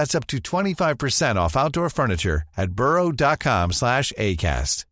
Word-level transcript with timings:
That's 0.00 0.14
up 0.14 0.26
to 0.28 0.38
25% 0.38 1.36
off 1.36 1.58
outdoor 1.58 1.90
furniture 1.90 2.42
at 2.56 2.72
burrow.com 2.72 3.70
slash 3.72 4.14
ACAST. 4.16 4.86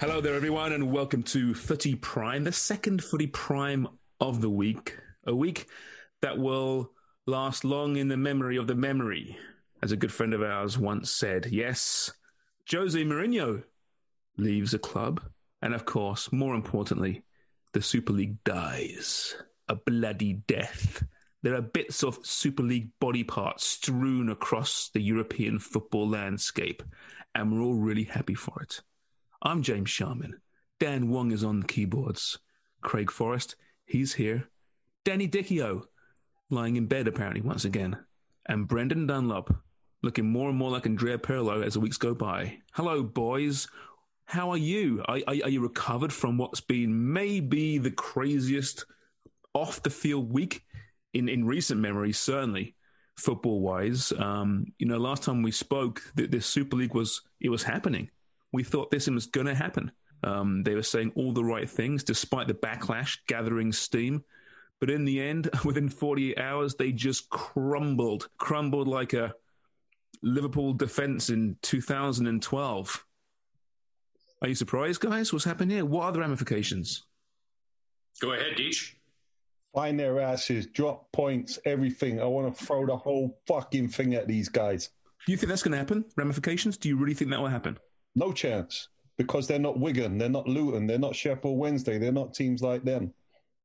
Hello 0.00 0.22
there, 0.22 0.34
everyone, 0.34 0.72
and 0.72 0.90
welcome 0.90 1.22
to 1.24 1.52
Footy 1.52 1.94
Prime, 1.94 2.44
the 2.44 2.52
second 2.52 3.04
Footy 3.04 3.26
Prime 3.26 3.88
of 4.20 4.40
the 4.40 4.48
week. 4.48 4.96
A 5.26 5.34
week 5.34 5.66
that 6.22 6.38
will 6.38 6.92
last 7.26 7.62
long 7.62 7.96
in 7.96 8.08
the 8.08 8.16
memory 8.16 8.56
of 8.56 8.66
the 8.66 8.74
memory, 8.74 9.36
as 9.82 9.92
a 9.92 9.98
good 9.98 10.12
friend 10.14 10.32
of 10.32 10.40
ours 10.40 10.78
once 10.78 11.10
said. 11.10 11.48
Yes, 11.52 12.10
Jose 12.70 12.98
Mourinho 13.04 13.64
leaves 14.38 14.72
a 14.72 14.78
club, 14.78 15.20
and 15.60 15.74
of 15.74 15.84
course, 15.84 16.32
more 16.32 16.54
importantly, 16.54 17.22
the 17.72 17.82
Super 17.82 18.12
League 18.12 18.42
dies 18.44 19.34
a 19.68 19.74
bloody 19.74 20.32
death. 20.32 21.04
There 21.42 21.54
are 21.54 21.62
bits 21.62 22.02
of 22.02 22.24
Super 22.24 22.62
League 22.62 22.90
body 23.00 23.22
parts 23.22 23.66
strewn 23.66 24.30
across 24.30 24.90
the 24.92 25.02
European 25.02 25.58
football 25.58 26.08
landscape, 26.08 26.82
and 27.34 27.52
we're 27.52 27.62
all 27.62 27.74
really 27.74 28.04
happy 28.04 28.34
for 28.34 28.62
it. 28.62 28.80
I'm 29.42 29.62
James 29.62 29.90
Sharman. 29.90 30.40
Dan 30.80 31.10
Wong 31.10 31.30
is 31.32 31.44
on 31.44 31.60
the 31.60 31.66
keyboards. 31.66 32.38
Craig 32.80 33.10
Forrest, 33.10 33.56
he's 33.84 34.14
here. 34.14 34.48
Danny 35.04 35.28
Dichio, 35.28 35.84
lying 36.50 36.76
in 36.76 36.86
bed 36.86 37.06
apparently 37.06 37.40
once 37.40 37.64
again. 37.64 37.98
And 38.46 38.66
Brendan 38.66 39.06
Dunlop, 39.06 39.54
looking 40.02 40.30
more 40.30 40.48
and 40.48 40.58
more 40.58 40.70
like 40.70 40.86
Andrea 40.86 41.18
Pirlo 41.18 41.64
as 41.64 41.74
the 41.74 41.80
weeks 41.80 41.98
go 41.98 42.14
by. 42.14 42.58
Hello, 42.72 43.02
boys. 43.02 43.68
How 44.28 44.50
are 44.50 44.58
you? 44.58 45.02
Are, 45.08 45.20
are, 45.26 45.36
are 45.44 45.48
you 45.48 45.62
recovered 45.62 46.12
from 46.12 46.36
what's 46.36 46.60
been 46.60 47.14
maybe 47.14 47.78
the 47.78 47.90
craziest 47.90 48.84
off 49.54 49.82
the 49.82 49.88
field 49.88 50.30
week 50.30 50.66
in, 51.14 51.30
in 51.30 51.46
recent 51.46 51.80
memory, 51.80 52.12
certainly 52.12 52.74
football 53.16 53.62
wise? 53.62 54.12
Um, 54.12 54.66
you 54.78 54.86
know, 54.86 54.98
last 54.98 55.22
time 55.22 55.42
we 55.42 55.50
spoke, 55.50 56.02
the, 56.14 56.26
this 56.26 56.44
Super 56.44 56.76
League 56.76 56.94
was 56.94 57.22
it 57.40 57.48
was 57.48 57.62
happening. 57.62 58.10
We 58.52 58.64
thought 58.64 58.90
this 58.90 59.08
was 59.08 59.24
going 59.24 59.46
to 59.46 59.54
happen. 59.54 59.92
Um, 60.22 60.62
they 60.62 60.74
were 60.74 60.82
saying 60.82 61.12
all 61.14 61.32
the 61.32 61.42
right 61.42 61.68
things 61.68 62.04
despite 62.04 62.48
the 62.48 62.54
backlash 62.54 63.16
gathering 63.28 63.72
steam. 63.72 64.22
But 64.78 64.90
in 64.90 65.06
the 65.06 65.22
end, 65.22 65.48
within 65.64 65.88
48 65.88 66.38
hours, 66.38 66.74
they 66.74 66.92
just 66.92 67.30
crumbled, 67.30 68.28
crumbled 68.36 68.88
like 68.88 69.14
a 69.14 69.32
Liverpool 70.22 70.74
defense 70.74 71.30
in 71.30 71.56
2012. 71.62 73.06
Are 74.40 74.48
you 74.48 74.54
surprised, 74.54 75.00
guys? 75.00 75.32
What's 75.32 75.44
happened 75.44 75.72
here? 75.72 75.84
What 75.84 76.04
are 76.04 76.12
the 76.12 76.20
ramifications? 76.20 77.04
Go 78.20 78.32
ahead, 78.32 78.56
Deech. 78.56 78.94
Find 79.74 79.98
their 79.98 80.20
asses, 80.20 80.66
drop 80.66 81.10
points, 81.12 81.58
everything. 81.64 82.20
I 82.20 82.24
want 82.24 82.56
to 82.56 82.64
throw 82.64 82.86
the 82.86 82.96
whole 82.96 83.38
fucking 83.46 83.88
thing 83.88 84.14
at 84.14 84.26
these 84.26 84.48
guys. 84.48 84.90
Do 85.26 85.32
you 85.32 85.38
think 85.38 85.48
that's 85.48 85.62
going 85.62 85.72
to 85.72 85.78
happen? 85.78 86.04
Ramifications? 86.16 86.76
Do 86.76 86.88
you 86.88 86.96
really 86.96 87.14
think 87.14 87.30
that 87.30 87.40
will 87.40 87.48
happen? 87.48 87.78
No 88.14 88.32
chance. 88.32 88.88
Because 89.18 89.48
they're 89.48 89.58
not 89.58 89.78
Wigan, 89.78 90.16
they're 90.16 90.28
not 90.28 90.46
Luton, 90.46 90.86
they're 90.86 90.98
not 90.98 91.16
Sheffield 91.16 91.58
Wednesday, 91.58 91.98
they're 91.98 92.12
not 92.12 92.34
teams 92.34 92.62
like 92.62 92.84
them. 92.84 93.12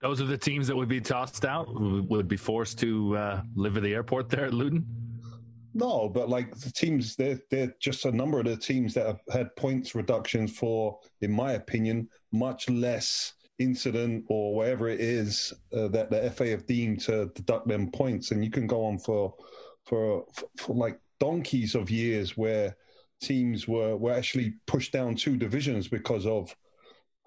Those 0.02 0.20
are 0.20 0.26
the 0.26 0.38
teams 0.38 0.68
that 0.68 0.76
would 0.76 0.90
be 0.90 1.00
tossed 1.00 1.46
out, 1.46 1.68
would 1.70 2.28
be 2.28 2.38
forced 2.38 2.80
to 2.80 3.16
uh, 3.16 3.42
live 3.56 3.78
at 3.78 3.84
the 3.84 3.94
airport 3.94 4.30
there 4.30 4.46
at 4.46 4.54
Luton. 4.54 4.86
No, 5.74 6.08
but 6.08 6.30
like 6.30 6.56
the 6.56 6.72
teams, 6.72 7.16
they're 7.16 7.40
they're 7.50 7.74
just 7.80 8.06
a 8.06 8.12
number 8.12 8.40
of 8.40 8.46
the 8.46 8.58
teams 8.58 8.94
that 8.94 9.08
have 9.08 9.22
had 9.32 9.56
points 9.56 9.96
reductions 9.96 10.56
for, 10.56 11.00
in 11.22 11.32
my 11.32 11.54
opinion, 11.54 12.10
much 12.32 12.70
less 12.70 13.34
incident 13.60 14.26
or 14.28 14.56
whatever 14.56 14.90
it 14.90 15.00
is 15.00 15.54
uh, 15.76 15.88
that 15.90 16.10
the 16.10 16.30
FA 16.32 16.50
have 16.50 16.66
deemed 16.68 17.00
to 17.02 17.32
deduct 17.36 17.68
them 17.68 17.90
points, 17.92 18.32
and 18.32 18.44
you 18.44 18.52
can 18.52 18.68
go 18.68 18.86
on 18.86 19.00
for 19.00 19.34
for, 19.86 20.26
for, 20.58 20.76
like 20.76 21.00
donkeys 21.20 21.76
of 21.76 21.90
years 21.90 22.38
where 22.38 22.76
teams 23.22 23.68
were 23.68 23.98
were 23.98 24.14
actually 24.14 24.54
pushed 24.68 24.92
down 24.92 25.16
two 25.16 25.38
divisions 25.38 25.88
because 25.88 26.28
of 26.28 26.56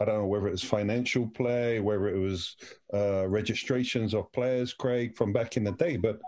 I 0.01 0.05
don't 0.05 0.19
know 0.19 0.27
whether 0.27 0.47
it 0.47 0.53
was 0.53 0.63
financial 0.63 1.27
play, 1.27 1.81
whether 1.81 2.09
it 2.09 2.19
was 2.19 2.57
uh, 2.93 3.27
registrations 3.27 4.15
of 4.15 4.31
players, 4.33 4.73
Craig, 4.73 5.17
from 5.17 5.33
back 5.33 5.57
in 5.57 5.65
the 5.65 5.73
day. 5.73 5.97
But 5.97 6.21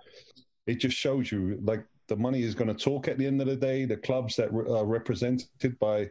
it 0.66 0.76
just 0.76 0.96
shows 0.96 1.30
you 1.30 1.58
like 1.62 1.84
the 2.08 2.16
money 2.16 2.42
is 2.42 2.54
going 2.54 2.74
to 2.74 2.84
talk 2.84 3.08
at 3.08 3.18
the 3.18 3.26
end 3.26 3.40
of 3.40 3.46
the 3.46 3.56
day. 3.56 3.84
The 3.84 3.96
clubs 3.96 4.36
that 4.36 4.48
are 4.48 4.86
represented 4.86 5.78
by 5.78 6.10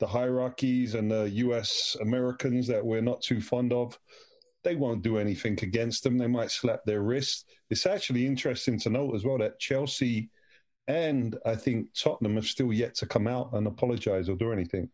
the 0.00 0.06
hierarchies 0.06 0.94
and 0.94 1.10
the 1.10 1.28
US 1.30 1.96
Americans 2.00 2.66
that 2.68 2.84
we're 2.84 3.02
not 3.02 3.22
too 3.22 3.40
fond 3.40 3.72
of, 3.72 3.98
they 4.64 4.76
won't 4.76 5.02
do 5.02 5.18
anything 5.18 5.58
against 5.62 6.04
them. 6.04 6.18
They 6.18 6.26
might 6.26 6.50
slap 6.50 6.80
their 6.84 7.02
wrists. 7.02 7.44
It's 7.70 7.86
actually 7.86 8.26
interesting 8.26 8.78
to 8.80 8.90
note 8.90 9.14
as 9.14 9.24
well 9.24 9.38
that 9.38 9.58
Chelsea 9.58 10.30
and 10.88 11.36
I 11.46 11.54
think 11.54 11.88
Tottenham 11.94 12.34
have 12.36 12.46
still 12.46 12.72
yet 12.72 12.94
to 12.96 13.06
come 13.06 13.26
out 13.26 13.50
and 13.52 13.66
apologize 13.66 14.28
or 14.28 14.36
do 14.36 14.52
anything. 14.52 14.88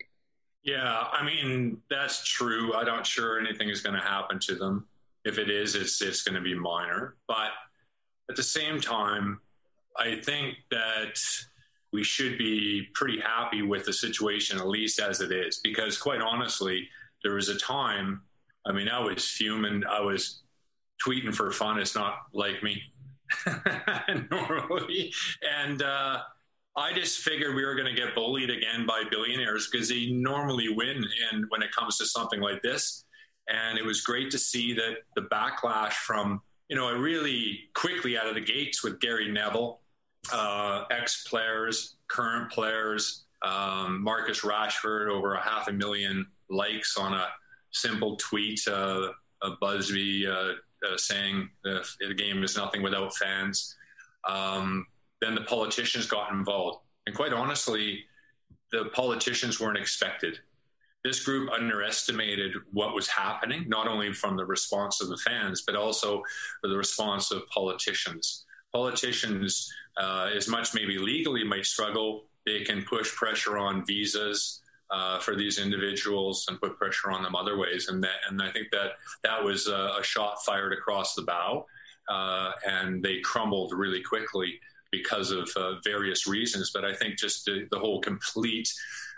Yeah, 0.62 1.04
I 1.12 1.25
mean 1.25 1.78
that's 1.88 2.25
true. 2.25 2.75
I'm 2.75 2.87
not 2.87 3.06
sure 3.06 3.41
anything 3.41 3.70
is 3.70 3.81
going 3.81 3.94
to 3.94 4.06
happen 4.06 4.38
to 4.41 4.54
them. 4.54 4.87
If 5.25 5.38
it 5.38 5.50
is, 5.50 5.75
it's 5.75 6.03
it's 6.03 6.22
going 6.22 6.34
to 6.34 6.41
be 6.41 6.54
minor. 6.54 7.16
But 7.26 7.50
at 8.28 8.37
the 8.37 8.42
same 8.42 8.81
time, 8.81 9.41
I 9.98 10.20
think 10.22 10.56
that 10.70 11.19
we 11.92 12.04
should 12.04 12.38
be 12.38 12.88
pretty 12.94 13.20
happy 13.20 13.62
with 13.62 13.84
the 13.84 13.92
situation, 13.92 14.59
at 14.59 14.69
least 14.69 15.00
as 15.00 15.20
it 15.20 15.32
is, 15.32 15.60
because 15.62 15.98
quite 15.98 16.20
honestly, 16.20 16.88
there 17.22 17.34
was 17.34 17.48
a 17.48 17.59
time. 17.59 18.22
I 18.66 18.72
mean, 18.72 18.88
I 18.88 19.00
was 19.00 19.26
fuming. 19.26 19.84
I 19.84 20.00
was 20.00 20.42
tweeting 21.04 21.34
for 21.34 21.50
fun. 21.50 21.78
It's 21.78 21.94
not 21.94 22.14
like 22.32 22.62
me 22.62 22.82
normally, 24.31 25.12
and. 25.42 25.82
uh 25.82 26.19
I 26.78 26.92
just 26.92 27.19
figured 27.19 27.56
we 27.56 27.64
were 27.64 27.75
going 27.75 27.92
to 27.92 28.00
get 28.00 28.14
bullied 28.14 28.50
again 28.50 28.87
by 28.87 29.03
billionaires 29.10 29.69
because 29.69 29.88
they 29.88 30.10
normally 30.10 30.69
win. 30.69 31.04
And 31.32 31.44
when 31.48 31.60
it 31.60 31.72
comes 31.72 31.98
to 31.98 32.06
something 32.06 32.41
like 32.41 32.62
this, 32.62 33.04
and 33.48 33.78
it 33.78 33.84
was 33.84 34.03
great 34.03 34.31
to 34.31 34.38
see 34.38 34.75
that 34.75 34.98
the 35.16 35.22
backlash 35.22 35.94
from 35.94 36.41
you 36.69 36.76
know 36.76 36.92
really 36.92 37.61
quickly 37.75 38.17
out 38.17 38.26
of 38.26 38.34
the 38.34 38.40
gates 38.40 38.84
with 38.84 39.00
Gary 39.00 39.31
Neville, 39.31 39.81
uh, 40.32 40.84
ex 40.90 41.25
players, 41.25 41.96
current 42.08 42.50
players, 42.50 43.25
um, 43.42 44.02
Marcus 44.02 44.40
Rashford 44.40 45.08
over 45.08 45.34
a 45.34 45.42
half 45.42 45.69
a 45.69 45.72
million 45.72 46.26
likes 46.50 46.96
on 46.96 47.14
a 47.14 47.28
simple 47.70 48.16
tweet, 48.16 48.60
uh, 48.66 49.08
a 49.42 49.50
Busby 49.60 50.26
uh, 50.26 50.52
uh 50.86 50.96
saying 50.96 51.48
the, 51.64 51.86
the 52.00 52.14
game 52.14 52.42
is 52.42 52.56
nothing 52.56 52.82
without 52.82 53.14
fans. 53.16 53.76
Um, 54.28 54.86
then 55.20 55.34
the 55.34 55.42
politicians 55.42 56.06
got 56.06 56.32
involved. 56.32 56.80
And 57.06 57.14
quite 57.14 57.32
honestly, 57.32 58.04
the 58.72 58.86
politicians 58.92 59.60
weren't 59.60 59.78
expected. 59.78 60.38
This 61.04 61.25
group 61.25 61.50
underestimated 61.50 62.52
what 62.72 62.94
was 62.94 63.08
happening, 63.08 63.69
not 63.69 63.88
only 63.88 64.12
from 64.12 64.36
the 64.36 64.44
response 64.44 65.00
of 65.00 65.08
the 65.08 65.16
fans, 65.16 65.62
but 65.66 65.76
also 65.76 66.22
the 66.62 66.76
response 66.76 67.30
of 67.30 67.46
politicians. 67.48 68.44
Politicians, 68.73 69.73
uh, 70.00 70.31
as 70.35 70.49
much 70.49 70.75
maybe 70.75 70.99
legally 70.99 71.44
might 71.44 71.65
struggle, 71.65 72.25
they 72.47 72.65
can 72.65 72.82
push 72.85 73.15
pressure 73.15 73.59
on 73.59 73.85
visas, 73.87 74.62
uh, 74.91 75.19
for 75.19 75.37
these 75.37 75.59
individuals 75.59 76.47
and 76.49 76.61
put 76.61 76.79
pressure 76.79 77.11
on 77.11 77.23
them 77.23 77.35
other 77.35 77.59
ways. 77.59 77.88
And 77.88 78.03
that, 78.03 78.17
and 78.29 78.41
I 78.41 78.50
think 78.50 78.69
that 78.73 78.93
that 79.23 79.43
was 79.43 79.69
a, 79.69 79.97
a 79.99 80.03
shot 80.03 80.43
fired 80.44 80.73
across 80.73 81.15
the 81.15 81.23
bow, 81.23 81.67
uh, 82.09 82.53
and 82.67 83.03
they 83.03 83.20
crumbled 83.20 83.73
really 83.75 84.03
quickly 84.03 84.59
because 84.91 85.31
of 85.31 85.49
uh, 85.56 85.75
various 85.85 86.26
reasons. 86.26 86.71
But 86.73 86.85
I 86.85 86.94
think 86.94 87.19
just 87.19 87.44
the, 87.44 87.67
the 87.71 87.79
whole 87.79 88.00
complete 88.00 88.73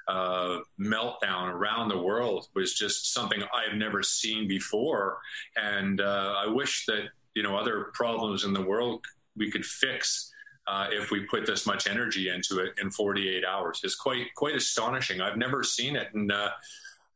uh, 0.09 0.59
meltdown 0.81 1.53
around 1.53 1.89
the 1.89 1.99
world 1.99 2.49
was 2.55 2.75
just 2.75 3.13
something 3.15 3.41
I've 3.55 3.77
never 3.77 4.03
seen 4.03 4.49
before. 4.49 5.19
And 5.57 6.01
uh, 6.01 6.35
I 6.37 6.49
wish 6.49 6.85
that 6.87 7.11
you 7.35 7.45
know 7.45 7.57
other 7.57 7.93
problems 7.95 8.43
in 8.43 8.53
the 8.53 8.63
world 8.63 9.05
we 9.41 9.51
could 9.51 9.67
fix 9.67 10.31
uh, 10.69 10.87
if 10.93 11.11
we 11.11 11.21
put 11.21 11.45
this 11.45 11.67
much 11.67 11.89
energy 11.89 12.29
into 12.29 12.61
it 12.61 12.75
in 12.81 12.91
48 12.91 13.45
hours. 13.45 13.81
It's 13.83 13.97
quite 13.97 14.27
quite 14.37 14.55
astonishing. 14.55 15.21
I've 15.21 15.37
never 15.37 15.65
seen 15.65 15.97
it, 15.97 16.09
and 16.15 16.31
uh, 16.31 16.51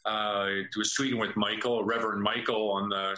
uh, 0.04 0.08
I 0.08 0.62
was 0.76 0.94
tweeting 0.98 1.20
with 1.20 1.36
Michael, 1.36 1.84
Reverend 1.84 2.22
Michael, 2.22 2.72
on 2.72 2.88
the 2.88 3.16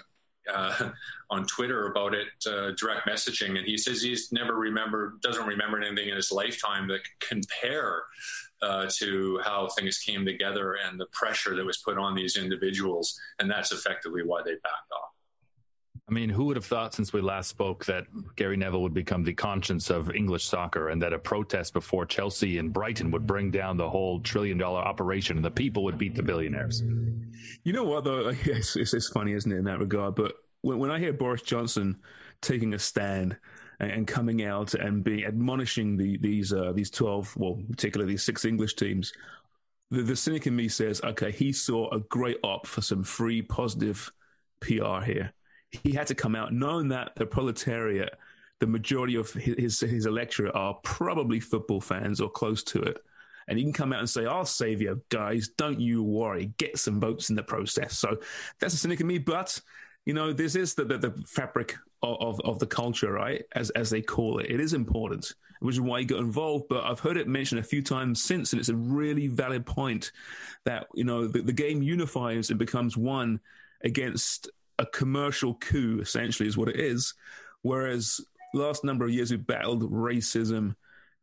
uh, 0.53 0.91
on 1.31 1.47
Twitter 1.47 1.87
about 1.87 2.15
it, 2.15 2.29
uh, 2.47 2.73
direct 2.77 3.09
messaging, 3.09 3.57
and 3.57 3.67
he 3.67 3.79
says 3.79 4.03
he's 4.03 4.31
never 4.31 4.55
remember, 4.55 5.15
doesn't 5.23 5.47
remember 5.47 5.81
anything 5.81 6.09
in 6.09 6.17
his 6.17 6.31
lifetime 6.31 6.87
that 6.89 7.01
compare 7.21 8.03
uh, 8.63 8.87
to 8.91 9.41
how 9.43 9.69
things 9.69 9.99
came 9.99 10.25
together 10.25 10.77
and 10.87 11.01
the 11.01 11.07
pressure 11.07 11.57
that 11.57 11.65
was 11.65 11.79
put 11.79 11.99
on 11.99 12.15
these 12.15 12.37
individuals, 12.37 13.19
and 13.39 13.51
that's 13.51 13.73
effectively 13.73 14.23
why 14.23 14.43
they 14.45 14.53
backed 14.53 14.93
off. 14.93 15.16
I 16.09 16.13
mean, 16.13 16.31
who 16.31 16.45
would 16.45 16.57
have 16.57 16.65
thought 16.65 16.95
since 16.95 17.13
we 17.13 17.21
last 17.21 17.49
spoke 17.49 17.85
that 17.87 18.07
Gary 18.37 18.57
Neville 18.57 18.83
would 18.83 18.95
become 18.95 19.25
the 19.25 19.33
conscience 19.33 19.91
of 19.91 20.15
English 20.15 20.45
soccer 20.45 20.91
and 20.91 21.03
that 21.03 21.13
a 21.13 21.19
protest 21.19 21.73
before 21.73 22.07
Chelsea 22.07 22.59
and 22.59 22.73
Brighton 22.73 23.11
would 23.11 23.27
bring 23.27 23.51
down 23.51 23.77
the 23.77 23.91
whole 23.91 24.21
trillion 24.21 24.57
dollar 24.57 24.81
operation 24.81 25.37
and 25.37 25.45
the 25.45 25.51
people 25.51 25.83
would 25.83 25.99
beat 25.99 26.15
the 26.15 26.23
billionaires? 26.23 26.85
You 27.65 27.73
know 27.73 27.83
what, 27.83 28.05
though? 28.05 28.29
It's, 28.45 28.77
it's, 28.77 28.95
it's 28.95 29.09
funny, 29.09 29.33
isn't 29.33 29.51
it, 29.51 29.57
in 29.57 29.65
that 29.65 29.81
regard? 29.81 30.15
But 30.15 30.35
when, 30.61 30.79
when 30.79 30.93
I 30.93 31.01
hear 31.01 31.13
Boris 31.13 31.43
Johnson 31.43 31.97
taking 32.41 32.75
a 32.75 32.79
stand 32.79 33.37
and, 33.81 34.07
coming 34.07 34.45
out 34.45 34.75
and 34.75 35.03
being 35.03 35.25
admonishing 35.25 35.97
the, 35.97 36.19
these 36.19 36.53
uh, 36.53 36.73
these 36.73 36.91
12, 36.91 37.37
well, 37.37 37.61
particularly 37.69 38.13
these 38.13 38.23
six 38.23 38.45
English 38.45 38.77
teams, 38.77 39.13
the, 39.91 40.03
the 40.03 40.15
cynic 40.15 40.47
in 40.47 40.55
me 40.55 40.69
says, 40.69 41.01
okay, 41.03 41.33
he 41.33 41.53
saw 41.53 41.91
a 41.91 41.99
great 41.99 42.39
op 42.45 42.65
for 42.69 42.81
some 42.81 43.03
free, 43.03 43.43
positive 43.43 44.13
PR 44.61 45.01
here 45.05 45.33
he 45.83 45.93
had 45.93 46.07
to 46.09 46.15
come 46.15 46.35
out 46.35 46.53
knowing 46.53 46.89
that 46.89 47.13
the 47.17 47.27
proletariat, 47.27 48.19
the 48.61 48.67
majority 48.67 49.17
of 49.17 49.33
his, 49.33 49.81
his 49.81 50.07
electorate 50.07 50.55
are 50.55 50.75
probably 50.83 51.41
football 51.41 51.81
fans 51.81 52.21
or 52.21 52.31
close 52.31 52.63
to 52.65 52.83
it. 52.83 52.99
And 53.49 53.59
he 53.59 53.65
can 53.65 53.73
come 53.73 53.93
out 53.93 54.01
and 54.01 54.11
say, 54.11 54.27
I'll 54.27 54.45
save 54.45 54.81
you 54.81 55.01
guys. 55.09 55.51
Don't 55.57 55.81
you 55.81 56.03
worry. 56.03 56.53
Get 56.59 56.79
some 56.79 57.01
votes 57.01 57.31
in 57.31 57.37
the 57.37 57.43
process. 57.43 57.97
So 57.97 58.19
that's 58.59 58.75
a 58.75 58.77
cynic 58.77 59.01
of 59.01 59.07
me. 59.07 59.19
But, 59.19 59.61
you 60.05 60.15
know, 60.15 60.33
this 60.33 60.57
is 60.57 60.75
the, 60.75 60.85
the, 60.85 60.99
the 60.99 61.25
fabric 61.27 61.77
of, 62.03 62.17
of, 62.21 62.41
of, 62.41 62.59
the 62.59 62.67
culture, 62.67 63.13
right? 63.13 63.45
As, 63.53 63.71
as 63.71 63.89
they 63.89 64.03
call 64.03 64.39
it. 64.39 64.51
It 64.51 64.61
is 64.61 64.75
important, 64.75 65.33
which 65.61 65.77
is 65.77 65.81
why 65.81 66.01
he 66.01 66.07
got 66.07 66.19
involved. 66.19 66.65
But 66.69 66.85
I've 66.85 66.99
heard 66.99 67.17
it 67.17 67.29
mentioned 67.29 67.61
a 67.61 67.65
few 67.65 67.83
times 67.83 68.23
since, 68.23 68.53
and 68.53 68.59
it's 68.59 68.69
a 68.69 68.77
really 68.77 69.29
valid 69.29 69.65
point 69.65 70.11
that, 70.65 70.89
you 70.95 71.05
know, 71.05 71.29
the, 71.29 71.43
the 71.43 71.53
game 71.53 71.83
unifies 71.83 72.51
and 72.51 72.59
becomes 72.59 72.97
one 72.97 73.39
against 73.85 74.51
a 74.79 74.87
commercial 74.87 75.55
coup, 75.55 76.01
essentially, 76.01 76.49
is 76.49 76.57
what 76.57 76.69
it 76.69 76.77
is. 76.77 77.15
Whereas 77.63 78.21
last 78.55 78.85
number 78.85 79.05
of 79.05 79.11
years 79.11 79.31
we've 79.31 79.47
battled 79.47 79.91
racism, 79.91 80.75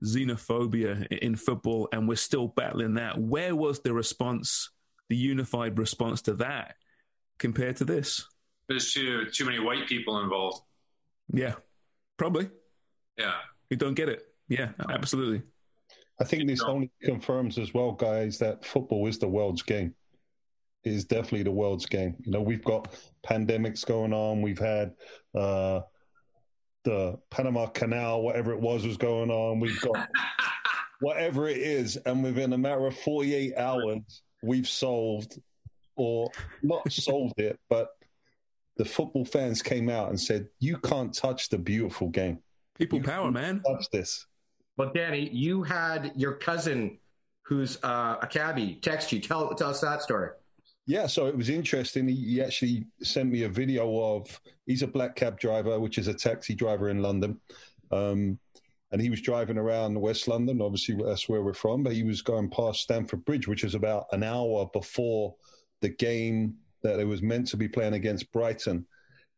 xenophobia 0.03 1.07
in 1.19 1.35
football, 1.35 1.87
and 1.91 2.07
we're 2.07 2.15
still 2.15 2.47
battling 2.49 2.95
that. 2.95 3.17
Where 3.17 3.55
was 3.55 3.79
the 3.79 3.93
response, 3.93 4.69
the 5.09 5.15
unified 5.15 5.77
response 5.77 6.21
to 6.23 6.33
that, 6.35 6.75
compared 7.37 7.77
to 7.77 7.85
this? 7.85 8.27
There's 8.67 8.93
too 8.93 9.25
too 9.25 9.45
many 9.45 9.59
white 9.59 9.87
people 9.87 10.19
involved. 10.21 10.61
Yeah, 11.31 11.55
probably. 12.17 12.49
Yeah, 13.17 13.35
you 13.69 13.77
don't 13.77 13.93
get 13.93 14.09
it. 14.09 14.23
Yeah, 14.47 14.69
absolutely. 14.89 15.43
I 16.19 16.25
think 16.25 16.47
this 16.47 16.61
only 16.61 16.91
confirms 17.01 17.57
as 17.57 17.73
well, 17.73 17.91
guys, 17.91 18.37
that 18.39 18.63
football 18.63 19.07
is 19.07 19.17
the 19.17 19.27
world's 19.27 19.63
game 19.63 19.95
is 20.83 21.05
definitely 21.05 21.43
the 21.43 21.51
world's 21.51 21.85
game. 21.85 22.15
You 22.23 22.31
know, 22.31 22.41
we've 22.41 22.63
got 22.63 22.95
pandemics 23.25 23.85
going 23.85 24.13
on. 24.13 24.41
We've 24.41 24.59
had 24.59 24.93
uh, 25.33 25.81
the 26.83 27.17
Panama 27.29 27.67
Canal, 27.67 28.21
whatever 28.21 28.51
it 28.53 28.59
was, 28.59 28.85
was 28.85 28.97
going 28.97 29.31
on. 29.31 29.59
We've 29.59 29.79
got 29.81 30.09
whatever 30.99 31.47
it 31.47 31.57
is, 31.57 31.97
and 31.97 32.23
within 32.23 32.53
a 32.53 32.57
matter 32.57 32.85
of 32.85 32.97
forty-eight 32.97 33.55
hours, 33.55 34.21
we've 34.41 34.67
solved, 34.67 35.39
or 35.95 36.29
not 36.61 36.91
solved 36.91 37.39
it, 37.39 37.59
but 37.69 37.89
the 38.77 38.85
football 38.85 39.25
fans 39.25 39.61
came 39.61 39.89
out 39.89 40.09
and 40.09 40.19
said, 40.19 40.47
"You 40.59 40.77
can't 40.77 41.13
touch 41.13 41.49
the 41.49 41.57
beautiful 41.57 42.09
game. 42.09 42.39
People 42.77 42.99
you 42.99 43.05
power, 43.05 43.31
man. 43.31 43.61
Touch 43.65 43.89
this." 43.91 44.25
Well, 44.75 44.91
Danny, 44.93 45.29
you 45.29 45.61
had 45.61 46.11
your 46.15 46.33
cousin, 46.33 46.97
who's 47.43 47.77
uh, 47.83 48.17
a 48.21 48.27
cabbie, 48.27 48.79
text 48.81 49.11
you. 49.11 49.21
Tell 49.21 49.53
tell 49.55 49.69
us 49.69 49.81
that 49.81 50.01
story. 50.01 50.29
Yeah, 50.85 51.07
so 51.07 51.27
it 51.27 51.37
was 51.37 51.49
interesting. 51.49 52.07
He, 52.07 52.15
he, 52.15 52.41
actually 52.41 52.85
sent 53.01 53.31
me 53.31 53.43
a 53.43 53.49
video 53.49 54.15
of 54.15 54.41
he's 54.65 54.81
a 54.81 54.87
black 54.87 55.15
cab 55.15 55.39
driver, 55.39 55.79
which 55.79 55.97
is 55.97 56.07
a 56.07 56.13
taxi 56.13 56.55
driver 56.55 56.89
in 56.89 57.01
London. 57.01 57.39
Um, 57.91 58.37
and 58.91 59.01
he 59.01 59.09
was 59.09 59.21
driving 59.21 59.57
around 59.57 59.99
West 59.99 60.27
London. 60.27 60.61
Obviously, 60.61 60.95
that's 60.95 61.29
where 61.29 61.41
we're 61.41 61.53
from. 61.53 61.83
But 61.83 61.93
he 61.93 62.03
was 62.03 62.21
going 62.21 62.49
past 62.49 62.81
Stamford 62.81 63.23
Bridge, 63.25 63.47
which 63.47 63.63
is 63.63 63.75
about 63.75 64.05
an 64.11 64.23
hour 64.23 64.69
before 64.73 65.35
the 65.81 65.89
game 65.89 66.55
that 66.83 66.99
it 66.99 67.05
was 67.05 67.21
meant 67.21 67.47
to 67.47 67.57
be 67.57 67.67
playing 67.67 67.93
against 67.93 68.31
Brighton. 68.31 68.85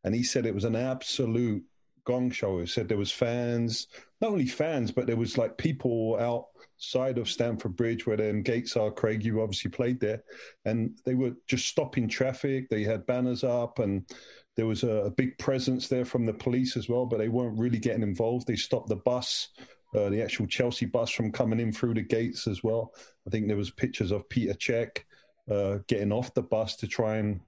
And 0.03 0.13
he 0.13 0.23
said 0.23 0.45
it 0.45 0.53
was 0.53 0.65
an 0.65 0.75
absolute 0.75 1.63
gong 2.05 2.31
show. 2.31 2.59
He 2.59 2.65
said 2.65 2.87
there 2.87 2.97
was 2.97 3.11
fans, 3.11 3.87
not 4.19 4.31
only 4.31 4.45
fans, 4.45 4.91
but 4.91 5.07
there 5.07 5.15
was 5.15 5.37
like 5.37 5.57
people 5.57 6.17
out 6.19 6.47
side 6.77 7.17
of 7.17 7.29
Stamford 7.29 7.75
Bridge 7.75 8.05
where 8.05 8.17
the 8.17 8.33
gates 8.41 8.75
are. 8.75 8.91
Craig, 8.91 9.23
you 9.23 9.41
obviously 9.41 9.71
played 9.71 9.99
there, 9.99 10.23
and 10.65 10.97
they 11.05 11.15
were 11.15 11.33
just 11.47 11.67
stopping 11.67 12.07
traffic. 12.07 12.69
They 12.69 12.83
had 12.83 13.05
banners 13.05 13.43
up, 13.43 13.79
and 13.79 14.09
there 14.55 14.65
was 14.65 14.83
a, 14.83 15.05
a 15.05 15.11
big 15.11 15.37
presence 15.37 15.87
there 15.87 16.05
from 16.05 16.25
the 16.25 16.33
police 16.33 16.77
as 16.77 16.89
well. 16.89 17.05
But 17.05 17.17
they 17.17 17.29
weren't 17.29 17.59
really 17.59 17.79
getting 17.79 18.03
involved. 18.03 18.47
They 18.47 18.55
stopped 18.55 18.89
the 18.89 18.97
bus. 18.97 19.49
Uh, 19.95 20.09
the 20.09 20.21
actual 20.21 20.45
Chelsea 20.45 20.85
bus 20.85 21.09
from 21.09 21.31
coming 21.31 21.59
in 21.59 21.71
through 21.71 21.93
the 21.93 22.01
gates 22.01 22.47
as 22.47 22.61
well. 22.61 22.93
I 23.25 23.29
think 23.29 23.47
there 23.47 23.55
was 23.55 23.71
pictures 23.71 24.11
of 24.11 24.27
Peter 24.27 24.53
Cech 24.53 25.03
uh, 25.49 25.79
getting 25.87 26.11
off 26.11 26.33
the 26.33 26.41
bus 26.41 26.75
to 26.77 26.87
try 26.87 27.17
and 27.17 27.39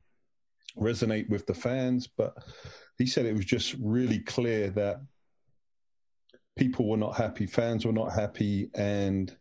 resonate 0.77 1.29
with 1.29 1.45
the 1.45 1.53
fans, 1.53 2.07
but 2.07 2.37
he 2.97 3.05
said 3.05 3.25
it 3.25 3.35
was 3.35 3.45
just 3.45 3.75
really 3.81 4.19
clear 4.19 4.69
that 4.71 5.01
people 6.57 6.87
were 6.87 6.97
not 6.97 7.15
happy, 7.15 7.45
fans 7.45 7.85
were 7.85 7.93
not 7.93 8.11
happy, 8.11 8.69
and 8.75 9.35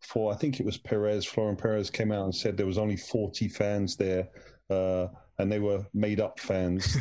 for 0.00 0.32
I 0.32 0.36
think 0.36 0.60
it 0.60 0.66
was 0.66 0.76
Perez, 0.76 1.24
Florent 1.24 1.58
Perez 1.58 1.90
came 1.90 2.12
out 2.12 2.24
and 2.24 2.34
said 2.34 2.56
there 2.56 2.66
was 2.66 2.78
only 2.78 2.96
40 2.96 3.48
fans 3.48 3.96
there, 3.96 4.28
uh, 4.70 5.06
and 5.38 5.50
they 5.50 5.58
were 5.58 5.84
made 5.94 6.20
up 6.20 6.38
fans. 6.38 6.96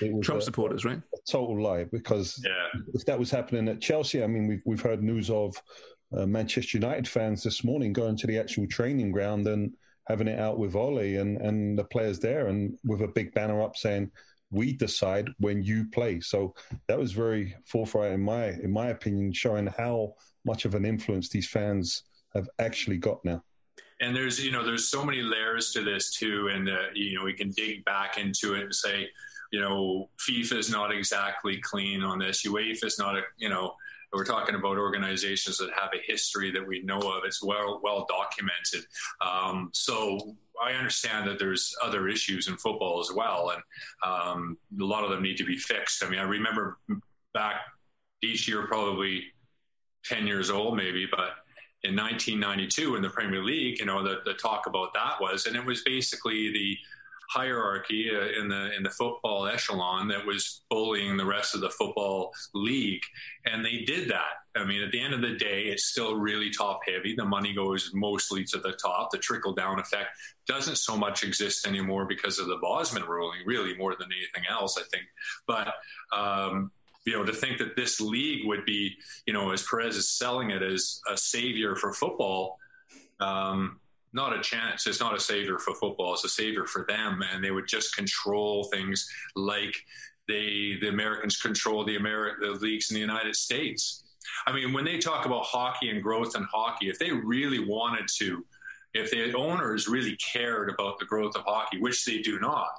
Trump 0.22 0.42
a, 0.42 0.44
supporters, 0.44 0.84
right? 0.84 1.00
A 1.14 1.30
total 1.30 1.60
lie 1.60 1.84
because 1.84 2.42
yeah. 2.44 2.80
if 2.94 3.04
that 3.06 3.18
was 3.18 3.30
happening 3.30 3.68
at 3.68 3.80
Chelsea, 3.80 4.22
I 4.22 4.26
mean, 4.26 4.46
we've 4.46 4.62
we've 4.64 4.80
heard 4.80 5.02
news 5.02 5.30
of 5.30 5.60
uh, 6.16 6.26
Manchester 6.26 6.78
United 6.78 7.08
fans 7.08 7.42
this 7.42 7.64
morning 7.64 7.92
going 7.92 8.16
to 8.16 8.26
the 8.26 8.38
actual 8.38 8.66
training 8.66 9.12
ground 9.12 9.46
and 9.46 9.72
having 10.06 10.28
it 10.28 10.38
out 10.38 10.58
with 10.58 10.76
Ole 10.76 10.98
and 10.98 11.38
and 11.38 11.78
the 11.78 11.84
players 11.84 12.18
there, 12.18 12.48
and 12.48 12.78
with 12.84 13.02
a 13.02 13.08
big 13.08 13.32
banner 13.34 13.62
up 13.62 13.76
saying 13.76 14.10
we 14.56 14.72
decide 14.72 15.28
when 15.38 15.62
you 15.62 15.86
play. 15.92 16.20
So 16.20 16.54
that 16.88 16.98
was 16.98 17.12
very 17.12 17.54
forthright 17.66 18.12
in 18.12 18.22
my 18.22 18.46
in 18.48 18.72
my 18.72 18.88
opinion, 18.88 19.32
showing 19.32 19.66
how 19.66 20.14
much 20.44 20.64
of 20.64 20.74
an 20.74 20.84
influence 20.84 21.28
these 21.28 21.48
fans 21.48 22.04
have 22.34 22.48
actually 22.58 22.96
got 22.96 23.24
now. 23.24 23.42
And 24.00 24.16
there's 24.16 24.42
you 24.44 24.50
know 24.50 24.64
there's 24.64 24.88
so 24.88 25.04
many 25.04 25.22
layers 25.22 25.72
to 25.72 25.82
this 25.82 26.10
too, 26.12 26.48
and 26.52 26.68
uh, 26.68 26.88
you 26.94 27.18
know 27.18 27.24
we 27.24 27.34
can 27.34 27.50
dig 27.50 27.84
back 27.84 28.18
into 28.18 28.54
it 28.54 28.64
and 28.64 28.74
say, 28.74 29.08
you 29.52 29.60
know, 29.60 30.08
FIFA 30.26 30.58
is 30.58 30.70
not 30.70 30.92
exactly 30.92 31.60
clean 31.60 32.02
on 32.02 32.18
this. 32.18 32.46
UEFA 32.46 32.84
is 32.84 32.98
not 32.98 33.16
a 33.16 33.22
you 33.36 33.48
know 33.48 33.74
we're 34.12 34.24
talking 34.24 34.54
about 34.54 34.78
organizations 34.78 35.58
that 35.58 35.70
have 35.70 35.90
a 35.94 36.00
history 36.06 36.50
that 36.52 36.66
we 36.66 36.82
know 36.82 36.98
of. 36.98 37.24
It's 37.24 37.42
well 37.42 37.80
well 37.82 38.06
documented. 38.08 38.84
Um, 39.20 39.70
so 39.72 40.36
I 40.64 40.72
understand 40.72 41.28
that 41.28 41.38
there's 41.38 41.74
other 41.82 42.08
issues 42.08 42.48
in 42.48 42.56
football 42.56 43.00
as 43.00 43.10
well, 43.14 43.50
and 43.50 43.62
um, 44.04 44.58
a 44.80 44.84
lot 44.84 45.04
of 45.04 45.10
them 45.10 45.22
need 45.22 45.36
to 45.38 45.44
be 45.44 45.56
fixed. 45.56 46.04
I 46.04 46.08
mean, 46.08 46.20
I 46.20 46.24
remember 46.24 46.78
back 47.34 47.56
each 48.22 48.48
year, 48.48 48.66
probably 48.66 49.24
ten 50.04 50.26
years 50.26 50.50
old, 50.50 50.76
maybe, 50.76 51.06
but 51.10 51.30
in 51.82 51.94
1992 51.94 52.96
in 52.96 53.02
the 53.02 53.10
Premier 53.10 53.44
League, 53.44 53.78
you 53.78 53.86
know, 53.86 54.02
the, 54.02 54.20
the 54.24 54.34
talk 54.34 54.66
about 54.66 54.92
that 54.94 55.20
was, 55.20 55.46
and 55.46 55.54
it 55.54 55.64
was 55.64 55.82
basically 55.82 56.52
the 56.52 56.76
hierarchy 57.28 58.10
uh, 58.14 58.40
in 58.40 58.48
the 58.48 58.74
in 58.76 58.82
the 58.82 58.90
football 58.90 59.46
echelon 59.46 60.08
that 60.08 60.24
was 60.24 60.62
bullying 60.70 61.16
the 61.16 61.24
rest 61.24 61.54
of 61.54 61.60
the 61.60 61.70
football 61.70 62.32
league, 62.54 63.02
and 63.44 63.64
they 63.64 63.84
did 63.86 64.08
that. 64.10 64.42
I 64.56 64.64
mean, 64.64 64.82
at 64.82 64.90
the 64.90 65.00
end 65.00 65.12
of 65.12 65.20
the 65.20 65.36
day, 65.36 65.64
it's 65.64 65.84
still 65.84 66.16
really 66.16 66.50
top 66.50 66.80
heavy. 66.86 67.14
The 67.14 67.24
money 67.24 67.52
goes 67.52 67.90
mostly 67.92 68.44
to 68.44 68.58
the 68.58 68.72
top. 68.72 69.10
The 69.10 69.18
trickle 69.18 69.54
down 69.54 69.78
effect 69.78 70.10
doesn't 70.46 70.78
so 70.78 70.96
much 70.96 71.24
exist 71.24 71.66
anymore 71.66 72.06
because 72.06 72.38
of 72.38 72.46
the 72.46 72.56
Bosman 72.62 73.04
ruling, 73.04 73.40
really 73.44 73.76
more 73.76 73.94
than 73.98 74.08
anything 74.12 74.44
else, 74.50 74.78
I 74.78 74.82
think. 74.90 75.04
But 75.46 75.74
um, 76.16 76.70
you 77.06 77.12
know, 77.12 77.24
to 77.24 77.32
think 77.32 77.58
that 77.58 77.76
this 77.76 78.00
league 78.00 78.46
would 78.46 78.64
be, 78.64 78.96
you 79.26 79.32
know, 79.32 79.52
as 79.52 79.62
Perez 79.62 79.96
is 79.96 80.08
selling 80.08 80.50
it 80.50 80.62
as 80.62 81.00
a 81.10 81.16
savior 81.16 81.76
for 81.76 81.92
football, 81.92 82.58
um, 83.20 83.78
not 84.16 84.36
a 84.36 84.40
chance. 84.40 84.86
It's 84.86 84.98
not 84.98 85.14
a 85.14 85.20
savior 85.20 85.58
for 85.58 85.74
football. 85.74 86.14
It's 86.14 86.24
a 86.24 86.28
savior 86.28 86.64
for 86.64 86.84
them, 86.88 87.22
and 87.32 87.44
they 87.44 87.50
would 87.52 87.68
just 87.68 87.94
control 87.94 88.64
things 88.64 89.08
like 89.36 89.76
they 90.26 90.78
the 90.80 90.88
Americans 90.88 91.36
control 91.40 91.84
the 91.84 91.96
Ameri- 91.96 92.40
the 92.40 92.50
leagues 92.52 92.90
in 92.90 92.94
the 92.94 93.00
United 93.00 93.36
States. 93.36 94.02
I 94.46 94.52
mean, 94.52 94.72
when 94.72 94.84
they 94.84 94.98
talk 94.98 95.26
about 95.26 95.44
hockey 95.44 95.90
and 95.90 96.02
growth 96.02 96.34
in 96.34 96.42
hockey, 96.44 96.88
if 96.88 96.98
they 96.98 97.12
really 97.12 97.60
wanted 97.60 98.08
to, 98.16 98.44
if 98.94 99.10
the 99.10 99.34
owners 99.34 99.86
really 99.86 100.16
cared 100.16 100.70
about 100.70 100.98
the 100.98 101.04
growth 101.04 101.36
of 101.36 101.44
hockey, 101.44 101.78
which 101.78 102.04
they 102.04 102.18
do 102.18 102.40
not, 102.40 102.70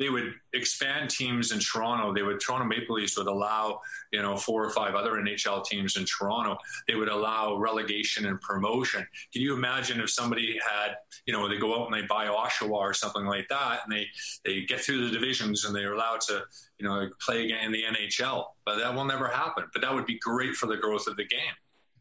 they 0.00 0.08
would 0.08 0.32
expand 0.54 1.10
teams 1.10 1.52
in 1.52 1.60
Toronto. 1.60 2.12
They 2.12 2.22
would 2.22 2.40
Toronto 2.40 2.64
Maple 2.64 2.96
Leafs 2.96 3.18
would 3.18 3.26
allow 3.26 3.80
you 4.10 4.22
know 4.22 4.36
four 4.36 4.64
or 4.64 4.70
five 4.70 4.94
other 4.94 5.12
NHL 5.12 5.64
teams 5.64 5.96
in 5.96 6.06
Toronto. 6.06 6.56
They 6.88 6.94
would 6.94 7.10
allow 7.10 7.58
relegation 7.58 8.24
and 8.26 8.40
promotion. 8.40 9.06
Can 9.32 9.42
you 9.42 9.54
imagine 9.54 10.00
if 10.00 10.10
somebody 10.10 10.58
had 10.66 10.96
you 11.26 11.34
know 11.34 11.48
they 11.48 11.58
go 11.58 11.78
out 11.78 11.92
and 11.92 11.94
they 11.94 12.06
buy 12.06 12.26
Oshawa 12.26 12.70
or 12.72 12.94
something 12.94 13.26
like 13.26 13.46
that, 13.48 13.80
and 13.84 13.92
they 13.92 14.06
they 14.44 14.62
get 14.62 14.80
through 14.80 15.06
the 15.06 15.12
divisions 15.12 15.66
and 15.66 15.76
they're 15.76 15.92
allowed 15.92 16.22
to 16.22 16.42
you 16.78 16.88
know 16.88 17.08
play 17.20 17.44
again 17.44 17.66
in 17.66 17.72
the 17.72 17.82
NHL? 17.82 18.46
But 18.64 18.78
that 18.78 18.94
will 18.94 19.04
never 19.04 19.28
happen. 19.28 19.64
But 19.72 19.82
that 19.82 19.94
would 19.94 20.06
be 20.06 20.18
great 20.18 20.54
for 20.54 20.66
the 20.66 20.78
growth 20.78 21.06
of 21.08 21.16
the 21.16 21.26
game. 21.26 21.54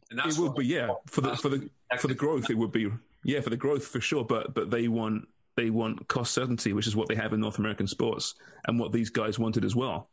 And 0.10 0.18
that's 0.18 0.38
it 0.38 0.42
would 0.42 0.56
be 0.56 0.66
yeah 0.66 0.94
for 1.06 1.20
the 1.20 1.36
for 1.36 1.50
the 1.50 1.70
for 2.00 2.08
the 2.08 2.16
growth. 2.16 2.50
It 2.50 2.58
would 2.58 2.72
be 2.72 2.90
yeah 3.26 3.42
for 3.42 3.50
the 3.50 3.58
growth 3.58 3.86
for 3.86 4.00
sure. 4.00 4.24
But 4.24 4.54
but 4.54 4.72
they 4.72 4.88
want 4.88 5.28
they 5.60 5.70
want 5.70 6.08
cost 6.08 6.34
certainty, 6.34 6.72
which 6.72 6.88
is 6.88 6.96
what 6.96 7.10
they 7.10 7.16
have 7.16 7.34
in 7.34 7.42
North 7.42 7.60
American 7.60 7.86
sports 7.86 8.36
and 8.66 8.80
what 8.80 8.94
these 8.94 9.10
guys 9.10 9.38
wanted 9.38 9.66
as 9.66 9.76
well. 9.76 10.10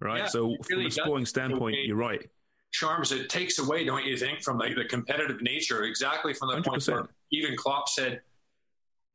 Right. 0.00 0.18
Yeah, 0.18 0.26
so 0.26 0.56
really 0.68 0.82
from 0.82 0.86
a 0.86 0.90
sporting 0.90 1.26
standpoint, 1.26 1.76
you're 1.84 1.96
right. 1.96 2.28
Sharms, 2.74 3.12
it 3.12 3.28
takes 3.28 3.58
away, 3.58 3.84
don't 3.84 4.04
you 4.04 4.16
think, 4.16 4.42
from 4.42 4.58
the, 4.58 4.74
the 4.74 4.84
competitive 4.84 5.40
nature, 5.40 5.84
exactly 5.84 6.34
from 6.34 6.48
the 6.48 6.56
100%. 6.56 6.64
point 6.64 6.88
where 6.88 7.08
even 7.30 7.56
Klopp 7.56 7.88
said 7.88 8.20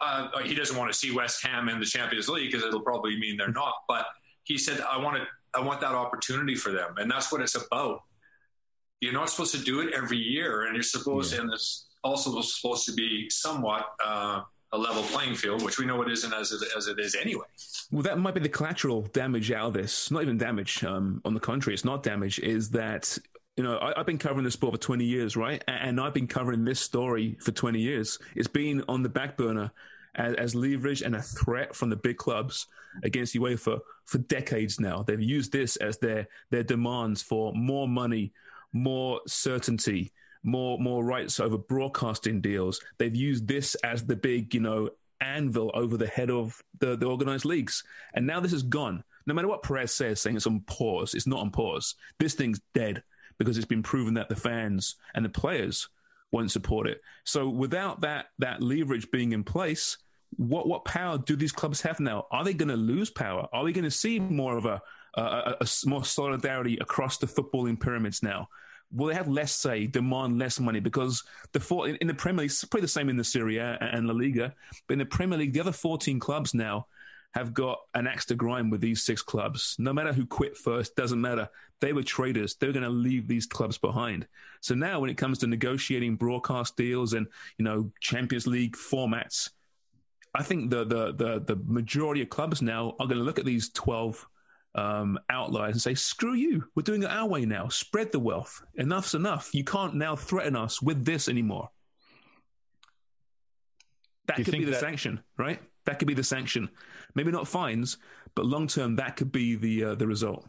uh, 0.02 0.40
he 0.44 0.56
doesn't 0.56 0.78
want 0.78 0.92
to 0.92 0.98
see 0.98 1.12
West 1.12 1.46
Ham 1.46 1.70
in 1.70 1.80
the 1.80 1.86
Champions 1.86 2.30
League 2.30 2.52
because 2.52 2.66
it'll 2.66 2.82
probably 2.82 3.20
mean 3.20 3.38
they're 3.38 3.52
not. 3.52 3.74
But 3.88 4.06
he 4.46 4.58
said, 4.58 4.80
I 4.82 4.98
want 4.98 5.18
to, 5.18 5.24
I 5.54 5.64
want 5.64 5.82
that 5.82 5.94
opportunity 5.94 6.56
for 6.56 6.72
them. 6.72 6.96
And 6.98 7.10
that's 7.10 7.32
what 7.32 7.42
it's 7.42 7.56
about. 7.56 8.02
You're 9.00 9.14
not 9.14 9.30
supposed 9.30 9.54
to 9.54 9.62
do 9.62 9.82
it 9.82 9.94
every 9.94 10.18
year. 10.18 10.66
And 10.66 10.76
you're 10.76 10.84
supposed 10.84 11.34
yeah. 11.34 11.42
and 11.42 11.54
it's 11.54 11.88
also 12.04 12.40
supposed 12.42 12.86
to 12.86 12.94
be 12.94 13.30
somewhat, 13.30 13.86
uh, 14.04 14.42
a 14.78 14.80
level 14.80 15.04
playing 15.04 15.36
field, 15.36 15.64
which 15.64 15.80
we 15.80 15.86
know 15.86 16.02
it 16.02 16.12
isn't 16.12 16.34
as 16.34 16.52
it, 16.52 16.62
as 16.76 16.88
it 16.88 17.00
is 17.00 17.16
anyway. 17.16 17.46
Well, 17.92 18.04
that 18.04 18.20
might 18.20 18.34
be 18.34 18.40
the 18.40 18.50
collateral 18.50 19.02
damage 19.14 19.52
out 19.52 19.68
of 19.68 19.74
this. 19.74 20.12
Not 20.12 20.22
even 20.22 20.38
damage. 20.38 20.84
Um, 20.84 21.22
on 21.26 21.34
the 21.34 21.40
contrary, 21.40 21.74
it's 21.74 21.86
not 21.86 22.04
damage. 22.04 22.40
Is 22.40 22.70
that 22.72 23.18
you 23.56 23.64
know 23.64 23.80
I, 23.80 23.94
have 23.98 24.06
been 24.06 24.18
covering 24.18 24.44
this 24.44 24.54
sport 24.54 24.74
for 24.74 24.80
20 24.80 25.04
years, 25.04 25.36
right? 25.36 25.64
And 25.68 26.00
I've 26.00 26.14
been 26.14 26.28
covering 26.28 26.64
this 26.64 26.80
story 26.80 27.38
for 27.42 27.52
20 27.52 27.80
years. 27.80 28.20
It's 28.36 28.48
been 28.48 28.84
on 28.88 29.04
the 29.04 29.10
back 29.10 29.36
burner 29.36 29.72
as, 30.16 30.36
as 30.36 30.56
leverage 30.56 31.02
and 31.02 31.16
a 31.16 31.22
threat 31.22 31.76
from 31.76 31.90
the 31.90 31.96
big 31.96 32.18
clubs 32.18 32.68
against 33.04 33.36
UEFA 33.36 33.80
for 34.06 34.18
decades 34.20 34.80
now. 34.80 35.04
They've 35.04 35.22
used 35.22 35.52
this 35.52 35.76
as 35.78 35.98
their 35.98 36.28
their 36.52 36.64
demands 36.64 37.22
for 37.22 37.54
more 37.54 37.88
money, 37.88 38.32
more 38.74 39.22
certainty 39.28 40.12
more 40.44 40.78
more 40.80 41.04
rights 41.04 41.40
over 41.40 41.58
broadcasting 41.58 42.42
deals. 42.42 42.80
They've 42.98 43.16
used 43.16 43.48
this 43.48 43.76
as 43.76 44.06
the 44.06 44.16
big, 44.16 44.54
you 44.54 44.62
know, 44.62 44.90
anvil 45.22 45.72
over 45.74 45.98
the 45.98 46.08
head 46.08 46.30
of 46.30 46.62
the, 46.80 46.96
the 46.96 47.06
organized 47.06 47.46
leagues. 47.46 47.84
And 48.14 48.28
now 48.28 48.40
this 48.40 48.54
is 48.54 48.64
gone. 48.64 49.04
No 49.26 49.34
matter 49.34 49.48
what 49.48 49.64
Perez 49.64 49.94
says, 49.94 50.22
saying 50.22 50.38
it's 50.38 50.48
on 50.48 50.62
pause, 50.62 51.14
it's 51.14 51.28
not 51.28 51.42
on 51.42 51.52
pause. 51.52 51.96
This 52.20 52.34
thing's 52.34 52.62
dead 52.74 53.04
because 53.38 53.58
it's 53.58 53.68
been 53.68 53.84
proven 53.84 54.14
that 54.16 54.30
the 54.30 54.36
fans 54.36 54.96
and 55.14 55.24
the 55.24 55.30
players 55.30 55.90
won't 56.32 56.52
support 56.52 56.88
it. 56.88 57.02
So 57.24 57.50
without 57.50 58.02
that 58.02 58.28
that 58.40 58.62
leverage 58.62 59.10
being 59.12 59.32
in 59.32 59.44
place, 59.44 59.98
what 60.36 60.68
what 60.68 60.86
power 60.86 61.18
do 61.18 61.36
these 61.36 61.52
clubs 61.52 61.82
have 61.82 62.00
now? 62.00 62.28
Are 62.32 62.44
they 62.44 62.54
going 62.54 62.70
to 62.70 62.76
lose 62.76 63.10
power? 63.10 63.48
Are 63.54 63.64
we 63.64 63.74
going 63.74 63.84
to 63.84 63.92
see 63.92 64.20
more 64.20 64.58
of 64.58 64.66
a, 64.66 64.82
a, 65.16 65.22
a, 65.22 65.58
a 65.62 65.68
more 65.86 66.06
solidarity 66.06 66.78
across 66.80 67.18
the 67.18 67.28
footballing 67.28 67.80
pyramids 67.80 68.24
now? 68.24 68.50
Will 68.92 69.08
they 69.08 69.14
have 69.14 69.28
less 69.28 69.54
say, 69.54 69.88
demand 69.88 70.40
less 70.40 70.60
money? 70.60 70.80
Because 70.80 71.24
the 71.52 71.60
four, 71.60 71.88
in, 71.88 71.96
in 71.98 72.08
the 72.08 72.14
Premier 72.14 72.44
League, 72.44 72.52
it's 72.52 72.64
probably 72.64 72.84
the 72.84 72.88
same 72.88 73.10
in 73.10 73.18
the 73.18 73.24
Serie 73.24 73.58
A 73.58 73.78
and 73.82 74.08
La 74.08 74.14
Liga, 74.14 74.54
but 74.88 74.94
in 74.94 75.00
the 75.00 75.06
Premier 75.06 75.38
League, 75.38 75.54
the 75.54 75.60
other 75.60 75.72
14 75.72 76.20
clubs 76.20 76.54
now 76.54 76.88
have 77.32 77.54
got 77.54 77.80
an 77.94 78.08
axe 78.08 78.26
to 78.26 78.36
grind 78.36 78.72
with 78.72 78.82
these 78.82 79.04
six 79.04 79.22
clubs. 79.22 79.76
No 79.78 79.94
matter 79.94 80.14
who 80.14 80.26
quit 80.26 80.58
first, 80.58 80.96
doesn't 80.96 81.22
matter. 81.22 81.50
They 81.80 81.94
were 81.94 82.04
traders. 82.04 82.56
They 82.56 82.68
were 82.68 82.74
going 82.74 82.84
to 82.84 82.90
leave 82.90 83.28
these 83.28 83.46
clubs 83.46 83.78
behind. 83.78 84.28
So 84.62 84.74
now, 84.74 85.00
when 85.00 85.10
it 85.10 85.18
comes 85.18 85.38
to 85.40 85.48
negotiating 85.48 86.16
broadcast 86.16 86.76
deals 86.78 87.14
and 87.14 87.28
you 87.58 87.66
know 87.66 87.92
Champions 88.00 88.48
League 88.48 88.76
formats, 88.76 89.52
I 90.34 90.44
think 90.44 90.72
the 90.72 90.84
the 90.86 91.14
the, 91.14 91.40
the 91.46 91.62
majority 91.66 92.22
of 92.22 92.30
clubs 92.30 92.62
now 92.62 92.96
are 93.00 93.08
going 93.08 93.20
to 93.20 93.24
look 93.24 93.40
at 93.40 93.46
these 93.46 93.70
12 93.70 94.28
um, 94.78 95.20
outliers 95.30 95.74
and 95.74 95.82
say, 95.82 95.96
screw 95.96 96.36
you, 96.36 96.64
we're 96.76 96.84
doing 96.84 97.04
it 97.04 97.10
our 97.10 97.28
way 97.28 97.46
now. 97.46 97.68
Spread 97.68 98.12
the 98.12 98.20
wealth. 98.20 98.64
Enough's 98.78 99.16
enough. 99.16 99.50
You 99.54 99.64
can't 99.64 99.96
now 99.96 100.16
threaten 100.16 100.56
us 100.56 100.82
with 100.82 101.04
this 101.04 101.28
anymore. 101.28 101.70
That 104.28 104.38
could 104.38 104.52
be 104.52 104.66
the 104.66 104.72
that- 104.72 104.80
sanction, 104.80 105.22
right? 105.38 105.60
That 105.86 106.00
could 106.00 106.08
be 106.08 106.14
the 106.14 106.24
sanction. 106.24 106.70
Maybe 107.16 107.32
not 107.32 107.48
fines, 107.48 107.98
but 108.36 108.46
long 108.46 108.68
term, 108.68 108.98
that 108.98 109.16
could 109.16 109.32
be 109.32 109.56
the 109.56 109.84
uh, 109.86 109.96
the 109.96 110.06
result. 110.06 110.46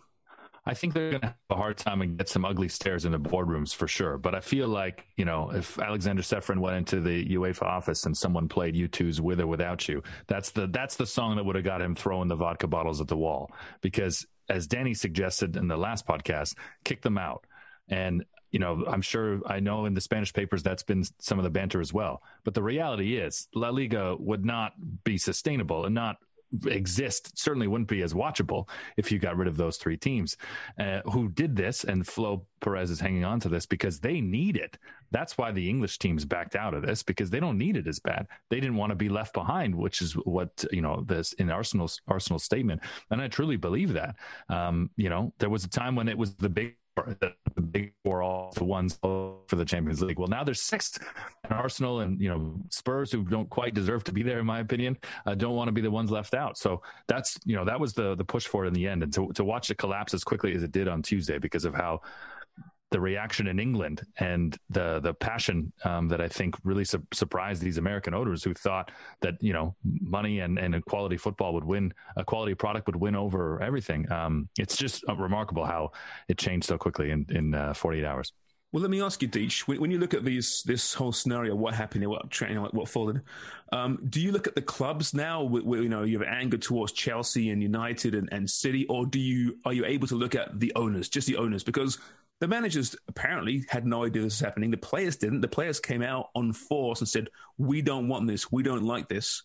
I 0.69 0.75
think 0.75 0.93
they're 0.93 1.11
going 1.13 1.23
to 1.23 1.27
have 1.29 1.37
a 1.49 1.57
hard 1.57 1.79
time 1.79 2.03
and 2.03 2.19
get 2.19 2.29
some 2.29 2.45
ugly 2.45 2.69
stares 2.69 3.07
in 3.07 3.13
the 3.13 3.19
boardrooms 3.19 3.75
for 3.75 3.89
sure. 3.89 4.19
But 4.19 4.35
I 4.35 4.41
feel 4.41 4.69
like, 4.69 5.07
you 5.17 5.25
know, 5.25 5.51
if 5.51 5.79
Alexander 5.79 6.21
Ceferin 6.21 6.59
went 6.59 6.77
into 6.77 7.01
the 7.01 7.25
UEFA 7.37 7.63
office 7.63 8.05
and 8.05 8.15
someone 8.15 8.49
played 8.49 8.75
U2's 8.75 9.19
With 9.19 9.41
or 9.41 9.47
Without 9.47 9.89
You, 9.89 10.03
that's 10.27 10.51
the, 10.51 10.67
that's 10.67 10.97
the 10.97 11.07
song 11.07 11.37
that 11.37 11.47
would 11.47 11.57
have 11.57 11.65
got 11.65 11.81
him 11.81 11.95
throwing 11.95 12.29
the 12.29 12.37
vodka 12.37 12.67
bottles 12.67 13.01
at 13.01 13.09
the 13.09 13.17
wall. 13.17 13.51
Because 13.81 14.27
as 14.51 14.67
Danny 14.67 14.93
suggested 14.93 15.57
in 15.57 15.69
the 15.69 15.77
last 15.79 16.07
podcast, 16.07 16.55
kick 16.85 17.01
them 17.01 17.17
out. 17.17 17.47
And, 17.89 18.27
you 18.51 18.59
know, 18.59 18.85
I'm 18.87 19.03
sure 19.03 19.41
I 19.47 19.61
know 19.61 19.87
in 19.87 19.95
the 19.95 20.03
Spanish 20.03 20.35
papers 20.35 20.63
that's 20.63 20.83
been 20.83 21.05
some 21.19 21.39
of 21.39 21.45
the 21.45 21.51
banter 21.51 21.81
as 21.81 21.95
well. 21.95 22.23
But 22.45 22.53
the 22.53 22.63
reality 22.63 23.17
is 23.17 23.49
La 23.55 23.71
Liga 23.71 24.17
would 24.19 24.45
not 24.45 24.73
be 25.03 25.17
sustainable 25.17 25.87
and 25.87 25.95
not 25.95 26.19
exist 26.67 27.39
certainly 27.39 27.67
wouldn't 27.67 27.89
be 27.89 28.03
as 28.03 28.15
watchable 28.15 28.69
if 28.97 29.13
you 29.13 29.19
got 29.19 29.37
rid 29.37 29.49
of 29.49 29.57
those 29.57 29.77
three 29.77 29.97
teams 29.97 30.37
uh, 30.79 31.01
who 31.13 31.29
did 31.29 31.55
this 31.55 31.85
and 31.85 32.07
Flo 32.07 32.47
Perez 32.61 32.91
is 32.91 33.01
hanging 33.01 33.25
on 33.25 33.41
to 33.41 33.49
this 33.49 33.67
because 33.67 34.01
they 34.01 34.21
need 34.21 34.57
it. 34.57 34.79
That's 35.11 35.39
why 35.39 35.53
the 35.53 35.69
English 35.69 35.99
teams 35.99 36.25
backed 36.25 36.57
out 36.57 36.75
of 36.75 36.83
this 36.83 37.03
because 37.03 37.31
they 37.31 37.41
don't 37.41 37.59
need 37.59 37.77
it 37.77 37.87
as 37.87 37.99
bad. 37.99 38.27
They 38.51 38.61
didn't 38.61 38.77
want 38.77 38.91
to 38.91 38.97
be 38.97 39.09
left 39.09 39.33
behind, 39.33 39.75
which 39.75 40.03
is 40.03 40.13
what, 40.13 40.65
you 40.71 40.83
know, 40.83 41.05
this 41.07 41.33
in 41.35 41.51
Arsenal's 41.51 42.01
Arsenal 42.09 42.39
statement. 42.39 42.83
And 43.11 43.21
I 43.21 43.29
truly 43.29 43.57
believe 43.57 43.93
that. 43.95 44.17
Um, 44.49 44.91
you 44.97 45.09
know, 45.09 45.33
there 45.39 45.51
was 45.51 45.65
a 45.65 45.69
time 45.69 45.95
when 45.95 46.09
it 46.09 46.19
was 46.19 46.35
the 46.35 46.49
big 46.49 46.77
the 47.21 47.61
big 47.61 47.93
four 48.05 48.23
all 48.23 48.53
the 48.57 48.65
ones 48.65 48.99
for 49.03 49.39
the 49.51 49.65
Champions 49.65 50.03
League. 50.03 50.19
Well, 50.19 50.29
now 50.29 50.45
there's 50.45 50.63
six, 50.63 50.99
and 51.45 51.53
Arsenal 51.53 52.01
and 52.01 52.21
you 52.21 52.29
know 52.29 52.55
Spurs 52.71 53.13
who 53.13 53.25
don't 53.25 53.49
quite 53.51 53.75
deserve 53.75 54.05
to 54.05 54.13
be 54.13 54.23
there, 54.23 54.39
in 54.39 54.47
my 54.47 54.61
opinion, 54.61 54.97
uh, 55.27 55.35
don't 55.35 55.55
want 55.55 55.69
to 55.69 55.73
be 55.73 55.81
the 55.81 55.91
ones 55.91 56.11
left 56.11 56.35
out. 56.35 56.59
So 56.59 56.83
that's 57.07 57.39
you 57.45 57.57
know 57.57 57.65
that 57.65 57.79
was 57.79 57.93
the 57.93 58.15
the 58.15 58.25
push 58.25 58.47
for 58.47 58.65
it 58.65 58.69
in 58.69 58.75
the 58.75 58.87
end, 58.87 59.03
and 59.03 59.13
to 59.15 59.31
to 59.35 59.45
watch 59.45 59.71
it 59.71 59.79
collapse 59.79 60.15
as 60.15 60.25
quickly 60.25 60.55
as 60.55 60.63
it 60.63 60.73
did 60.73 60.89
on 60.89 61.03
Tuesday 61.03 61.39
because 61.39 61.65
of 61.65 61.75
how 61.75 62.01
the 62.91 63.01
reaction 63.01 63.47
in 63.49 63.59
England 63.59 64.03
and 64.19 64.57
the 64.71 65.01
the 65.01 65.15
passion 65.15 65.73
um, 65.85 66.09
that 66.09 66.21
I 66.21 66.29
think 66.29 66.57
really 66.65 66.85
su- 66.85 67.07
surprised 67.13 67.63
these 67.63 67.79
American 67.79 68.15
owners 68.15 68.43
who 68.43 68.55
thought 68.55 68.91
that 69.21 69.35
you 69.41 69.53
know 69.53 69.75
money 69.85 70.41
and, 70.41 70.59
and 70.59 70.75
a 70.75 70.81
quality 70.81 71.17
football 71.17 71.55
would 71.55 71.65
win 71.65 71.93
a 72.17 72.25
quality 72.25 72.55
product 72.55 72.87
would 72.87 72.97
win 72.97 73.15
over 73.15 73.61
everything. 73.63 74.11
Um, 74.11 74.49
it's 74.59 74.77
just 74.77 75.05
uh, 75.09 75.17
remarkable 75.17 75.65
how 75.65 75.93
it 76.29 76.39
changed 76.39 76.67
so 76.67 76.79
quickly 76.79 77.11
in 77.11 77.27
in 77.31 77.55
uh, 77.55 77.75
48 77.75 78.05
hours. 78.05 78.33
Well, 78.71 78.83
let 78.83 78.91
me 78.91 79.01
ask 79.01 79.23
you, 79.23 79.29
Deech. 79.29 79.61
When, 79.61 79.81
when, 79.81 79.91
you 79.91 79.99
look 79.99 80.13
at 80.13 80.27
these, 80.27 80.63
this 80.67 80.93
whole 80.93 81.11
scenario, 81.11 81.55
what 81.55 81.73
happened, 81.73 82.07
what 82.07 82.39
know, 82.43 82.69
what 82.73 82.87
followed, 82.87 83.23
um, 83.73 83.99
do 84.11 84.21
you 84.21 84.31
look 84.31 84.47
at 84.47 84.55
the 84.55 84.61
clubs 84.61 85.15
now? 85.15 85.43
Where, 85.43 85.83
you 85.83 85.89
know 85.89 86.03
you 86.03 86.19
have 86.19 86.29
anger 86.29 86.59
towards 86.59 86.93
Chelsea 86.93 87.49
and 87.49 87.63
United 87.63 88.15
and, 88.15 88.29
and 88.31 88.49
City, 88.49 88.87
or 88.89 89.07
do 89.07 89.19
you 89.19 89.57
are 89.65 89.73
you 89.73 89.87
able 89.87 90.07
to 90.09 90.17
look 90.17 90.35
at 90.35 90.61
the 90.61 90.71
owners, 90.77 91.09
just 91.09 91.27
the 91.27 91.37
owners? 91.37 91.65
Because 91.65 91.99
the 92.41 92.49
managers 92.49 92.95
apparently 93.09 93.65
had 93.69 93.87
no 93.87 94.05
idea 94.05 94.23
this 94.23 94.35
was 94.35 94.41
happening. 94.41 94.71
The 94.71 94.77
players 94.77 95.17
didn't. 95.17 95.41
The 95.41 95.49
players 95.49 95.81
came 95.81 96.03
out 96.03 96.31
on 96.35 96.53
force 96.53 97.01
and 97.01 97.09
said, 97.09 97.29
"We 97.57 97.83
don't 97.83 98.09
want 98.09 98.27
this. 98.27 98.53
We 98.53 98.63
don't 98.63 98.85
like 98.85 99.09
this." 99.09 99.43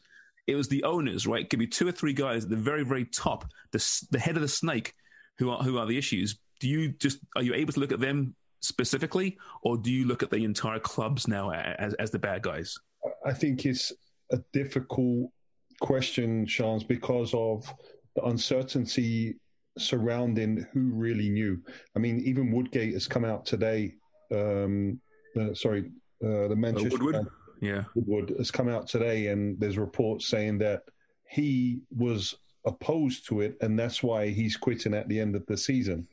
it 0.48 0.56
was 0.56 0.68
the 0.68 0.84
owners, 0.84 1.26
right? 1.26 1.42
It 1.42 1.50
could 1.50 1.60
be 1.60 1.68
two 1.68 1.88
or 1.88 1.92
three 1.92 2.14
guys 2.14 2.44
at 2.44 2.50
the 2.50 2.56
very, 2.56 2.84
very 2.84 3.06
top, 3.06 3.46
the 3.72 4.06
the 4.12 4.20
head 4.20 4.36
of 4.36 4.42
the 4.42 4.48
snake, 4.48 4.94
who 5.38 5.50
are 5.50 5.64
who 5.64 5.78
are 5.78 5.86
the 5.86 5.98
issues. 5.98 6.38
Do 6.60 6.68
you 6.68 6.90
just 6.90 7.20
are 7.36 7.44
you 7.44 7.54
able 7.54 7.74
to 7.74 7.80
look 7.80 7.92
at 7.92 8.00
them 8.00 8.36
specifically, 8.62 9.38
or 9.62 9.78
do 9.78 9.92
you 9.92 10.06
look 10.06 10.24
at 10.24 10.32
the 10.32 10.44
entire 10.44 10.80
clubs 10.80 11.28
now 11.28 11.52
as 11.52 11.94
as 11.96 12.12
the 12.12 12.20
bad 12.20 12.42
guys? 12.42 12.78
I 13.26 13.34
think 13.34 13.66
it's 13.66 13.92
a 14.32 14.40
difficult 14.52 15.32
question, 15.80 16.46
Shans, 16.46 16.84
because 16.84 17.34
of 17.34 17.72
the 18.16 18.24
uncertainty 18.24 19.36
surrounding 19.77 20.65
who 20.74 20.92
really 20.94 21.30
knew. 21.30 21.60
I 21.96 22.00
mean, 22.00 22.22
even 22.22 22.51
Woodgate 22.51 22.94
has 22.94 23.08
come 23.08 23.25
out 23.25 23.46
today. 23.46 23.96
Um, 24.32 25.00
uh, 25.39 25.53
sorry, 25.53 25.92
uh, 26.24 26.48
the 26.48 26.53
uh, 26.53 26.56
Manchester 26.56 26.89
Woodward, 26.89 27.27
yeah, 27.62 27.84
Woodward 27.96 28.36
has 28.38 28.51
come 28.51 28.70
out 28.70 28.88
today, 28.88 29.27
and 29.27 29.60
there's 29.60 29.77
reports 29.77 30.27
saying 30.27 30.60
that 30.60 30.84
he 31.27 31.82
was 31.96 32.36
opposed 32.65 33.27
to 33.27 33.42
it, 33.42 33.58
and 33.62 33.77
that's 33.77 34.03
why 34.03 34.30
he's 34.30 34.56
quitting 34.56 34.94
at 34.94 35.08
the 35.08 35.20
end 35.20 35.36
of 35.36 35.46
the 35.48 35.58
season, 35.58 36.08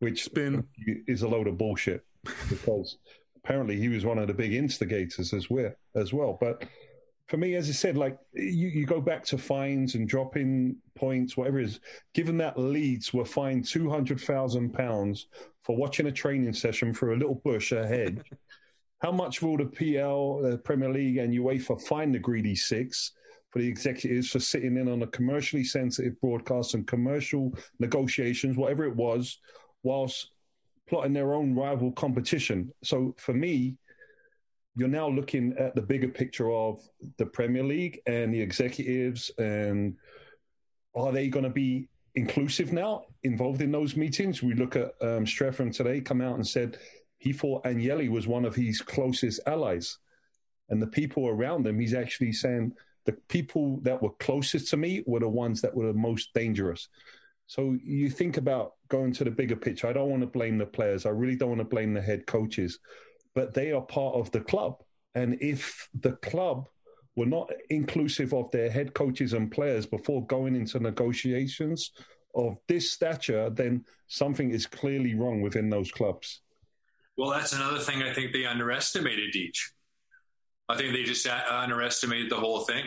which 0.00 0.24
Spin. 0.24 0.64
is 1.06 1.22
a 1.22 1.28
load 1.28 1.46
of 1.46 1.58
bullshit 1.58 2.04
because 2.48 2.96
apparently 3.36 3.78
he 3.78 3.88
was 3.88 4.04
one 4.04 4.18
of 4.18 4.26
the 4.26 4.34
big 4.34 4.54
instigators 4.54 5.32
as 5.32 5.48
well. 5.50 5.72
As 5.94 6.12
well, 6.12 6.36
but 6.40 6.64
for 7.28 7.36
me, 7.36 7.54
as 7.56 7.68
I 7.68 7.72
said, 7.72 7.96
like 7.96 8.18
you, 8.32 8.68
you 8.68 8.86
go 8.86 9.00
back 9.00 9.24
to 9.26 9.38
fines 9.38 9.94
and 9.94 10.08
dropping 10.08 10.76
points, 10.94 11.36
whatever 11.36 11.60
it 11.60 11.66
is. 11.66 11.80
Given 12.14 12.38
that 12.38 12.58
Leeds 12.58 13.12
were 13.12 13.24
fined 13.24 13.66
two 13.66 13.90
hundred 13.90 14.20
thousand 14.20 14.72
pounds 14.72 15.26
for 15.62 15.76
watching 15.76 16.06
a 16.06 16.12
training 16.12 16.54
session 16.54 16.94
for 16.94 17.12
a 17.12 17.16
little 17.16 17.40
bush 17.44 17.72
ahead, 17.72 18.24
how 19.00 19.12
much 19.12 19.42
will 19.42 19.58
the 19.58 19.66
PL, 19.66 20.40
the 20.42 20.58
Premier 20.58 20.90
League, 20.90 21.18
and 21.18 21.32
UEFA 21.32 21.80
fine 21.82 22.12
the 22.12 22.18
greedy 22.18 22.54
six 22.54 23.12
for 23.50 23.58
the 23.58 23.68
executives 23.68 24.30
for 24.30 24.40
sitting 24.40 24.76
in 24.78 24.88
on 24.88 25.02
a 25.02 25.06
commercially 25.06 25.64
sensitive 25.64 26.18
broadcast 26.20 26.74
and 26.74 26.86
commercial 26.86 27.52
negotiations, 27.78 28.56
whatever 28.56 28.84
it 28.84 28.96
was, 28.96 29.38
whilst 29.82 30.30
plotting 30.88 31.12
their 31.12 31.34
own 31.34 31.54
rival 31.54 31.92
competition? 31.92 32.72
So 32.82 33.14
for 33.18 33.34
me, 33.34 33.76
you're 34.78 34.86
now 34.86 35.08
looking 35.08 35.54
at 35.58 35.74
the 35.74 35.82
bigger 35.82 36.06
picture 36.06 36.52
of 36.52 36.80
the 37.16 37.26
Premier 37.26 37.64
League 37.64 38.00
and 38.06 38.32
the 38.32 38.40
executives, 38.40 39.28
and 39.36 39.96
are 40.94 41.10
they 41.10 41.26
going 41.28 41.44
to 41.44 41.50
be 41.50 41.88
inclusive 42.14 42.72
now, 42.72 43.06
involved 43.24 43.60
in 43.60 43.72
those 43.72 43.96
meetings? 43.96 44.40
We 44.40 44.54
look 44.54 44.76
at 44.76 44.92
um, 45.00 45.24
today, 45.24 46.00
come 46.00 46.20
out 46.20 46.36
and 46.36 46.46
said 46.46 46.78
he 47.18 47.32
thought 47.32 47.64
Agnelli 47.64 48.08
was 48.08 48.28
one 48.28 48.44
of 48.44 48.54
his 48.54 48.80
closest 48.80 49.40
allies, 49.48 49.98
and 50.68 50.80
the 50.80 50.86
people 50.86 51.26
around 51.26 51.66
him, 51.66 51.80
he's 51.80 51.94
actually 51.94 52.32
saying 52.32 52.72
the 53.04 53.14
people 53.28 53.80
that 53.82 54.00
were 54.00 54.12
closest 54.20 54.68
to 54.70 54.76
me 54.76 55.02
were 55.08 55.18
the 55.18 55.28
ones 55.28 55.60
that 55.60 55.74
were 55.74 55.88
the 55.88 55.98
most 55.98 56.32
dangerous. 56.34 56.88
So 57.48 57.76
you 57.82 58.10
think 58.10 58.36
about 58.36 58.74
going 58.88 59.12
to 59.14 59.24
the 59.24 59.30
bigger 59.32 59.56
picture. 59.56 59.88
I 59.88 59.92
don't 59.92 60.10
want 60.10 60.20
to 60.20 60.28
blame 60.28 60.56
the 60.56 60.66
players. 60.66 61.04
I 61.04 61.10
really 61.10 61.34
don't 61.34 61.48
want 61.48 61.62
to 61.62 61.64
blame 61.64 61.94
the 61.94 62.02
head 62.02 62.26
coaches 62.26 62.78
but 63.34 63.54
they 63.54 63.72
are 63.72 63.82
part 63.82 64.14
of 64.14 64.30
the 64.32 64.40
club. 64.40 64.76
And 65.14 65.38
if 65.40 65.88
the 65.98 66.12
club 66.12 66.68
were 67.16 67.26
not 67.26 67.50
inclusive 67.70 68.32
of 68.32 68.50
their 68.50 68.70
head 68.70 68.94
coaches 68.94 69.32
and 69.32 69.50
players 69.50 69.86
before 69.86 70.26
going 70.26 70.54
into 70.54 70.78
negotiations 70.78 71.90
of 72.34 72.56
this 72.68 72.92
stature, 72.92 73.50
then 73.50 73.84
something 74.06 74.50
is 74.50 74.66
clearly 74.66 75.14
wrong 75.14 75.40
within 75.40 75.68
those 75.68 75.90
clubs. 75.90 76.42
Well, 77.16 77.30
that's 77.30 77.52
another 77.52 77.80
thing 77.80 78.02
I 78.02 78.12
think 78.12 78.32
they 78.32 78.46
underestimated 78.46 79.34
each. 79.34 79.72
I 80.68 80.76
think 80.76 80.92
they 80.92 81.02
just 81.02 81.26
underestimated 81.26 82.30
the 82.30 82.36
whole 82.36 82.60
thing. 82.60 82.84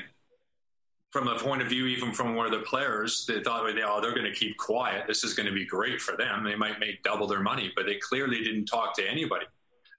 From 1.09 1.25
the 1.25 1.35
point 1.35 1.61
of 1.61 1.67
view, 1.67 1.87
even 1.87 2.13
from 2.13 2.35
one 2.35 2.45
of 2.45 2.53
the 2.53 2.59
players, 2.59 3.25
they 3.25 3.43
thought, 3.43 3.63
oh, 3.65 3.99
they're 4.01 4.15
going 4.15 4.23
to 4.23 4.31
keep 4.31 4.55
quiet. 4.55 5.07
This 5.07 5.25
is 5.25 5.33
going 5.33 5.47
to 5.47 5.53
be 5.53 5.65
great 5.65 5.99
for 5.99 6.15
them. 6.15 6.45
They 6.45 6.55
might 6.55 6.79
make 6.79 7.03
double 7.03 7.27
their 7.27 7.41
money, 7.41 7.73
but 7.75 7.85
they 7.85 7.95
clearly 7.95 8.41
didn't 8.41 8.67
talk 8.67 8.95
to 8.95 9.09
anybody. 9.09 9.45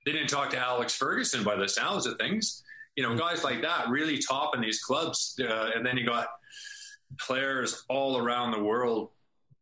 They 0.05 0.13
didn't 0.13 0.29
talk 0.29 0.51
to 0.51 0.59
Alex 0.59 0.95
Ferguson 0.97 1.45
by 1.45 1.57
the 1.57 1.69
sounds 1.69 2.07
of 2.07 2.19
things. 2.19 2.63
You 2.97 3.03
know, 3.03 3.17
guys 3.17 3.45
like 3.45 3.63
that 3.63 3.89
really 3.89 4.19
top 4.19 4.55
in 4.55 4.61
these 4.61 4.83
clubs. 4.83 5.39
Uh, 5.41 5.71
and 5.75 5.85
then 5.85 5.97
you 5.97 6.05
got 6.05 6.29
players 7.19 7.85
all 7.89 8.19
around 8.19 8.53
the 8.53 8.63
world 8.63 9.11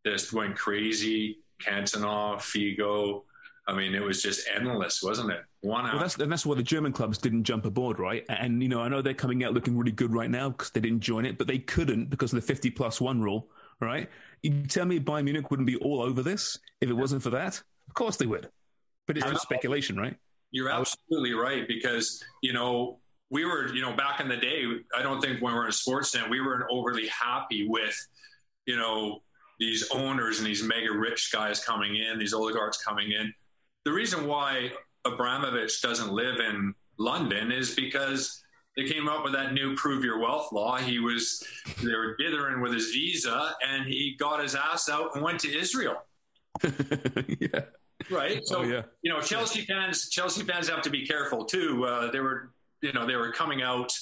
just 0.05 0.33
went 0.33 0.57
crazy. 0.57 1.39
Cantona, 1.63 2.37
Figo. 2.37 3.23
I 3.67 3.75
mean, 3.75 3.95
it 3.95 4.03
was 4.03 4.23
just 4.23 4.49
endless, 4.55 5.03
wasn't 5.03 5.31
it? 5.31 5.43
One 5.61 5.85
Well, 5.85 5.99
that's, 5.99 6.17
and 6.17 6.33
that's 6.33 6.47
why 6.47 6.57
the 6.57 6.63
German 6.63 6.93
clubs 6.93 7.19
didn't 7.19 7.45
jump 7.45 7.67
aboard, 7.67 7.99
right? 7.99 8.25
And, 8.29 8.63
you 8.63 8.69
know, 8.69 8.81
I 8.81 8.89
know 8.89 9.03
they're 9.03 9.15
coming 9.15 9.45
out 9.45 9.53
looking 9.53 9.77
really 9.77 9.93
good 9.93 10.13
right 10.13 10.31
now 10.31 10.51
because 10.51 10.71
they 10.71 10.81
didn't 10.81 11.01
join 11.01 11.27
it, 11.27 11.37
but 11.39 11.47
they 11.47 11.59
couldn't 11.59 12.09
because 12.09 12.33
of 12.33 12.41
the 12.41 12.47
50 12.47 12.71
plus 12.71 13.01
one 13.01 13.21
rule, 13.21 13.49
right? 13.79 14.09
You 14.43 14.63
tell 14.65 14.87
me 14.87 14.99
Bayern 14.99 15.25
Munich 15.25 15.51
wouldn't 15.51 15.67
be 15.67 15.77
all 15.77 16.01
over 16.01 16.23
this 16.23 16.59
if 16.81 16.89
it 16.89 16.95
wasn't 16.95 17.23
for 17.23 17.31
that? 17.31 17.63
Of 17.89 17.95
course 17.95 18.17
they 18.17 18.27
would. 18.27 18.49
But 19.07 19.19
it's 19.19 19.27
just 19.27 19.43
speculation, 19.43 19.97
right? 19.97 20.17
You're 20.53 20.71
absolutely 20.71 21.33
right 21.33 21.67
because 21.69 22.23
you 22.43 22.53
know 22.53 22.99
we 23.31 23.45
were 23.45 23.73
you 23.75 23.83
know 23.83 23.95
back 23.95 24.21
in 24.21 24.29
the 24.29 24.37
day. 24.37 24.65
I 24.97 25.03
don't 25.03 25.21
think 25.21 25.41
when 25.41 25.53
we 25.53 25.59
were 25.59 25.67
in 25.67 25.73
Sportsnet 25.73 26.29
we 26.29 26.41
weren't 26.41 26.65
overly 26.71 27.09
happy 27.09 27.69
with 27.69 27.97
you 28.67 28.77
know 28.77 29.23
these 29.59 29.89
owners 29.91 30.39
and 30.39 30.47
these 30.47 30.63
mega 30.63 30.91
rich 30.93 31.31
guys 31.33 31.63
coming 31.63 31.97
in, 31.97 32.19
these 32.19 32.33
oligarchs 32.33 32.83
coming 32.83 33.13
in. 33.13 33.33
The 33.85 33.93
reason 33.93 34.27
why 34.27 34.73
Abramovich 35.05 35.83
doesn't 35.83 36.13
live 36.13 36.41
in 36.41 36.75
London 36.99 37.53
is 37.53 37.75
because 37.75 38.43
they 38.77 38.85
came 38.85 39.09
up 39.09 39.23
with 39.23 39.33
that 39.35 39.53
new 39.53 39.75
prove 39.77 40.05
your 40.05 40.19
wealth 40.19 40.51
law. 40.53 40.77
He 40.77 40.99
was 40.99 41.45
they 41.83 41.95
were 41.95 42.17
dithering 42.17 42.61
with 42.61 42.73
his 42.73 42.87
visa 42.87 43.53
and 43.67 43.87
he 43.87 44.17
got 44.19 44.43
his 44.43 44.55
ass 44.55 44.89
out 44.89 45.15
and 45.15 45.23
went 45.23 45.41
to 45.41 45.57
Israel. 45.57 46.03
yeah 47.41 47.61
right? 48.11 48.41
So, 48.45 48.61
oh, 48.61 48.63
yeah. 48.63 48.83
you 49.03 49.13
know, 49.13 49.21
Chelsea 49.21 49.63
fans, 49.63 50.09
Chelsea 50.09 50.43
fans 50.43 50.69
have 50.69 50.83
to 50.83 50.91
be 50.91 51.07
careful 51.07 51.45
too. 51.45 51.85
Uh, 51.85 52.11
they 52.11 52.21
were, 52.21 52.53
you 52.83 52.93
know, 52.93 53.07
they 53.07 53.17
were 53.17 53.33
coming 53.33 53.63
out 53.63 53.93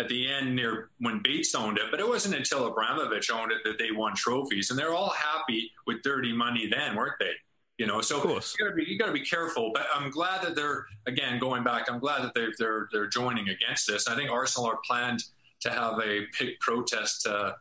at 0.00 0.08
the 0.08 0.28
end 0.30 0.56
near 0.56 0.90
when 0.98 1.20
Bates 1.22 1.54
owned 1.54 1.78
it, 1.78 1.84
but 1.90 2.00
it 2.00 2.08
wasn't 2.08 2.34
until 2.34 2.66
Abramovich 2.66 3.30
owned 3.30 3.52
it 3.52 3.58
that 3.64 3.78
they 3.78 3.92
won 3.92 4.14
trophies, 4.16 4.70
and 4.70 4.78
they're 4.78 4.94
all 4.94 5.10
happy 5.10 5.70
with 5.86 6.02
dirty 6.02 6.32
money 6.32 6.68
then, 6.68 6.96
weren't 6.96 7.14
they? 7.20 7.30
You 7.78 7.86
know, 7.86 8.00
so 8.00 8.16
you 8.18 8.40
gotta 8.58 8.74
be 8.76 8.84
you 8.86 8.98
gotta 8.98 9.12
be 9.12 9.24
careful. 9.24 9.72
But 9.74 9.86
I'm 9.92 10.10
glad 10.10 10.42
that 10.42 10.54
they're 10.54 10.86
again 11.06 11.40
going 11.40 11.64
back. 11.64 11.90
I'm 11.90 11.98
glad 11.98 12.22
that 12.22 12.32
they're 12.32 12.52
they're 12.56 12.88
they're 12.92 13.08
joining 13.08 13.48
against 13.48 13.88
this. 13.88 14.06
I 14.06 14.14
think 14.14 14.30
Arsenal 14.30 14.70
are 14.70 14.78
planned 14.86 15.24
to 15.60 15.70
have 15.70 15.98
a 15.98 16.20
big 16.38 16.60
protest 16.60 17.26
uh, 17.26 17.52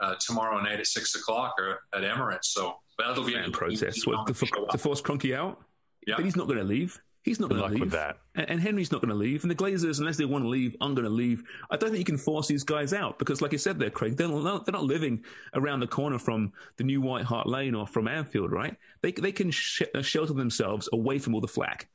uh, 0.00 0.14
tomorrow 0.18 0.60
night 0.62 0.80
at 0.80 0.86
six 0.86 1.14
o'clock 1.14 1.56
or 1.58 1.80
at 1.94 2.02
Emirates. 2.02 2.46
So 2.46 2.76
that'll 3.08 3.24
be 3.24 3.34
a 3.34 3.50
protest. 3.50 4.06
What, 4.06 4.26
to, 4.26 4.34
to 4.34 4.78
force 4.78 5.00
Kroenke 5.00 5.36
out? 5.36 5.60
Yeah. 6.06 6.14
But 6.16 6.24
he's 6.24 6.36
not 6.36 6.46
going 6.46 6.58
to 6.58 6.64
leave. 6.64 7.00
He's 7.22 7.38
not 7.38 7.50
going 7.50 7.60
to 7.60 7.68
leave. 7.68 7.80
With 7.80 7.90
that. 7.90 8.16
And, 8.34 8.48
and 8.50 8.60
Henry's 8.60 8.90
not 8.90 9.02
going 9.02 9.10
to 9.10 9.14
leave. 9.14 9.44
And 9.44 9.50
the 9.50 9.54
Glazers, 9.54 9.98
unless 9.98 10.16
they 10.16 10.24
want 10.24 10.44
to 10.44 10.48
leave, 10.48 10.74
I'm 10.80 10.94
going 10.94 11.04
to 11.04 11.10
leave. 11.10 11.42
I 11.70 11.76
don't 11.76 11.90
think 11.90 11.98
you 11.98 12.04
can 12.04 12.16
force 12.16 12.48
these 12.48 12.64
guys 12.64 12.94
out 12.94 13.18
because, 13.18 13.42
like 13.42 13.52
you 13.52 13.58
said 13.58 13.78
there, 13.78 13.90
Craig, 13.90 14.16
they're 14.16 14.28
not, 14.28 14.64
they're 14.64 14.72
not 14.72 14.84
living 14.84 15.22
around 15.54 15.80
the 15.80 15.86
corner 15.86 16.18
from 16.18 16.52
the 16.78 16.84
new 16.84 17.02
White 17.02 17.26
Hart 17.26 17.46
Lane 17.46 17.74
or 17.74 17.86
from 17.86 18.08
Anfield, 18.08 18.52
right? 18.52 18.74
They, 19.02 19.12
they 19.12 19.32
can 19.32 19.50
sh- 19.50 19.82
uh, 19.94 20.00
shelter 20.00 20.32
themselves 20.32 20.88
away 20.92 21.18
from 21.18 21.34
all 21.34 21.42
the 21.42 21.48
flack. 21.48 21.88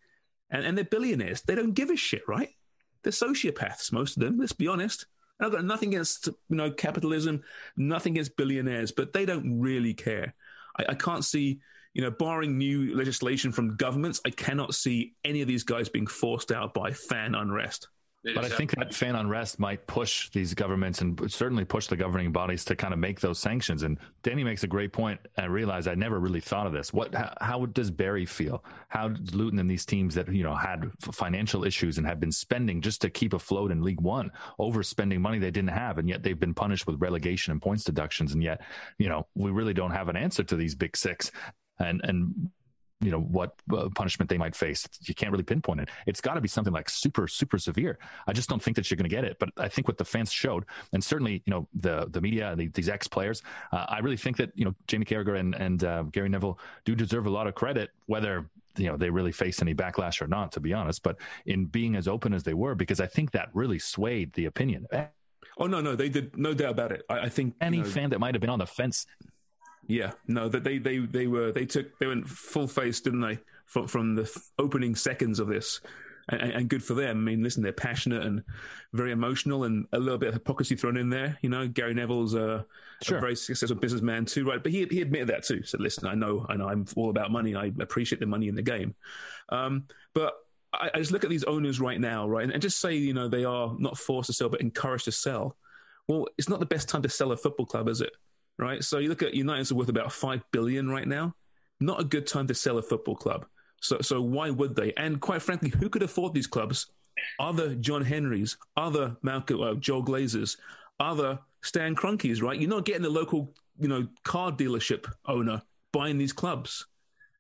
And, 0.52 0.64
and 0.64 0.78
they're 0.78 0.86
billionaires. 0.86 1.42
They 1.42 1.56
don't 1.56 1.74
give 1.74 1.90
a 1.90 1.96
shit, 1.96 2.22
right? 2.28 2.50
They're 3.02 3.12
sociopaths, 3.12 3.92
most 3.92 4.18
of 4.18 4.24
them. 4.24 4.38
Let's 4.38 4.54
be 4.54 4.68
honest. 4.68 5.08
I've 5.40 5.52
got 5.52 5.66
nothing 5.66 5.90
against 5.90 6.28
you 6.28 6.56
know 6.56 6.72
capitalism, 6.72 7.44
nothing 7.76 8.14
against 8.14 8.38
billionaires, 8.38 8.92
but 8.92 9.12
they 9.12 9.26
don't 9.26 9.60
really 9.60 9.94
care. 9.94 10.34
I, 10.80 10.86
I 10.90 10.96
can't 10.96 11.26
see, 11.26 11.60
you 11.94 12.02
know, 12.02 12.12
barring 12.12 12.58
new 12.58 12.96
legislation 12.96 13.52
from 13.52 13.76
governments, 13.76 14.22
I 14.26 14.30
cannot 14.30 14.76
see 14.76 15.14
any 15.24 15.42
of 15.42 15.48
these 15.48 15.64
guys 15.64 15.90
being 15.90 16.08
forced 16.08 16.52
out 16.52 16.74
by 16.74 16.92
fan 16.92 17.36
unrest. 17.36 17.88
But 18.34 18.46
I 18.46 18.50
think 18.50 18.72
that 18.72 18.94
fan 18.94 19.16
unrest 19.16 19.60
might 19.60 19.86
push 19.86 20.30
these 20.32 20.54
governments 20.54 21.02
and 21.02 21.32
certainly 21.32 21.64
push 21.64 21.88
the 21.88 21.96
governing 21.96 22.32
bodies 22.32 22.66
to 22.66 22.76
kind 22.76 22.94
of 22.94 23.00
make 23.00 23.20
those 23.20 23.38
sanctions. 23.38 23.84
And 23.84 24.00
Danny 24.24 24.44
makes 24.44 24.64
a 24.64 24.68
great 24.68 24.94
point. 24.94 25.20
I 25.38 25.46
realize 25.46 25.88
I 25.88 25.96
never 25.96 26.20
really 26.20 26.40
thought 26.40 26.66
of 26.66 26.74
this. 26.74 26.92
What, 26.92 27.14
how, 27.14 27.34
how 27.40 27.66
does 27.68 27.92
Bury 27.92 28.26
feel? 28.26 28.64
How 28.88 29.10
does 29.10 29.36
Luton 29.36 29.60
and 29.60 29.70
these 29.70 29.86
teams 29.86 30.16
that 30.16 30.32
you 30.32 30.44
know 30.44 30.56
had 30.56 30.92
financial 31.12 31.66
issues 31.66 31.98
and 31.98 32.08
have 32.08 32.20
been 32.20 32.32
spending 32.32 32.82
just 32.82 33.02
to 33.02 33.10
keep 33.10 33.34
afloat 33.34 33.72
in 33.72 33.84
League 33.84 34.02
One, 34.02 34.32
overspending 34.60 35.20
money 35.20 35.38
they 35.38 35.52
didn't 35.52 35.70
have, 35.70 35.98
and 35.98 36.10
yet 36.10 36.24
they've 36.24 36.40
been 36.40 36.54
punished 36.54 36.88
with 36.88 37.02
relegation 37.02 37.52
and 37.52 37.62
points 37.62 37.84
deductions, 37.84 38.34
and 38.34 38.42
yet 38.42 38.62
you 38.98 39.10
know 39.10 39.28
we 39.36 39.52
really 39.52 39.74
don't 39.74 39.92
have 39.92 40.10
an 40.10 40.16
answer 40.16 40.44
to 40.44 40.56
these 40.56 40.74
big 40.74 40.98
six. 40.98 41.32
And 41.78 42.02
and 42.06 42.50
you 43.02 43.12
know 43.12 43.20
what 43.20 43.54
uh, 43.76 43.90
punishment 43.96 44.30
they 44.30 44.38
might 44.38 44.56
face. 44.56 44.88
You 45.02 45.14
can't 45.14 45.32
really 45.32 45.44
pinpoint 45.44 45.82
it. 45.82 45.90
It's 46.08 46.22
got 46.22 46.36
to 46.36 46.42
be 46.42 46.48
something 46.48 46.74
like 46.74 46.90
super 46.90 47.28
super 47.28 47.58
severe. 47.58 48.00
I 48.28 48.34
just 48.34 48.50
don't 48.50 48.62
think 48.62 48.76
that 48.78 48.90
you're 48.90 48.96
going 48.96 49.10
to 49.10 49.16
get 49.16 49.26
it. 49.26 49.38
But 49.40 49.50
I 49.58 49.68
think 49.68 49.88
what 49.88 49.98
the 49.98 50.06
fans 50.06 50.32
showed, 50.32 50.66
and 50.94 51.04
certainly 51.04 51.44
you 51.46 51.52
know 51.52 51.68
the 51.74 52.08
the 52.10 52.22
media, 52.22 52.52
and 52.52 52.60
the, 52.60 52.68
these 52.68 52.90
ex 52.90 53.08
players, 53.08 53.44
uh, 53.72 53.86
I 53.90 54.00
really 54.00 54.18
think 54.18 54.38
that 54.38 54.52
you 54.56 54.66
know 54.66 54.74
Jamie 54.88 55.06
Carragher 55.06 55.38
and 55.40 55.56
and 55.56 55.84
uh, 55.84 56.04
Gary 56.04 56.30
Neville 56.30 56.58
do 56.86 56.96
deserve 56.96 57.26
a 57.26 57.30
lot 57.30 57.48
of 57.48 57.56
credit, 57.56 57.92
whether 58.06 58.50
you 58.78 58.88
know 58.88 58.98
they 58.98 59.10
really 59.10 59.32
faced 59.32 59.62
any 59.62 59.76
backlash 59.76 60.22
or 60.22 60.28
not, 60.28 60.52
to 60.54 60.60
be 60.60 60.74
honest. 60.74 61.04
But 61.04 61.18
in 61.46 61.66
being 61.66 61.96
as 61.96 62.08
open 62.08 62.34
as 62.34 62.44
they 62.44 62.54
were, 62.54 62.76
because 62.76 63.00
I 63.00 63.08
think 63.08 63.32
that 63.32 63.50
really 63.54 63.80
swayed 63.80 64.34
the 64.34 64.46
opinion. 64.46 64.88
Oh 65.58 65.68
no, 65.68 65.82
no, 65.82 65.96
they 65.96 66.10
did 66.10 66.38
no 66.38 66.54
doubt 66.54 66.72
about 66.72 66.92
it. 66.92 67.04
I, 67.10 67.22
I 67.22 67.30
think 67.30 67.56
any 67.62 67.78
you 67.78 67.84
know, 67.84 67.90
fan 67.90 68.10
that 68.12 68.20
might 68.20 68.36
have 68.36 68.42
been 68.42 68.50
on 68.50 68.60
the 68.60 68.68
fence. 68.68 69.06
Yeah, 69.88 70.12
no, 70.28 70.50
that 70.50 70.64
they 70.64 70.78
they 70.78 71.00
they 71.00 71.28
were 71.28 71.52
they 71.52 71.66
took 71.66 71.98
they 72.00 72.08
went 72.08 72.28
full 72.28 72.68
face, 72.68 73.02
didn't 73.02 73.22
they, 73.22 73.40
from 73.66 73.88
from 73.88 74.16
the 74.16 74.42
opening 74.58 74.96
seconds 74.96 75.40
of 75.40 75.48
this, 75.48 75.80
and, 76.30 76.42
and, 76.42 76.70
good 76.70 76.84
for 76.84 76.96
them. 76.96 77.18
I 77.18 77.22
mean, 77.22 77.44
listen, 77.44 77.62
they're 77.62 77.72
passionate 77.72 78.24
and 78.24 78.44
very 78.94 79.12
emotional, 79.12 79.66
and 79.66 79.86
a 79.94 80.00
little 80.00 80.18
bit 80.18 80.30
of 80.30 80.34
hypocrisy 80.34 80.76
thrown 80.76 80.98
in 80.98 81.10
there. 81.10 81.38
You 81.42 81.50
know, 81.50 81.68
Gary 81.68 81.94
Neville's 81.94 82.34
a, 82.34 82.66
sure. 83.04 83.20
a 83.20 83.22
very 83.22 83.36
successful 83.36 83.78
businessman 83.78 84.26
too, 84.26 84.44
right? 84.46 84.62
But 84.62 84.72
he 84.72 84.86
he 84.90 85.02
admitted 85.02 85.28
that 85.28 85.44
too. 85.44 85.62
Said, 85.64 85.82
listen, 85.82 86.08
I 86.08 86.16
know, 86.16 86.46
I 86.50 86.56
know, 86.56 86.68
I'm 86.68 86.86
all 86.96 87.12
about 87.12 87.32
money. 87.32 87.56
I 87.56 87.72
appreciate 87.80 88.20
the 88.20 88.26
money 88.26 88.48
in 88.48 88.56
the 88.56 88.64
game, 88.64 88.96
um, 89.50 89.86
but 90.16 90.34
I, 90.74 90.90
I, 90.96 90.98
just 90.98 91.12
look 91.12 91.24
at 91.24 91.30
these 91.30 91.44
owners 91.44 91.80
right 91.80 92.00
now, 92.02 92.28
right, 92.28 92.44
and, 92.44 92.52
and 92.52 92.62
just 92.62 92.80
say, 92.80 92.96
you 92.96 93.14
know, 93.14 93.28
they 93.28 93.46
are 93.46 93.76
not 93.78 94.00
forced 94.00 94.28
to 94.28 94.34
sell, 94.34 94.50
but 94.50 94.62
encouraged 94.62 95.06
to 95.06 95.12
sell. 95.12 95.56
Well, 96.08 96.28
it's 96.40 96.50
not 96.50 96.60
the 96.60 96.66
best 96.66 96.90
time 96.90 97.04
to 97.04 97.10
sell 97.10 97.32
a 97.32 97.38
football 97.38 97.66
club, 97.66 97.88
is 97.88 98.02
it? 98.02 98.14
Right? 98.58 98.84
So 98.84 99.00
you 99.00 99.10
look 99.10 99.24
at 99.24 99.34
United's 99.34 99.74
worth 99.74 99.90
about 99.90 100.12
five 100.12 100.44
billion 100.52 100.90
right 100.90 101.08
now. 101.08 101.36
Not 101.80 102.00
a 102.00 102.04
good 102.04 102.28
time 102.28 102.48
to 102.48 102.54
sell 102.54 102.78
a 102.78 102.82
football 102.82 103.16
club. 103.16 103.46
So 103.82 104.00
so 104.02 104.22
why 104.22 104.50
would 104.50 104.76
they? 104.76 104.94
And 104.98 105.20
quite 105.20 105.42
frankly, 105.42 105.70
who 105.70 105.90
could 105.90 106.04
afford 106.04 106.34
these 106.34 106.48
clubs? 106.48 106.88
Other 107.40 107.76
John 107.76 108.04
Henrys, 108.04 108.58
other 108.76 109.16
Malcolm, 109.22 109.62
uh, 109.62 109.76
Joe 109.76 110.04
Glazers, 110.04 110.58
other 111.00 111.40
Stan 111.64 111.96
Kroenkes, 111.96 112.42
right? 112.42 112.60
You're 112.60 112.70
not 112.70 112.86
getting 112.86 113.02
the 113.02 113.10
local, 113.10 113.54
you 113.80 113.88
know, 113.88 114.08
car 114.24 114.52
dealership 114.52 115.12
owner 115.26 115.62
buying 115.92 116.18
these 116.18 116.34
clubs. 116.34 116.86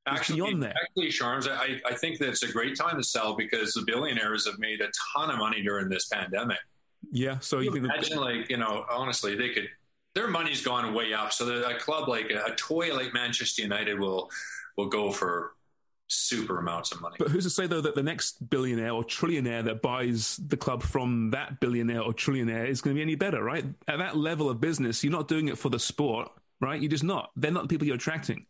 actually, 0.07 0.37
beyond 0.37 0.63
that. 0.63 0.75
Actually, 0.81 1.09
Sharms, 1.09 1.49
I, 1.49 1.81
I 1.85 1.93
think 1.95 2.19
that 2.19 2.29
it's 2.29 2.43
a 2.43 2.51
great 2.51 2.75
time 2.77 2.97
to 2.97 3.03
sell 3.03 3.35
because 3.35 3.73
the 3.73 3.83
billionaires 3.85 4.45
have 4.45 4.59
made 4.59 4.81
a 4.81 4.89
ton 5.13 5.29
of 5.29 5.37
money 5.37 5.61
during 5.61 5.89
this 5.89 6.07
pandemic. 6.07 6.57
Yeah, 7.11 7.39
so 7.39 7.59
you, 7.59 7.71
you 7.71 7.77
imagine, 7.77 8.17
like, 8.17 8.49
you 8.49 8.57
know, 8.57 8.85
honestly, 8.89 9.35
they 9.35 9.49
could 9.49 9.69
their 10.15 10.27
money's 10.29 10.63
gone 10.63 10.93
way 10.93 11.13
up. 11.13 11.31
So 11.33 11.47
a 11.63 11.75
club 11.75 12.07
like 12.07 12.31
a, 12.31 12.51
a 12.51 12.55
toy 12.55 12.95
like 12.95 13.13
Manchester 13.13 13.61
United 13.61 13.99
will 13.99 14.31
will 14.77 14.87
go 14.87 15.11
for 15.11 15.51
super 16.07 16.57
amounts 16.57 16.91
of 16.91 17.01
money. 17.01 17.17
But 17.19 17.29
who's 17.29 17.43
to 17.43 17.49
say 17.49 17.67
though 17.67 17.81
that 17.81 17.95
the 17.95 18.03
next 18.03 18.49
billionaire 18.49 18.91
or 18.91 19.03
trillionaire 19.03 19.63
that 19.65 19.81
buys 19.81 20.37
the 20.47 20.57
club 20.57 20.81
from 20.81 21.31
that 21.31 21.59
billionaire 21.59 22.01
or 22.01 22.13
trillionaire 22.13 22.67
is 22.67 22.81
going 22.81 22.95
to 22.95 22.97
be 22.97 23.01
any 23.01 23.15
better, 23.15 23.43
right? 23.43 23.65
At 23.87 23.97
that 23.97 24.17
level 24.17 24.49
of 24.49 24.59
business, 24.59 25.03
you're 25.03 25.11
not 25.11 25.27
doing 25.27 25.49
it 25.49 25.57
for 25.57 25.69
the 25.69 25.79
sport, 25.79 26.31
right? 26.61 26.81
You're 26.81 26.91
just 26.91 27.03
not. 27.03 27.31
They're 27.35 27.51
not 27.51 27.63
the 27.63 27.69
people 27.69 27.85
you're 27.85 27.97
attracting. 27.97 28.45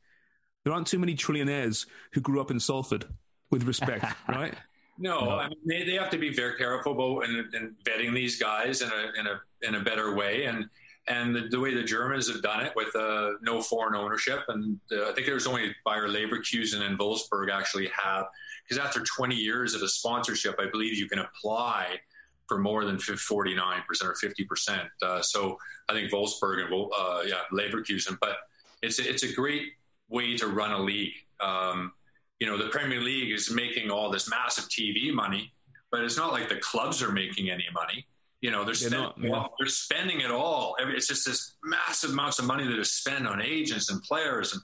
There 0.64 0.74
aren't 0.74 0.88
too 0.88 1.00
many 1.00 1.16
trillionaires 1.16 1.86
who 2.14 2.22
grew 2.22 2.42
up 2.42 2.52
in 2.52 2.60
Salford, 2.60 3.06
with 3.52 3.64
respect, 3.64 4.06
right? 4.30 4.54
No, 4.98 5.26
no, 5.26 5.32
I 5.32 5.50
mean 5.50 5.58
they, 5.66 5.84
they 5.84 5.96
have 5.96 6.10
to 6.12 6.18
be 6.18 6.34
very 6.34 6.58
careful 6.58 6.94
about 6.94 7.30
in, 7.30 7.50
in 7.54 7.76
vetting 7.86 8.14
these 8.14 8.40
guys 8.40 8.82
in 8.82 8.90
a 8.90 9.20
in 9.20 9.28
a 9.28 9.42
in 9.62 9.76
a 9.76 9.84
better 9.84 10.16
way 10.16 10.46
and 10.46 10.70
and 11.08 11.36
the, 11.36 11.42
the, 11.50 11.60
way 11.60 11.74
the 11.74 11.84
Germans 11.84 12.28
have 12.32 12.42
done 12.42 12.66
it 12.66 12.74
with 12.76 12.96
uh, 12.96 13.32
no 13.42 13.62
foreign 13.62 13.96
ownership. 13.96 14.44
And 14.48 14.80
uh, 14.92 15.10
I 15.10 15.12
think 15.14 15.28
there's 15.28 15.46
only 15.46 15.76
Bayer 15.86 16.08
Leverkusen 16.08 16.82
and 16.82 16.98
Wolfsburg 16.98 17.52
actually 17.52 17.90
have, 17.90 18.26
because 18.68 18.84
after 18.84 19.04
20 19.04 19.36
years 19.36 19.76
of 19.76 19.84
a 19.84 19.88
sponsorship, 19.88 20.56
I 20.60 20.66
believe 20.70 20.98
you 20.98 21.08
can 21.08 21.20
apply 21.20 22.00
for 22.48 22.58
more 22.58 22.86
than 22.86 22.98
49% 22.98 23.58
or 24.04 24.16
50%. 24.16 24.90
Uh, 25.02 25.22
so 25.22 25.58
I 25.90 25.94
think 25.94 26.12
Wolfsburg 26.12 26.66
and 26.66 26.92
uh, 26.98 27.22
yeah, 27.26 27.42
Leverkusen, 27.52 28.18
but 28.20 28.38
it's 28.82 29.00
a, 29.00 29.08
it's 29.08 29.24
a 29.24 29.34
great 29.34 29.74
way 30.10 30.36
to 30.38 30.48
run 30.48 30.72
a 30.72 30.80
league. 30.80 31.14
Um, 31.40 31.94
you 32.40 32.48
know, 32.48 32.58
the 32.58 32.70
Premier 32.70 33.02
League 33.02 33.32
is 33.32 33.52
making 33.52 33.90
all 33.90 34.10
this 34.10 34.30
massive 34.30 34.66
TV 34.66 35.14
money, 35.14 35.54
but 35.92 36.04
it's 36.04 36.18
not 36.18 36.32
like 36.32 36.50
the 36.50 36.58
clubs 36.58 37.02
are 37.02 37.12
making 37.12 37.50
any 37.50 37.66
money 37.74 38.06
you 38.46 38.52
know, 38.52 38.64
they're, 38.64 38.76
spending, 38.76 39.00
not, 39.00 39.16
yeah. 39.18 39.48
they're 39.58 39.68
spending 39.68 40.22
it 40.22 40.30
all. 40.30 40.76
It's 40.80 41.08
just 41.08 41.26
this 41.26 41.56
massive 41.64 42.12
amounts 42.12 42.38
of 42.38 42.46
money 42.46 42.68
that 42.68 42.78
is 42.78 42.92
spent 42.92 43.26
on 43.26 43.42
agents 43.42 43.90
and 43.90 44.00
players 44.04 44.54
and 44.54 44.62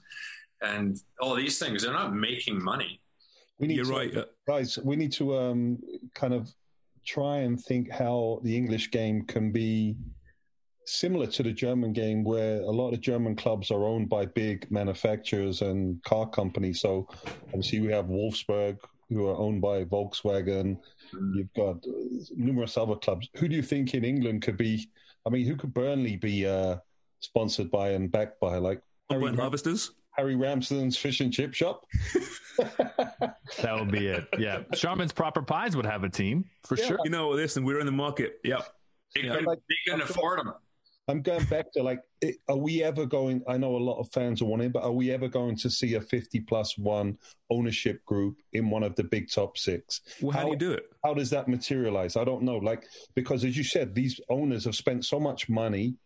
and 0.64 1.00
all 1.20 1.34
these 1.34 1.58
things. 1.58 1.82
They're 1.82 1.92
not 1.92 2.14
making 2.14 2.62
money. 2.62 3.00
We 3.58 3.66
need 3.66 3.78
You're 3.78 3.86
to, 3.86 3.90
right, 3.90 4.14
guys. 4.46 4.78
We 4.78 4.94
need 4.94 5.10
to 5.14 5.36
um, 5.36 5.78
kind 6.14 6.32
of 6.32 6.48
try 7.04 7.38
and 7.38 7.60
think 7.60 7.90
how 7.90 8.38
the 8.44 8.56
English 8.56 8.92
game 8.92 9.24
can 9.26 9.50
be 9.50 9.96
similar 10.86 11.26
to 11.26 11.42
the 11.42 11.50
German 11.50 11.92
game, 11.92 12.22
where 12.22 12.60
a 12.60 12.70
lot 12.70 12.92
of 12.94 13.00
German 13.00 13.34
clubs 13.34 13.72
are 13.72 13.84
owned 13.84 14.08
by 14.08 14.26
big 14.26 14.70
manufacturers 14.70 15.62
and 15.62 16.00
car 16.04 16.28
companies. 16.28 16.80
So 16.80 17.08
obviously, 17.46 17.80
we 17.80 17.90
have 17.90 18.04
Wolfsburg, 18.04 18.78
who 19.08 19.26
are 19.26 19.36
owned 19.36 19.60
by 19.60 19.82
Volkswagen. 19.82 20.78
You've 21.34 21.52
got 21.54 21.76
numerous 22.34 22.76
other 22.76 22.96
clubs. 22.96 23.28
Who 23.36 23.48
do 23.48 23.56
you 23.56 23.62
think 23.62 23.94
in 23.94 24.04
England 24.04 24.42
could 24.42 24.56
be? 24.56 24.88
I 25.26 25.30
mean, 25.30 25.46
who 25.46 25.56
could 25.56 25.72
Burnley 25.74 26.16
be 26.16 26.46
uh, 26.46 26.76
sponsored 27.20 27.70
by 27.70 27.90
and 27.90 28.10
backed 28.10 28.40
by? 28.40 28.56
Like 28.58 28.82
Harry 29.10 29.24
Ram- 29.24 29.38
Harvesters, 29.38 29.92
Harry 30.12 30.36
Ramsden's 30.36 30.96
Fish 30.96 31.20
and 31.20 31.32
Chip 31.32 31.54
Shop. 31.54 31.84
that 32.58 33.74
would 33.74 33.90
be 33.90 34.08
it. 34.08 34.26
Yeah, 34.38 34.60
Sharman's 34.74 35.12
Proper 35.12 35.42
Pies 35.42 35.76
would 35.76 35.86
have 35.86 36.04
a 36.04 36.08
team 36.08 36.44
for 36.64 36.76
yeah. 36.76 36.86
sure. 36.86 36.98
You 37.04 37.10
know, 37.10 37.30
listen, 37.30 37.64
we're 37.64 37.80
in 37.80 37.86
the 37.86 37.92
market. 37.92 38.40
Yep. 38.44 38.66
They, 39.14 39.22
yeah. 39.22 39.34
like, 39.44 39.58
they 39.68 39.90
can 39.90 40.00
afford 40.00 40.38
them. 40.40 40.54
I'm 41.12 41.20
going 41.20 41.44
back 41.44 41.70
to 41.74 41.82
like, 41.82 42.00
are 42.48 42.56
we 42.56 42.82
ever 42.82 43.04
going? 43.04 43.42
I 43.46 43.58
know 43.58 43.76
a 43.76 43.84
lot 43.90 44.00
of 44.00 44.10
fans 44.12 44.40
are 44.40 44.46
wanting, 44.46 44.70
but 44.70 44.82
are 44.82 44.92
we 44.92 45.10
ever 45.10 45.28
going 45.28 45.56
to 45.58 45.68
see 45.68 45.92
a 45.96 46.00
50 46.00 46.40
plus 46.40 46.78
one 46.78 47.18
ownership 47.50 48.02
group 48.06 48.38
in 48.54 48.70
one 48.70 48.82
of 48.82 48.96
the 48.96 49.04
big 49.04 49.30
top 49.30 49.58
six? 49.58 50.00
Well, 50.22 50.32
how, 50.32 50.38
how 50.38 50.44
do 50.46 50.50
you 50.52 50.56
do 50.56 50.72
it? 50.72 50.84
How 51.04 51.12
does 51.12 51.28
that 51.28 51.48
materialize? 51.48 52.16
I 52.16 52.24
don't 52.24 52.42
know. 52.44 52.56
Like, 52.56 52.86
because 53.14 53.44
as 53.44 53.58
you 53.58 53.62
said, 53.62 53.94
these 53.94 54.18
owners 54.30 54.64
have 54.64 54.74
spent 54.74 55.04
so 55.04 55.20
much 55.20 55.50
money. 55.50 55.96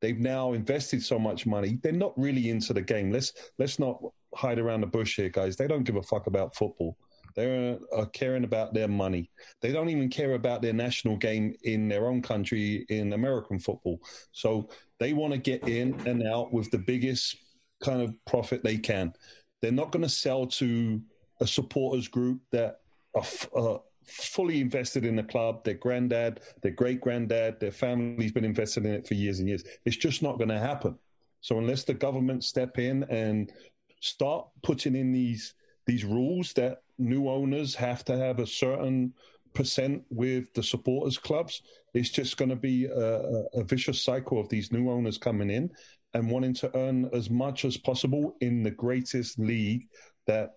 They've 0.00 0.20
now 0.20 0.52
invested 0.52 1.02
so 1.02 1.18
much 1.18 1.44
money. 1.44 1.80
They're 1.82 1.90
not 1.90 2.16
really 2.16 2.48
into 2.48 2.72
the 2.72 2.82
game. 2.82 3.10
Let's 3.10 3.32
let's 3.58 3.80
not 3.80 4.00
hide 4.32 4.60
around 4.60 4.82
the 4.82 4.86
bush 4.86 5.16
here, 5.16 5.28
guys. 5.28 5.56
They 5.56 5.66
don't 5.66 5.82
give 5.82 5.96
a 5.96 6.02
fuck 6.02 6.28
about 6.28 6.54
football. 6.54 6.96
They 7.34 7.78
are 7.92 8.06
caring 8.06 8.44
about 8.44 8.74
their 8.74 8.88
money. 8.88 9.30
They 9.60 9.72
don't 9.72 9.88
even 9.88 10.08
care 10.08 10.34
about 10.34 10.62
their 10.62 10.72
national 10.72 11.16
game 11.16 11.54
in 11.64 11.88
their 11.88 12.06
own 12.06 12.22
country 12.22 12.86
in 12.88 13.12
American 13.12 13.58
football. 13.58 14.00
So 14.32 14.68
they 14.98 15.12
want 15.12 15.32
to 15.32 15.38
get 15.38 15.68
in 15.68 15.94
and 16.06 16.26
out 16.26 16.52
with 16.52 16.70
the 16.70 16.78
biggest 16.78 17.36
kind 17.82 18.02
of 18.02 18.14
profit 18.24 18.62
they 18.62 18.78
can. 18.78 19.12
They're 19.60 19.72
not 19.72 19.92
going 19.92 20.02
to 20.02 20.08
sell 20.08 20.46
to 20.46 21.00
a 21.40 21.46
supporters 21.46 22.08
group 22.08 22.40
that 22.50 22.80
are 23.14 23.24
uh, 23.56 23.78
fully 24.04 24.60
invested 24.60 25.04
in 25.04 25.16
the 25.16 25.22
club. 25.22 25.64
Their 25.64 25.74
granddad, 25.74 26.40
their 26.62 26.72
great 26.72 27.00
granddad, 27.00 27.60
their 27.60 27.72
family's 27.72 28.32
been 28.32 28.44
invested 28.44 28.86
in 28.86 28.92
it 28.92 29.06
for 29.06 29.14
years 29.14 29.38
and 29.38 29.48
years. 29.48 29.64
It's 29.84 29.96
just 29.96 30.22
not 30.22 30.38
going 30.38 30.48
to 30.48 30.58
happen. 30.58 30.98
So 31.40 31.58
unless 31.58 31.84
the 31.84 31.94
government 31.94 32.44
step 32.44 32.78
in 32.78 33.04
and 33.04 33.52
start 34.00 34.46
putting 34.62 34.94
in 34.96 35.12
these 35.12 35.54
these 35.86 36.04
rules 36.04 36.52
that 36.54 36.82
new 36.98 37.28
owners 37.28 37.74
have 37.74 38.04
to 38.04 38.16
have 38.16 38.38
a 38.38 38.46
certain 38.46 39.12
percent 39.54 40.02
with 40.10 40.52
the 40.54 40.62
supporters 40.62 41.18
clubs. 41.18 41.62
It's 41.94 42.10
just 42.10 42.36
going 42.36 42.48
to 42.48 42.56
be 42.56 42.86
a, 42.86 43.44
a, 43.54 43.64
vicious 43.64 44.02
cycle 44.02 44.40
of 44.40 44.48
these 44.48 44.72
new 44.72 44.90
owners 44.90 45.18
coming 45.18 45.50
in 45.50 45.70
and 46.14 46.30
wanting 46.30 46.54
to 46.54 46.74
earn 46.76 47.10
as 47.12 47.28
much 47.28 47.64
as 47.64 47.76
possible 47.76 48.36
in 48.40 48.62
the 48.62 48.70
greatest 48.70 49.38
league 49.38 49.88
that 50.26 50.54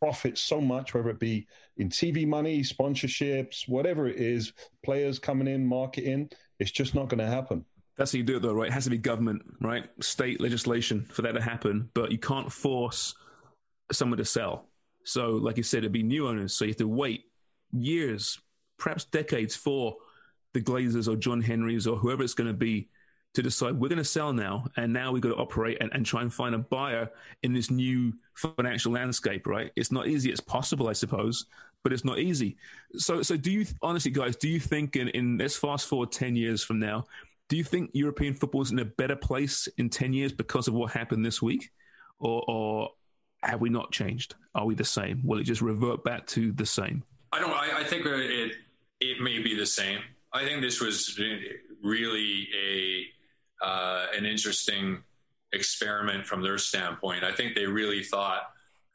profits 0.00 0.42
so 0.42 0.60
much, 0.60 0.94
whether 0.94 1.10
it 1.10 1.18
be 1.18 1.46
in 1.76 1.88
TV 1.88 2.26
money, 2.26 2.62
sponsorships, 2.62 3.68
whatever 3.68 4.08
it 4.08 4.16
is, 4.16 4.52
players 4.84 5.18
coming 5.18 5.48
in, 5.48 5.66
marketing. 5.66 6.30
It's 6.58 6.70
just 6.70 6.94
not 6.94 7.08
going 7.08 7.18
to 7.18 7.26
happen. 7.26 7.64
That's 7.96 8.12
how 8.12 8.18
you 8.18 8.22
do 8.22 8.36
it, 8.36 8.42
though, 8.42 8.54
right? 8.54 8.68
It 8.68 8.72
has 8.72 8.84
to 8.84 8.90
be 8.90 8.98
government, 8.98 9.42
right? 9.60 9.88
State 10.00 10.40
legislation 10.40 11.04
for 11.10 11.22
that 11.22 11.32
to 11.32 11.42
happen, 11.42 11.90
but 11.94 12.12
you 12.12 12.18
can't 12.18 12.50
force 12.50 13.14
someone 13.92 14.18
to 14.18 14.24
sell 14.24 14.68
so, 15.08 15.30
like 15.30 15.56
you 15.56 15.62
said, 15.62 15.78
it'd 15.78 15.92
be 15.92 16.02
new 16.02 16.28
owners. 16.28 16.54
So 16.54 16.66
you 16.66 16.70
have 16.70 16.76
to 16.76 16.86
wait 16.88 17.24
years, 17.72 18.38
perhaps 18.76 19.06
decades 19.06 19.56
for 19.56 19.96
the 20.52 20.60
Glazers 20.60 21.08
or 21.08 21.16
John 21.16 21.40
Henrys 21.40 21.86
or 21.86 21.96
whoever 21.96 22.22
it's 22.22 22.34
going 22.34 22.48
to 22.48 22.54
be 22.54 22.90
to 23.32 23.42
decide 23.42 23.74
we're 23.74 23.88
going 23.88 23.96
to 23.96 24.04
sell 24.04 24.34
now. 24.34 24.66
And 24.76 24.92
now 24.92 25.10
we've 25.10 25.22
got 25.22 25.30
to 25.30 25.36
operate 25.36 25.78
and, 25.80 25.90
and 25.94 26.04
try 26.04 26.20
and 26.20 26.32
find 26.32 26.54
a 26.54 26.58
buyer 26.58 27.08
in 27.42 27.54
this 27.54 27.70
new 27.70 28.12
financial 28.34 28.92
landscape, 28.92 29.46
right? 29.46 29.72
It's 29.76 29.90
not 29.90 30.08
easy. 30.08 30.30
It's 30.30 30.40
possible, 30.40 30.88
I 30.88 30.92
suppose, 30.92 31.46
but 31.82 31.94
it's 31.94 32.04
not 32.04 32.18
easy. 32.18 32.58
So, 32.98 33.22
so 33.22 33.34
do 33.34 33.50
you, 33.50 33.64
honestly, 33.80 34.10
guys, 34.10 34.36
do 34.36 34.48
you 34.48 34.60
think 34.60 34.96
in, 34.96 35.08
in 35.08 35.38
let's 35.38 35.56
fast 35.56 35.86
forward 35.86 36.12
10 36.12 36.36
years 36.36 36.62
from 36.62 36.78
now, 36.78 37.06
do 37.48 37.56
you 37.56 37.64
think 37.64 37.90
European 37.94 38.34
football 38.34 38.60
is 38.60 38.72
in 38.72 38.78
a 38.80 38.84
better 38.84 39.16
place 39.16 39.68
in 39.78 39.88
10 39.88 40.12
years 40.12 40.32
because 40.32 40.68
of 40.68 40.74
what 40.74 40.92
happened 40.92 41.24
this 41.24 41.40
week? 41.40 41.70
Or, 42.20 42.44
or 42.48 42.90
have 43.42 43.60
we 43.60 43.68
not 43.68 43.92
changed? 43.92 44.34
Are 44.54 44.66
we 44.66 44.74
the 44.74 44.84
same? 44.84 45.20
Will 45.24 45.38
it 45.38 45.44
just 45.44 45.62
revert 45.62 46.04
back 46.04 46.26
to 46.28 46.52
the 46.52 46.66
same? 46.66 47.04
I 47.32 47.38
don't. 47.40 47.52
I, 47.52 47.80
I 47.80 47.84
think 47.84 48.06
it 48.06 48.52
it 49.00 49.20
may 49.20 49.38
be 49.40 49.54
the 49.54 49.66
same. 49.66 50.00
I 50.32 50.44
think 50.44 50.60
this 50.60 50.80
was 50.80 51.18
really 51.82 52.48
a 52.54 53.64
uh, 53.64 54.06
an 54.16 54.24
interesting 54.24 55.02
experiment 55.52 56.26
from 56.26 56.42
their 56.42 56.58
standpoint. 56.58 57.24
I 57.24 57.32
think 57.32 57.54
they 57.54 57.66
really 57.66 58.02
thought 58.02 58.42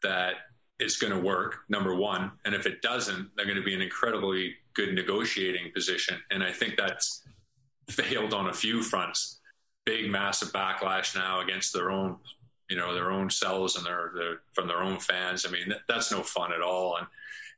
that 0.04 0.36
it's 0.80 0.98
going 0.98 1.14
to 1.14 1.20
work. 1.20 1.58
Number 1.70 1.96
one, 1.96 2.32
and 2.46 2.54
if 2.54 2.66
it 2.66 2.82
doesn't, 2.82 3.30
they're 3.36 3.46
going 3.46 3.58
to 3.58 3.64
be 3.64 3.74
an 3.74 3.82
incredibly 3.82 4.56
good 4.74 4.94
negotiating 4.94 5.72
position. 5.74 6.20
And 6.32 6.44
I 6.44 6.52
think 6.52 6.76
that's 6.78 7.24
failed 7.90 8.34
on 8.34 8.50
a 8.50 8.54
few 8.54 8.82
fronts. 8.82 9.40
Big, 9.86 10.10
massive 10.10 10.54
backlash 10.54 11.16
now 11.16 11.42
against 11.42 11.74
their 11.74 11.92
own, 11.92 12.18
you 12.74 12.80
know, 12.80 12.92
their 12.92 13.12
own 13.12 13.30
selves 13.30 13.76
and 13.76 13.86
their, 13.86 14.12
their 14.16 14.42
from 14.54 14.68
their 14.68 14.82
own 14.82 14.98
fans. 14.98 15.46
I 15.48 15.52
mean, 15.52 15.70
that, 15.70 15.82
that's 15.88 16.12
no 16.12 16.24
fun 16.24 16.52
at 16.52 16.64
all. 16.64 16.98
And 16.98 17.06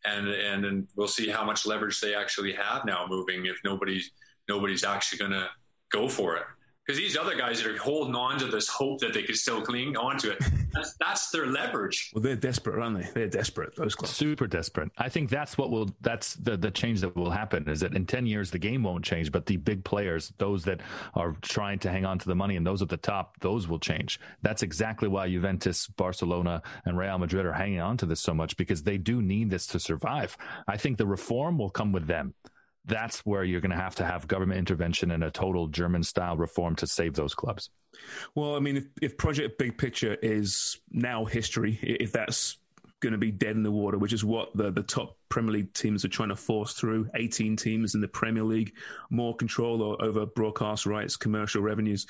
and 0.06 0.28
and 0.28 0.66
and 0.66 0.88
we'll 0.98 1.08
see 1.08 1.30
how 1.30 1.46
much 1.46 1.66
leverage 1.66 2.02
they 2.02 2.14
actually 2.14 2.52
have 2.52 2.84
now 2.84 3.06
moving 3.08 3.46
if 3.46 3.56
nobody's 3.64 4.12
nobody's 4.50 4.84
actually 4.84 5.20
going 5.20 5.32
to 5.32 5.48
go 5.90 6.10
for 6.10 6.36
it 6.36 6.44
because 6.86 7.00
these 7.00 7.18
other 7.18 7.36
guys 7.36 7.62
that 7.62 7.72
are 7.72 7.78
holding 7.78 8.16
on 8.16 8.38
to 8.40 8.46
this 8.46 8.68
hope 8.68 9.00
that 9.00 9.14
they 9.14 9.24
can 9.24 9.36
still 9.36 9.62
cling 9.62 9.98
on 9.98 10.18
to 10.20 10.32
it, 10.32 10.44
that's, 10.74 10.96
that's, 11.00 11.30
their 11.32 11.48
leverage. 11.48 12.12
Well, 12.14 12.22
they're 12.22 12.36
desperate, 12.36 12.82
aren't 12.82 13.00
they? 13.00 13.10
They're 13.14 13.28
desperate. 13.28 13.76
Those 13.76 13.96
clubs, 13.96 14.14
super 14.14 14.46
desperate. 14.46 14.92
I 14.98 15.10
think 15.10 15.30
that's 15.30 15.58
what 15.58 15.72
will. 15.72 15.90
That's 16.02 16.36
the 16.36 16.56
the 16.56 16.70
change 16.70 17.02
that 17.02 17.16
will 17.16 17.32
happen. 17.32 17.68
Is 17.68 17.80
that 17.80 17.96
in 17.96 18.06
ten 18.06 18.26
years 18.26 18.52
the 18.52 18.60
game 18.60 18.84
won't 18.84 19.04
change, 19.04 19.32
but 19.32 19.46
the 19.48 19.58
big 19.58 19.84
players, 19.84 20.34
those 20.38 20.64
that 20.66 20.82
are 21.16 21.36
trying 21.42 21.80
to 21.80 21.90
hang 21.90 22.06
on 22.06 22.20
to 22.20 22.28
the 22.28 22.36
money, 22.36 22.56
and 22.56 22.66
those 22.66 22.82
at 22.82 22.90
the 22.90 22.98
top, 22.98 23.40
those 23.40 23.68
will 23.68 23.80
change. 23.80 24.20
That's 24.44 24.62
exactly 24.62 25.08
why 25.08 25.28
Juventus, 25.30 25.88
Barcelona, 25.88 26.62
and 26.86 26.98
Real 26.98 27.18
Madrid 27.18 27.46
are 27.46 27.54
hanging 27.54 27.82
on 27.82 27.98
to 27.98 28.06
this 28.06 28.22
so 28.22 28.34
much 28.34 28.56
because 28.58 28.84
they 28.84 28.98
do 28.98 29.22
need 29.22 29.50
this 29.50 29.66
to 29.68 29.80
survive. 29.80 30.38
I 30.68 30.78
think 30.78 30.98
the 30.98 31.08
reform 31.08 31.58
will 31.58 31.70
come 31.70 31.92
with 31.92 32.08
them 32.08 32.36
that's 32.86 33.20
where 33.26 33.44
you're 33.44 33.62
going 33.62 33.72
to 33.72 33.78
have 33.78 33.96
to 33.96 34.06
have 34.06 34.28
government 34.28 34.60
intervention 34.60 35.12
and 35.12 35.24
a 35.24 35.32
total 35.32 35.68
German 35.68 36.04
style 36.04 36.38
reform 36.38 36.76
to 36.78 36.88
save 36.88 37.14
those 37.16 37.34
clubs. 37.34 37.70
Well, 38.36 38.56
I 38.56 38.60
mean, 38.60 38.78
if, 38.78 38.86
if 39.02 39.18
Project 39.18 39.58
Big 39.58 39.78
Picture 39.78 40.16
is 40.22 40.80
now 40.92 41.26
history, 41.26 41.80
if 41.82 42.12
that's 42.12 42.58
going 43.02 43.14
to 43.14 43.18
be 43.18 43.32
dead 43.32 43.56
in 43.56 43.64
the 43.64 43.72
water, 43.72 43.98
which 43.98 44.14
is 44.14 44.24
what 44.24 44.56
the, 44.56 44.72
the 44.72 44.84
top 44.84 45.18
Premier 45.30 45.52
League 45.52 45.74
teams 45.74 46.06
are 46.06 46.10
trying 46.10 46.30
to 46.30 46.36
force 46.36 46.74
through 46.74 47.10
18 47.16 47.56
teams 47.56 47.96
in 47.96 48.02
the 48.02 48.08
Premier 48.08 48.44
League, 48.44 48.74
more 49.10 49.36
control 49.36 49.98
over 50.02 50.26
broadcast 50.26 50.86
rights, 50.86 51.16
commercial 51.16 51.62
revenues. 51.62 52.08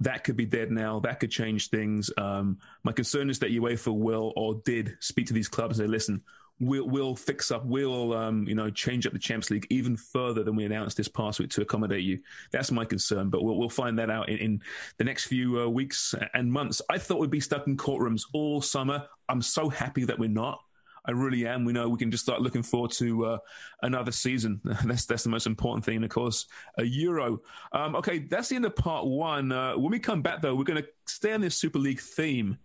That 0.00 0.24
could 0.24 0.36
be 0.36 0.44
dead 0.44 0.70
now. 0.70 1.00
That 1.00 1.20
could 1.20 1.30
change 1.30 1.70
things. 1.70 2.10
Um, 2.18 2.58
my 2.82 2.92
concern 2.92 3.30
is 3.30 3.38
that 3.40 3.52
UEFA 3.52 3.96
will 3.96 4.32
or 4.36 4.60
did 4.64 4.96
speak 5.00 5.26
to 5.28 5.32
these 5.32 5.48
clubs 5.48 5.78
and 5.78 5.88
say, 5.88 5.90
listen, 5.90 6.22
we'll, 6.60 6.88
we'll 6.88 7.16
fix 7.16 7.50
up, 7.50 7.64
we'll, 7.64 8.12
um, 8.12 8.46
you 8.46 8.54
know, 8.54 8.70
change 8.70 9.06
up 9.06 9.12
the 9.12 9.18
Champions 9.18 9.50
League 9.50 9.66
even 9.70 9.96
further 9.96 10.42
than 10.42 10.56
we 10.56 10.64
announced 10.64 10.96
this 10.96 11.08
past 11.08 11.40
week 11.40 11.50
to 11.50 11.62
accommodate 11.62 12.04
you. 12.04 12.20
That's 12.52 12.70
my 12.70 12.84
concern, 12.84 13.30
but 13.30 13.42
we'll, 13.42 13.56
we'll 13.56 13.68
find 13.68 13.98
that 13.98 14.10
out 14.10 14.28
in, 14.28 14.38
in 14.38 14.62
the 14.98 15.04
next 15.04 15.26
few 15.26 15.60
uh, 15.60 15.66
weeks 15.66 16.14
and 16.34 16.50
months. 16.50 16.80
I 16.88 16.98
thought 16.98 17.20
we'd 17.20 17.30
be 17.30 17.40
stuck 17.40 17.66
in 17.66 17.76
courtrooms 17.76 18.22
all 18.32 18.62
summer. 18.62 19.06
I'm 19.28 19.42
so 19.42 19.68
happy 19.68 20.04
that 20.04 20.18
we're 20.18 20.28
not. 20.28 20.60
I 21.06 21.10
really 21.10 21.46
am. 21.46 21.66
We 21.66 21.74
know 21.74 21.88
we 21.88 21.98
can 21.98 22.10
just 22.10 22.24
start 22.24 22.40
looking 22.40 22.62
forward 22.62 22.90
to 22.92 23.26
uh, 23.26 23.38
another 23.82 24.10
season. 24.10 24.60
that's 24.84 25.04
that's 25.04 25.22
the 25.22 25.28
most 25.28 25.46
important 25.46 25.84
thing, 25.84 26.02
of 26.02 26.08
course, 26.08 26.46
a 26.78 26.84
Euro. 26.84 27.42
Um, 27.72 27.94
okay, 27.96 28.20
that's 28.20 28.48
the 28.48 28.56
end 28.56 28.64
of 28.64 28.74
part 28.74 29.06
one. 29.06 29.52
Uh, 29.52 29.74
when 29.74 29.90
we 29.90 29.98
come 29.98 30.22
back, 30.22 30.40
though, 30.40 30.54
we're 30.54 30.64
going 30.64 30.82
to 30.82 30.88
stay 31.06 31.34
on 31.34 31.42
this 31.42 31.56
Super 31.56 31.78
League 31.78 32.00
theme 32.00 32.56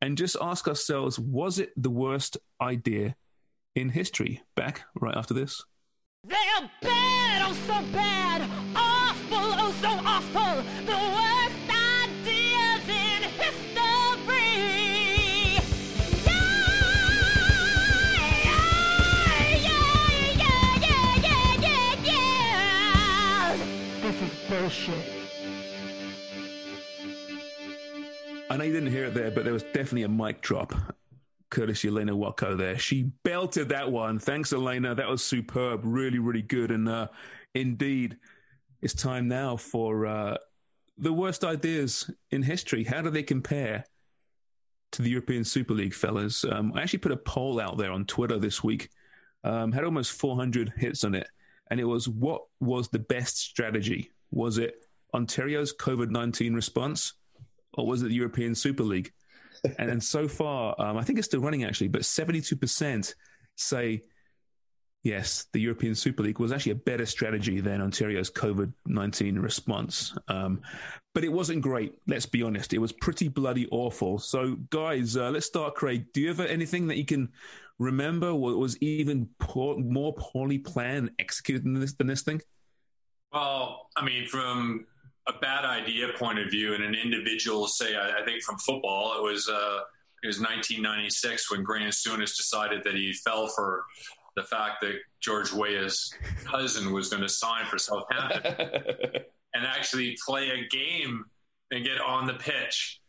and 0.00 0.16
just 0.16 0.36
ask 0.40 0.68
ourselves: 0.68 1.18
Was 1.18 1.58
it 1.58 1.72
the 1.76 1.90
worst 1.90 2.36
idea 2.60 3.16
in 3.74 3.90
history. 3.90 4.42
Back 4.54 4.82
right 4.94 5.16
after 5.16 5.34
this. 5.34 5.64
They're 6.24 6.70
bad, 6.82 7.42
oh 7.48 7.54
so 7.66 7.82
bad, 7.92 8.42
awful, 8.76 9.54
oh 9.58 9.72
so 9.80 9.88
awful, 9.88 10.62
the 10.84 10.98
worst 11.16 11.56
ideas 11.70 12.84
in 12.88 13.22
history. 13.40 14.52
Yeah, 16.26 16.44
yeah, 19.54 19.78
yeah, 20.36 20.76
yeah, 20.84 21.16
yeah, 21.22 21.54
yeah, 21.62 21.94
yeah. 22.04 23.56
This 24.02 24.18
is 24.20 24.32
bullshit. 24.50 25.06
I 28.50 28.52
know 28.56 28.64
you 28.64 28.72
didn't 28.72 28.90
hear 28.90 29.06
it 29.06 29.14
there, 29.14 29.30
but 29.30 29.44
there 29.44 29.54
was 29.54 29.62
definitely 29.62 30.02
a 30.02 30.08
mic 30.08 30.42
drop 30.42 30.74
courtesy 31.50 31.88
Elena 31.88 32.12
Watko 32.12 32.56
there. 32.56 32.78
She 32.78 33.10
belted 33.24 33.68
that 33.70 33.90
one. 33.90 34.18
Thanks, 34.18 34.52
Elena. 34.52 34.94
That 34.94 35.08
was 35.08 35.22
superb. 35.22 35.80
Really, 35.84 36.18
really 36.18 36.42
good. 36.42 36.70
And 36.70 36.88
uh, 36.88 37.08
indeed, 37.54 38.16
it's 38.80 38.94
time 38.94 39.28
now 39.28 39.56
for 39.56 40.06
uh, 40.06 40.36
the 40.96 41.12
worst 41.12 41.44
ideas 41.44 42.10
in 42.30 42.42
history. 42.42 42.84
How 42.84 43.02
do 43.02 43.10
they 43.10 43.22
compare 43.22 43.84
to 44.92 45.02
the 45.02 45.10
European 45.10 45.44
Super 45.44 45.74
League, 45.74 45.94
fellas? 45.94 46.44
Um, 46.44 46.72
I 46.74 46.82
actually 46.82 47.00
put 47.00 47.12
a 47.12 47.16
poll 47.16 47.60
out 47.60 47.78
there 47.78 47.92
on 47.92 48.04
Twitter 48.04 48.38
this 48.38 48.62
week. 48.64 48.90
Um, 49.42 49.72
had 49.72 49.84
almost 49.84 50.12
400 50.12 50.72
hits 50.76 51.04
on 51.04 51.14
it. 51.14 51.26
And 51.70 51.80
it 51.80 51.84
was 51.84 52.08
what 52.08 52.42
was 52.60 52.88
the 52.88 52.98
best 52.98 53.38
strategy? 53.38 54.10
Was 54.30 54.58
it 54.58 54.86
Ontario's 55.14 55.74
COVID 55.74 56.10
19 56.10 56.54
response 56.54 57.14
or 57.74 57.86
was 57.86 58.02
it 58.02 58.08
the 58.08 58.14
European 58.14 58.54
Super 58.54 58.82
League? 58.82 59.12
And, 59.78 59.90
and 59.90 60.02
so 60.02 60.28
far, 60.28 60.74
um, 60.80 60.96
I 60.96 61.02
think 61.02 61.18
it's 61.18 61.26
still 61.26 61.40
running 61.40 61.64
actually, 61.64 61.88
but 61.88 62.02
72% 62.02 63.14
say 63.56 64.02
yes, 65.02 65.46
the 65.52 65.60
European 65.60 65.94
Super 65.94 66.22
League 66.22 66.38
was 66.38 66.52
actually 66.52 66.72
a 66.72 66.76
better 66.76 67.06
strategy 67.06 67.60
than 67.60 67.80
Ontario's 67.80 68.30
COVID 68.30 68.72
19 68.86 69.38
response. 69.38 70.14
Um, 70.28 70.60
but 71.14 71.24
it 71.24 71.32
wasn't 71.32 71.62
great, 71.62 71.94
let's 72.06 72.26
be 72.26 72.42
honest. 72.42 72.72
It 72.72 72.78
was 72.78 72.92
pretty 72.92 73.28
bloody 73.28 73.66
awful. 73.70 74.18
So, 74.18 74.56
guys, 74.70 75.16
uh, 75.16 75.30
let's 75.30 75.46
start, 75.46 75.74
Craig. 75.74 76.06
Do 76.12 76.20
you 76.20 76.28
have 76.28 76.40
anything 76.40 76.86
that 76.88 76.96
you 76.96 77.04
can 77.04 77.30
remember 77.78 78.34
what 78.34 78.56
was 78.58 78.76
even 78.82 79.28
poor, 79.38 79.78
more 79.78 80.14
poorly 80.14 80.58
planned, 80.58 81.10
executed 81.18 81.64
than 81.64 81.80
this, 81.80 81.94
than 81.94 82.06
this 82.06 82.22
thing? 82.22 82.40
Well, 83.32 83.88
I 83.96 84.04
mean, 84.04 84.26
from 84.26 84.86
a 85.30 85.38
bad 85.40 85.64
idea 85.64 86.08
point 86.16 86.38
of 86.38 86.50
view 86.50 86.74
and 86.74 86.82
an 86.82 86.94
individual, 86.94 87.66
say, 87.66 87.96
I, 87.96 88.20
I 88.20 88.24
think 88.24 88.42
from 88.42 88.58
football, 88.58 89.14
it 89.16 89.22
was 89.22 89.48
uh, 89.48 89.80
it 90.22 90.26
was 90.26 90.38
1996 90.38 91.50
when 91.50 91.62
Graham 91.62 91.90
Souness 91.90 92.36
decided 92.36 92.84
that 92.84 92.94
he 92.94 93.12
fell 93.12 93.46
for 93.48 93.84
the 94.36 94.42
fact 94.42 94.80
that 94.82 94.94
George 95.20 95.52
Weah's 95.52 96.12
cousin 96.44 96.92
was 96.92 97.08
going 97.08 97.22
to 97.22 97.28
sign 97.28 97.66
for 97.66 97.78
Southampton 97.78 98.54
and 99.54 99.66
actually 99.66 100.16
play 100.24 100.50
a 100.50 100.68
game 100.68 101.24
and 101.70 101.84
get 101.84 102.00
on 102.00 102.26
the 102.26 102.34
pitch. 102.34 103.00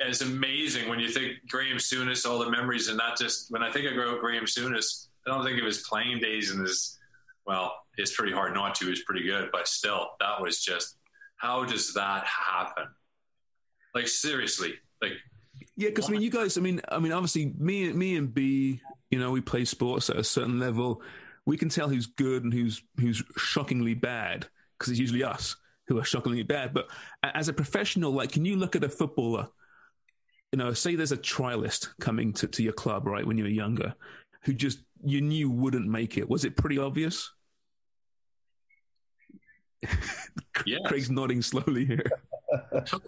It's 0.00 0.20
amazing 0.20 0.88
when 0.88 1.00
you 1.00 1.08
think 1.08 1.34
Graham 1.48 1.78
Souness, 1.78 2.28
all 2.28 2.38
the 2.38 2.50
memories, 2.50 2.88
and 2.88 2.98
not 2.98 3.18
just 3.18 3.50
when 3.50 3.62
I 3.62 3.72
think 3.72 3.86
of 3.86 3.94
Graham 4.20 4.44
Souness, 4.44 5.08
I 5.26 5.30
don't 5.30 5.44
think 5.44 5.58
of 5.58 5.66
his 5.66 5.78
playing 5.88 6.20
days 6.20 6.50
and 6.50 6.60
his, 6.60 6.98
well, 7.46 7.74
it's 7.96 8.14
pretty 8.14 8.32
hard 8.32 8.54
not 8.54 8.74
to. 8.76 8.86
He's 8.86 9.02
pretty 9.02 9.24
good, 9.24 9.48
but 9.50 9.66
still, 9.66 10.10
that 10.20 10.40
was 10.40 10.62
just 10.62 10.97
how 11.38 11.64
does 11.64 11.94
that 11.94 12.24
happen? 12.26 12.86
Like 13.94 14.08
seriously, 14.08 14.74
like 15.00 15.12
yeah, 15.76 15.88
because 15.88 16.08
I 16.08 16.12
mean, 16.12 16.22
you 16.22 16.30
guys, 16.30 16.58
I 16.58 16.60
mean, 16.60 16.80
I 16.88 16.98
mean, 16.98 17.12
obviously, 17.12 17.54
me, 17.56 17.92
me 17.92 18.16
and 18.16 18.32
B, 18.32 18.80
you 19.10 19.18
know, 19.18 19.30
we 19.30 19.40
play 19.40 19.64
sports 19.64 20.10
at 20.10 20.16
a 20.16 20.24
certain 20.24 20.58
level. 20.58 21.02
We 21.46 21.56
can 21.56 21.68
tell 21.68 21.88
who's 21.88 22.06
good 22.06 22.44
and 22.44 22.52
who's 22.52 22.82
who's 22.98 23.22
shockingly 23.36 23.94
bad 23.94 24.46
because 24.76 24.90
it's 24.90 25.00
usually 25.00 25.24
us 25.24 25.56
who 25.86 25.98
are 25.98 26.04
shockingly 26.04 26.42
bad. 26.42 26.74
But 26.74 26.88
as 27.22 27.48
a 27.48 27.52
professional, 27.52 28.10
like, 28.12 28.32
can 28.32 28.44
you 28.44 28.56
look 28.56 28.76
at 28.76 28.84
a 28.84 28.88
footballer? 28.88 29.48
You 30.52 30.58
know, 30.58 30.72
say 30.72 30.96
there's 30.96 31.12
a 31.12 31.16
trialist 31.16 31.88
coming 32.00 32.32
to, 32.34 32.48
to 32.48 32.62
your 32.62 32.72
club, 32.72 33.06
right, 33.06 33.26
when 33.26 33.38
you 33.38 33.44
were 33.44 33.50
younger, 33.50 33.94
who 34.42 34.54
just 34.54 34.80
you 35.04 35.20
knew 35.20 35.48
wouldn't 35.48 35.86
make 35.86 36.18
it. 36.18 36.28
Was 36.28 36.44
it 36.44 36.56
pretty 36.56 36.78
obvious? 36.78 37.30
Yes. 40.66 40.80
Craig's 40.86 41.10
nodding 41.10 41.42
slowly 41.42 41.84
here. 41.84 42.04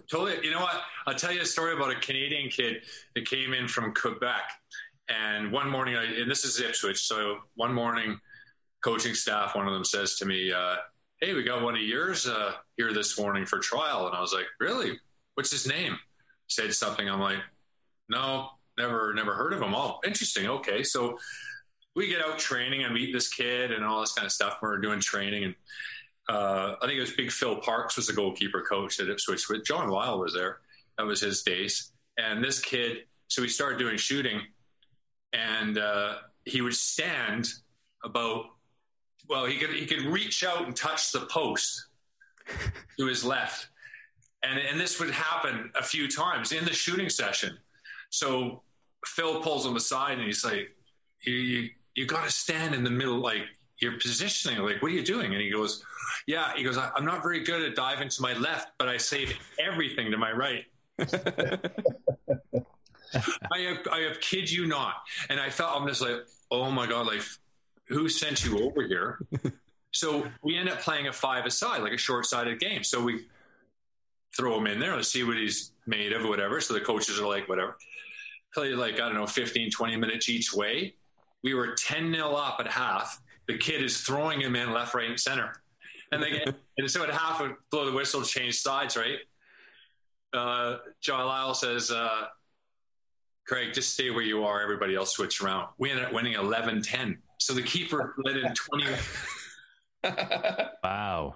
totally. 0.09 0.37
You 0.43 0.51
know 0.51 0.61
what? 0.61 0.81
I'll 1.07 1.15
tell 1.15 1.31
you 1.31 1.41
a 1.41 1.45
story 1.45 1.73
about 1.73 1.91
a 1.91 1.99
Canadian 1.99 2.49
kid 2.49 2.83
that 3.15 3.27
came 3.27 3.53
in 3.53 3.67
from 3.67 3.93
Quebec. 3.93 4.43
And 5.09 5.51
one 5.51 5.69
morning, 5.69 5.95
I, 5.95 6.05
and 6.05 6.29
this 6.29 6.45
is 6.45 6.59
Ipswich. 6.61 6.99
So 6.99 7.39
one 7.55 7.73
morning, 7.73 8.19
coaching 8.83 9.13
staff, 9.13 9.55
one 9.55 9.67
of 9.67 9.73
them 9.73 9.85
says 9.85 10.15
to 10.17 10.25
me, 10.25 10.51
uh, 10.51 10.75
Hey, 11.19 11.33
we 11.33 11.43
got 11.43 11.61
one 11.61 11.75
of 11.75 11.81
yours 11.81 12.27
uh, 12.27 12.53
here 12.77 12.93
this 12.93 13.19
morning 13.19 13.45
for 13.45 13.59
trial. 13.59 14.07
And 14.07 14.15
I 14.15 14.21
was 14.21 14.33
like, 14.33 14.45
Really? 14.59 14.99
What's 15.35 15.51
his 15.51 15.67
name? 15.67 15.97
Said 16.47 16.73
something. 16.73 17.09
I'm 17.09 17.19
like, 17.19 17.39
No, 18.09 18.49
never, 18.77 19.13
never 19.13 19.33
heard 19.33 19.53
of 19.53 19.61
him. 19.61 19.73
Oh, 19.75 19.99
interesting. 20.05 20.47
Okay. 20.47 20.83
So 20.83 21.17
we 21.95 22.07
get 22.07 22.23
out 22.23 22.39
training 22.39 22.83
and 22.83 22.93
meet 22.93 23.11
this 23.11 23.27
kid 23.27 23.71
and 23.71 23.83
all 23.83 23.99
this 23.99 24.13
kind 24.13 24.25
of 24.25 24.31
stuff. 24.31 24.59
We're 24.61 24.77
doing 24.77 24.99
training 24.99 25.43
and 25.43 25.55
uh, 26.31 26.77
I 26.81 26.85
think 26.85 26.97
it 26.97 27.01
was 27.01 27.11
Big 27.11 27.29
Phil 27.29 27.57
Parkes 27.57 27.97
was 27.97 28.07
the 28.07 28.13
goalkeeper 28.13 28.61
coach 28.61 29.01
at 29.01 29.09
Ipswich. 29.09 29.49
With 29.49 29.65
John 29.65 29.89
Lyall 29.89 30.19
was 30.19 30.33
there. 30.33 30.59
That 30.97 31.05
was 31.05 31.19
his 31.19 31.43
days. 31.43 31.91
And 32.17 32.41
this 32.41 32.61
kid, 32.61 32.99
so 33.27 33.41
we 33.41 33.49
started 33.49 33.77
doing 33.77 33.97
shooting, 33.97 34.39
and 35.33 35.77
uh, 35.77 36.15
he 36.45 36.61
would 36.61 36.73
stand 36.73 37.49
about. 38.05 38.45
Well, 39.27 39.45
he 39.45 39.57
could 39.57 39.71
he 39.71 39.85
could 39.85 40.05
reach 40.05 40.45
out 40.45 40.65
and 40.65 40.73
touch 40.75 41.11
the 41.11 41.21
post 41.21 41.87
to 42.97 43.05
his 43.05 43.25
left, 43.25 43.67
and 44.41 44.57
and 44.57 44.79
this 44.79 45.01
would 45.01 45.11
happen 45.11 45.69
a 45.77 45.83
few 45.83 46.07
times 46.09 46.53
in 46.53 46.63
the 46.63 46.73
shooting 46.73 47.09
session. 47.09 47.57
So 48.09 48.61
Phil 49.05 49.41
pulls 49.41 49.65
him 49.65 49.75
aside 49.75 50.17
and 50.17 50.27
he's 50.27 50.45
like, 50.45 50.69
"You 51.25 51.33
you, 51.33 51.69
you 51.95 52.05
got 52.05 52.23
to 52.23 52.31
stand 52.31 52.73
in 52.73 52.85
the 52.85 52.89
middle, 52.89 53.19
like 53.19 53.43
your 53.81 53.93
positioning. 53.99 54.59
Like, 54.59 54.81
what 54.81 54.91
are 54.91 54.95
you 54.95 55.03
doing? 55.03 55.33
And 55.33 55.41
he 55.41 55.49
goes, 55.49 55.83
yeah. 56.27 56.53
He 56.55 56.63
goes, 56.63 56.77
I'm 56.77 57.05
not 57.05 57.23
very 57.23 57.43
good 57.43 57.61
at 57.63 57.75
diving 57.75 58.09
to 58.09 58.21
my 58.21 58.33
left, 58.33 58.69
but 58.77 58.87
I 58.87 58.97
save 58.97 59.33
everything 59.59 60.11
to 60.11 60.17
my 60.17 60.31
right. 60.31 60.65
I 63.51 63.59
have, 63.59 63.87
I 63.91 63.99
have 64.01 64.19
kid 64.21 64.49
you 64.49 64.67
not. 64.67 64.95
And 65.29 65.39
I 65.39 65.49
felt, 65.49 65.79
I'm 65.79 65.87
just 65.87 66.01
like, 66.01 66.17
oh 66.51 66.69
my 66.71 66.87
God, 66.87 67.07
like, 67.07 67.21
who 67.87 68.07
sent 68.07 68.45
you 68.45 68.59
over 68.59 68.83
here? 68.83 69.19
so 69.91 70.27
we 70.43 70.57
end 70.57 70.69
up 70.69 70.79
playing 70.79 71.07
a 71.07 71.13
five 71.13 71.45
aside, 71.45 71.81
like 71.81 71.93
a 71.93 71.97
short 71.97 72.25
sided 72.25 72.59
game. 72.59 72.83
So 72.83 73.01
we 73.01 73.25
throw 74.35 74.57
him 74.57 74.67
in 74.67 74.79
there, 74.79 74.95
let's 74.95 75.09
see 75.09 75.23
what 75.23 75.37
he's 75.37 75.73
made 75.85 76.13
of, 76.13 76.23
or 76.23 76.29
whatever. 76.29 76.61
So 76.61 76.73
the 76.73 76.79
coaches 76.79 77.19
are 77.19 77.27
like, 77.27 77.49
whatever. 77.49 77.77
Play 78.53 78.69
like, 78.73 78.95
I 78.95 79.07
don't 79.07 79.15
know, 79.15 79.27
15, 79.27 79.71
20 79.71 79.95
minutes 79.97 80.29
each 80.29 80.53
way. 80.53 80.95
We 81.43 81.53
were 81.53 81.73
10 81.75 82.11
nil 82.11 82.35
up 82.35 82.57
at 82.59 82.67
half. 82.67 83.21
The 83.51 83.57
kid 83.57 83.83
is 83.83 83.99
throwing 83.99 84.39
him 84.39 84.55
in 84.55 84.71
left, 84.71 84.93
right, 84.93 85.09
and 85.09 85.19
center. 85.19 85.53
And 86.11 86.23
they 86.23 86.31
get, 86.31 86.55
and 86.77 86.89
so 86.89 87.03
at 87.03 87.09
half, 87.09 87.41
would 87.41 87.55
blow 87.69 87.85
the 87.85 87.91
whistle, 87.91 88.21
change 88.21 88.59
sides, 88.59 88.95
right? 88.95 89.17
Uh, 90.33 90.77
John 91.01 91.27
Lyall 91.27 91.55
says, 91.55 91.91
uh, 91.91 92.27
Craig, 93.45 93.73
just 93.73 93.93
stay 93.93 94.09
where 94.09 94.23
you 94.23 94.45
are. 94.45 94.61
Everybody 94.61 94.95
else 94.95 95.11
switch 95.11 95.41
around. 95.41 95.67
We 95.77 95.89
ended 95.89 96.05
up 96.05 96.13
winning 96.13 96.33
11 96.33 96.81
10. 96.81 97.17
So 97.39 97.53
the 97.53 97.61
keeper 97.61 98.15
let 98.23 98.37
in 98.37 98.53
20. 98.53 98.85
Wow. 100.83 101.35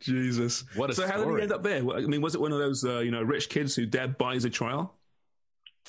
Jesus. 0.00 0.64
What 0.74 0.90
a 0.90 0.94
so 0.94 1.06
how 1.06 1.14
did 1.14 1.22
story. 1.22 1.40
he 1.40 1.42
end 1.44 1.52
up 1.52 1.62
there? 1.62 1.78
I 1.78 2.00
mean, 2.00 2.20
was 2.20 2.34
it 2.34 2.40
one 2.40 2.52
of 2.52 2.58
those 2.58 2.84
uh, 2.84 2.98
you 2.98 3.10
know 3.10 3.22
rich 3.22 3.48
kids 3.48 3.74
who 3.74 3.86
dad 3.86 4.18
buys 4.18 4.44
a 4.44 4.50
trial? 4.50 4.94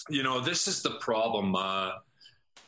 you 0.10 0.24
know, 0.24 0.40
this 0.40 0.68
is 0.68 0.82
the 0.82 0.92
problem. 0.92 1.56
Uh, 1.56 1.92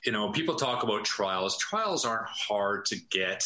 you 0.05 0.11
know, 0.11 0.31
people 0.31 0.55
talk 0.55 0.83
about 0.83 1.03
trials. 1.05 1.57
Trials 1.57 2.05
aren't 2.05 2.27
hard 2.27 2.85
to 2.85 2.97
get, 3.09 3.43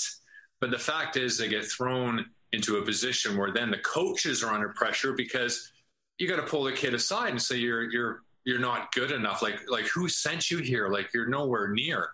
but 0.60 0.72
the 0.72 0.78
fact 0.80 1.18
is 1.18 1.38
they 1.38 1.48
get 1.48 1.66
thrown 1.66 2.26
into 2.54 2.78
a 2.78 2.82
position 2.84 3.38
where 3.38 3.52
then 3.52 3.72
the 3.72 3.78
coaches 3.80 4.44
are 4.44 4.54
under 4.54 4.70
pressure 4.70 5.14
because 5.14 5.72
you 6.18 6.28
got 6.28 6.36
to 6.36 6.44
pull 6.44 6.64
the 6.64 6.72
kid 6.74 6.94
aside 6.94 7.30
and 7.30 7.42
say 7.42 7.58
you're 7.58 7.90
you're 7.92 8.22
you're 8.44 8.60
not 8.60 8.92
good 8.92 9.12
enough. 9.12 9.42
Like 9.42 9.60
like 9.70 9.86
who 9.86 10.08
sent 10.10 10.52
you 10.52 10.60
here? 10.60 10.88
Like 10.90 11.14
you're 11.14 11.30
nowhere 11.30 11.70
near. 11.70 12.10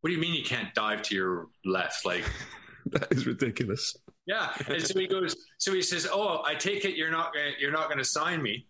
What 0.00 0.08
do 0.08 0.14
you 0.14 0.20
mean 0.20 0.34
you 0.34 0.44
can't 0.44 0.74
dive 0.74 1.02
to 1.02 1.14
your 1.14 1.46
left? 1.64 2.04
Like 2.04 2.24
That 2.86 3.12
is 3.12 3.26
ridiculous. 3.26 3.96
yeah. 4.26 4.52
And 4.68 4.82
so 4.82 4.98
he 4.98 5.06
goes. 5.06 5.36
So 5.58 5.72
he 5.72 5.82
says, 5.82 6.06
"Oh, 6.10 6.42
I 6.44 6.54
take 6.56 6.84
it 6.84 6.96
you're 6.96 7.10
not 7.12 7.32
you're 7.58 7.70
not 7.72 7.86
going 7.86 7.98
to 7.98 8.04
sign 8.04 8.42
me." 8.42 8.66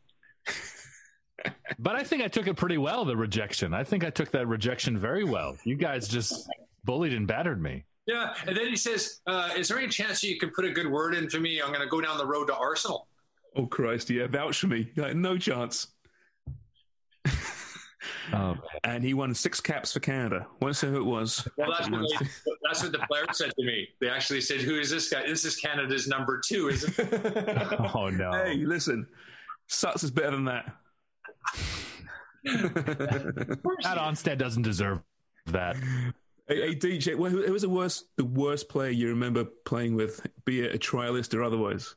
But 1.79 1.97
I 1.97 2.05
think 2.05 2.23
I 2.23 2.29
took 2.29 2.47
it 2.47 2.55
pretty 2.55 2.79
well, 2.79 3.05
the 3.05 3.17
rejection. 3.17 3.75
I 3.75 3.85
think 3.85 4.05
I 4.05 4.11
took 4.11 4.31
that 4.33 4.47
rejection 4.47 4.99
very 4.99 5.25
well. 5.25 5.57
You 5.65 5.77
guys 5.77 6.09
just 6.09 6.49
bullied 6.85 7.13
and 7.13 7.27
battered 7.27 7.61
me. 7.61 7.85
Yeah, 8.07 8.35
and 8.47 8.57
then 8.57 8.69
he 8.69 8.77
says, 8.77 9.21
uh, 9.27 9.51
"Is 9.57 9.69
there 9.69 9.79
any 9.79 9.89
chance 9.89 10.23
you 10.23 10.39
could 10.39 10.53
put 10.55 10.65
a 10.65 10.71
good 10.71 10.87
word 10.89 11.15
in 11.15 11.31
for 11.31 11.39
me? 11.39 11.61
I'm 11.61 11.69
going 11.69 11.81
to 11.81 11.89
go 11.89 12.01
down 12.01 12.19
the 12.19 12.27
road 12.27 12.47
to 12.47 12.57
Arsenal." 12.57 13.09
Oh 13.55 13.67
Christ, 13.67 14.11
yeah, 14.11 14.27
vouch 14.27 14.59
for 14.59 14.67
me. 14.67 14.91
Like, 14.97 15.15
no 15.17 15.37
chance. 15.39 15.89
Oh, 18.33 18.57
And 18.85 19.05
he 19.05 19.15
won 19.15 19.35
six 19.35 19.61
caps 19.61 19.93
for 19.93 20.01
Canada. 20.01 20.47
Won't 20.61 20.77
say 20.77 20.89
who 20.89 20.97
it 20.97 21.05
was. 21.05 21.47
Well, 21.57 21.71
that's 21.71 21.91
what, 21.91 22.01
they, 22.01 22.27
that's 22.63 22.83
what 22.83 22.93
the 22.93 22.99
player 23.01 23.25
said 23.33 23.53
to 23.59 23.65
me. 23.65 23.89
They 24.01 24.09
actually 24.09 24.41
said, 24.41 24.61
"Who 24.61 24.79
is 24.79 24.91
this 24.91 25.11
guy? 25.11 25.27
This 25.27 25.45
is 25.45 25.57
Canada's 25.57 26.09
number 26.09 26.41
two, 26.45 26.69
isn't 26.69 26.99
it?" 26.99 27.77
oh 27.95 28.09
no. 28.09 28.33
Hey, 28.33 28.57
listen, 28.57 29.07
Suts 29.67 30.03
is 30.03 30.11
better 30.11 30.33
than 30.33 30.45
that. 30.47 30.77
Matt 32.45 33.99
Onstad 33.99 34.39
doesn't 34.39 34.63
deserve 34.63 35.01
that. 35.47 35.77
Hey, 36.49 36.61
hey 36.71 36.75
DJ, 36.75 37.13
who 37.17 37.25
who 37.45 37.53
was 37.53 37.63
the 37.63 37.69
worst, 37.69 38.07
the 38.17 38.25
worst 38.25 38.69
player 38.69 38.91
you 38.91 39.09
remember 39.09 39.45
playing 39.65 39.95
with, 39.95 40.27
be 40.45 40.61
it 40.63 40.75
a 40.75 40.79
trialist 40.79 41.35
or 41.35 41.43
otherwise? 41.43 41.95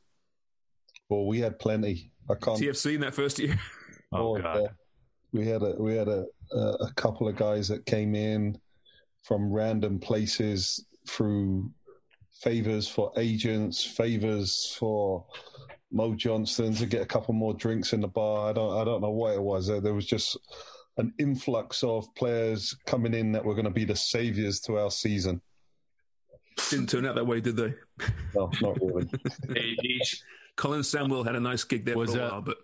Well, 1.10 1.26
we 1.26 1.40
had 1.40 1.60
plenty. 1.60 2.12
I 2.30 2.36
can't. 2.36 2.60
TFC 2.60 2.96
in 2.96 3.02
that 3.02 3.14
first 3.16 3.40
year. 3.40 3.60
Oh, 4.12 4.38
Oh, 4.38 4.42
God. 4.42 4.62
yeah. 4.62 4.68
We 5.34 5.48
had 5.48 5.62
a 5.64 5.76
we 5.78 5.96
had 5.96 6.08
a, 6.08 6.26
a 6.54 6.58
a 6.58 6.94
couple 6.96 7.28
of 7.28 7.36
guys 7.36 7.68
that 7.68 7.86
came 7.86 8.16
in 8.16 8.58
from 9.24 9.52
random 9.52 10.00
places 10.00 10.86
through 11.10 11.70
favors 12.42 12.88
for 12.88 13.12
agents, 13.18 13.84
favors 13.84 14.76
for 14.80 15.26
Mo 15.96 16.14
Johnston 16.14 16.76
to 16.76 16.86
get 16.86 17.02
a 17.02 17.06
couple 17.06 17.34
more 17.34 17.54
drinks 17.54 17.94
in 17.94 18.02
the 18.02 18.08
bar. 18.08 18.50
I 18.50 18.54
don't 18.54 18.78
I 18.78 18.84
don't 18.84 19.02
know 19.02 19.12
what 19.12 19.34
it 19.34 19.42
was. 19.42 19.68
There 19.68 19.80
there 19.80 19.94
was 19.94 20.06
just 20.06 20.38
an 20.98 21.14
influx 21.18 21.84
of 21.84 22.14
players 22.16 22.76
coming 22.86 23.14
in 23.14 23.32
that 23.32 23.44
were 23.46 23.54
going 23.56 23.66
to 23.66 23.72
be 23.72 23.86
the 23.86 23.96
saviors 23.96 24.60
to 24.62 24.78
our 24.78 24.92
season. 24.92 25.42
Didn't 26.70 26.90
turn 26.90 27.06
out 27.06 27.16
that 27.16 27.26
way, 27.26 27.40
did 27.42 27.56
they? 27.56 27.74
No, 28.36 28.50
not 28.62 28.78
really. 28.82 29.10
Colin 30.58 30.84
Samuel 30.84 31.24
had 31.24 31.36
a 31.36 31.40
nice 31.40 31.64
gig 31.64 31.86
there 31.86 31.98
Was 31.98 32.12
for 32.12 32.18
a 32.18 32.22
that- 32.22 32.32
while, 32.32 32.42
but 32.42 32.58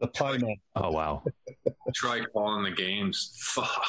The 0.00 0.08
pie 0.08 0.36
man. 0.38 0.56
Oh 0.76 0.90
wow. 0.92 1.22
try 1.94 2.20
calling 2.34 2.64
the 2.64 2.70
games. 2.70 3.32
Fuck. 3.40 3.82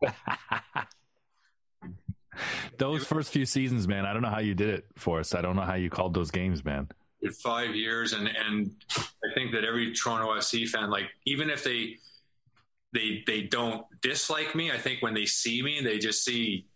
those 2.78 3.04
first 3.04 3.30
few 3.32 3.46
seasons, 3.46 3.86
man. 3.88 4.04
I 4.04 4.12
don't 4.12 4.22
know 4.22 4.30
how 4.30 4.40
you 4.40 4.54
did 4.54 4.68
it 4.70 4.86
for 4.96 5.20
us. 5.20 5.34
I 5.34 5.42
don't 5.42 5.54
know 5.56 5.62
how 5.62 5.74
you 5.74 5.90
called 5.90 6.14
those 6.14 6.30
games, 6.32 6.64
man. 6.64 6.88
In 7.20 7.32
five 7.32 7.74
years 7.74 8.12
and 8.12 8.28
and 8.28 8.70
I 8.96 9.34
think 9.34 9.52
that 9.52 9.64
every 9.64 9.92
Toronto 9.92 10.32
FC 10.34 10.68
fan 10.68 10.88
like 10.88 11.06
even 11.26 11.50
if 11.50 11.64
they 11.64 11.96
they 12.92 13.24
they 13.26 13.42
don't 13.42 13.84
dislike 14.02 14.54
me 14.54 14.70
I 14.70 14.78
think 14.78 15.02
when 15.02 15.14
they 15.14 15.26
see 15.26 15.62
me 15.62 15.80
they 15.82 15.98
just 15.98 16.24
see 16.24 16.66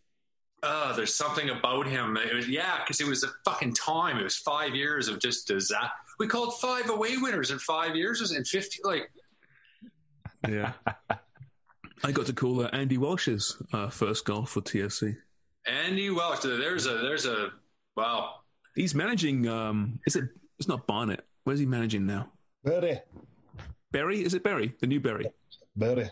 oh 0.64 0.94
there's 0.96 1.14
something 1.14 1.50
about 1.50 1.86
him 1.86 2.16
it 2.16 2.34
was, 2.34 2.48
yeah 2.48 2.78
because 2.82 3.00
it 3.00 3.06
was 3.06 3.22
a 3.22 3.28
fucking 3.44 3.74
time 3.74 4.18
it 4.18 4.24
was 4.24 4.36
five 4.36 4.74
years 4.74 5.06
of 5.06 5.20
just 5.20 5.46
disaster 5.46 5.90
we 6.18 6.26
called 6.26 6.58
five 6.60 6.90
away 6.90 7.16
winners 7.18 7.52
in 7.52 7.58
five 7.60 7.94
years 7.94 8.32
in 8.32 8.44
50 8.44 8.80
like 8.82 9.10
yeah. 10.48 10.72
I 12.04 12.10
got 12.10 12.26
to 12.26 12.32
call 12.32 12.64
uh, 12.64 12.68
Andy 12.72 12.98
Welsh's 12.98 13.56
uh, 13.72 13.88
first 13.88 14.24
goal 14.24 14.44
for 14.44 14.60
TFC. 14.60 15.16
Andy 15.66 16.10
Welsh 16.10 16.40
there's 16.40 16.86
a 16.86 16.94
there's 16.98 17.26
a 17.26 17.50
wow 17.96 18.41
He's 18.74 18.94
managing. 18.94 19.48
Um, 19.48 20.00
is 20.06 20.16
it? 20.16 20.24
It's 20.58 20.68
not 20.68 20.86
Barnet. 20.86 21.24
Where's 21.44 21.58
he 21.58 21.66
managing 21.66 22.06
now? 22.06 22.30
Bury. 22.64 23.00
Bury? 23.90 24.24
Is 24.24 24.34
it 24.34 24.42
Bury? 24.44 24.74
The 24.80 24.86
new 24.86 25.00
Bury. 25.00 25.26
Bury. 25.76 26.10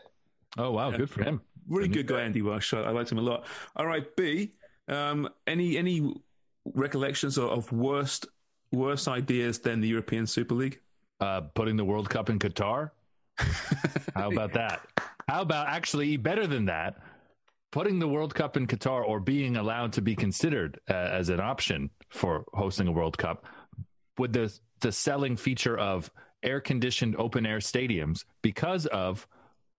Oh 0.59 0.73
wow, 0.73 0.91
Yeah. 0.91 0.99
good 0.99 1.11
for 1.11 1.23
him. 1.23 1.41
Really 1.69 1.89
good 1.89 2.07
guy, 2.07 2.23
Andy 2.23 2.43
Welsh. 2.43 2.75
I, 2.75 2.81
I 2.83 2.91
liked 2.91 3.13
him 3.13 3.19
a 3.19 3.23
lot. 3.23 3.47
All 3.77 3.87
right, 3.87 4.05
B. 4.17 4.53
Um, 4.89 5.29
any 5.47 5.77
any 5.79 6.13
recollections 6.75 7.39
of, 7.39 7.51
of 7.51 7.73
worst 7.73 8.27
worse 8.73 9.07
ideas 9.09 9.59
than 9.61 9.81
the 9.81 9.89
European 9.89 10.27
Super 10.27 10.55
League? 10.55 10.81
Uh, 11.21 11.43
putting 11.55 11.77
the 11.77 11.85
World 11.85 12.09
Cup 12.11 12.31
in 12.31 12.39
Qatar. 12.39 12.91
How 14.15 14.31
about 14.31 14.53
that? 14.55 14.81
How 15.29 15.43
about 15.43 15.69
actually 15.69 16.17
better 16.17 16.47
than 16.47 16.65
that? 16.67 16.99
Putting 17.73 17.99
the 18.01 18.09
World 18.09 18.35
Cup 18.35 18.57
in 18.57 18.67
Qatar 18.67 19.07
or 19.07 19.21
being 19.21 19.57
allowed 19.57 19.93
to 19.93 20.03
be 20.03 20.17
considered 20.17 20.81
uh, 20.91 20.95
as 20.95 21.29
an 21.29 21.39
option 21.41 21.91
for 22.11 22.45
hosting 22.53 22.89
a 22.89 22.93
World 22.93 23.17
Cup 23.17 23.47
with 24.19 24.33
the 24.33 24.53
the 24.81 24.93
selling 24.93 25.37
feature 25.37 25.79
of 25.79 26.11
air 26.43 26.61
conditioned 26.61 27.17
open 27.17 27.45
air 27.45 27.59
stadiums 27.59 28.25
because 28.43 28.87
of 28.87 29.27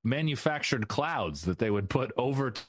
manufactured 0.04 0.88
clouds 0.88 1.44
that 1.44 1.60
they 1.60 1.70
would 1.70 1.90
put 1.90 2.12
over 2.18 2.52
t- 2.52 2.62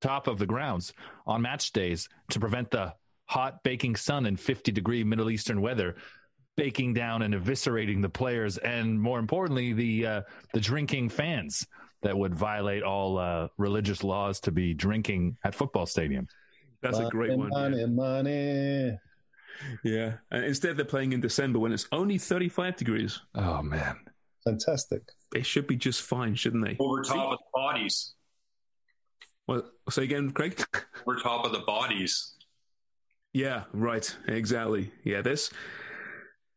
top 0.00 0.26
of 0.26 0.38
the 0.38 0.46
grounds 0.46 0.92
on 1.26 1.42
match 1.42 1.72
days 1.72 2.08
to 2.30 2.40
prevent 2.40 2.70
the 2.70 2.94
hot 3.26 3.62
baking 3.62 3.96
sun 3.96 4.26
and 4.26 4.38
50 4.38 4.72
degree 4.72 5.04
Middle 5.04 5.30
Eastern 5.30 5.60
weather 5.60 5.96
baking 6.56 6.94
down 6.94 7.22
and 7.22 7.34
eviscerating 7.34 8.02
the 8.02 8.08
players 8.08 8.58
and 8.58 9.00
more 9.00 9.18
importantly 9.18 9.72
the 9.72 10.06
uh, 10.06 10.22
the 10.52 10.60
drinking 10.60 11.08
fans 11.08 11.66
that 12.02 12.16
would 12.16 12.34
violate 12.34 12.82
all 12.82 13.18
uh, 13.18 13.48
religious 13.56 14.04
laws 14.04 14.40
to 14.40 14.52
be 14.52 14.74
drinking 14.74 15.38
at 15.42 15.54
football 15.54 15.86
stadiums. 15.86 16.28
That's 16.84 16.98
a 16.98 17.08
great 17.10 17.36
one. 17.36 17.48
Money, 17.50 17.80
Yeah. 17.80 17.86
money. 17.86 18.98
yeah. 19.84 20.12
And 20.30 20.44
instead, 20.44 20.76
they're 20.76 20.84
playing 20.84 21.12
in 21.12 21.20
December 21.20 21.58
when 21.58 21.72
it's 21.72 21.86
only 21.92 22.18
35 22.18 22.76
degrees. 22.76 23.20
Oh 23.34 23.62
man. 23.62 23.96
Fantastic. 24.44 25.02
They 25.32 25.42
should 25.42 25.66
be 25.66 25.76
just 25.76 26.02
fine, 26.02 26.34
shouldn't 26.34 26.64
they? 26.64 26.76
over 26.78 27.02
top 27.02 27.32
of 27.32 27.38
the 27.38 27.44
bodies 27.54 28.14
Well, 29.48 29.62
say 29.90 30.04
again, 30.04 30.30
Craig. 30.30 30.62
over 31.06 31.18
top 31.18 31.44
of 31.46 31.52
the 31.52 31.60
bodies 31.60 32.34
Yeah, 33.32 33.64
right. 33.72 34.14
Exactly. 34.28 34.92
Yeah, 35.04 35.22
there's 35.22 35.50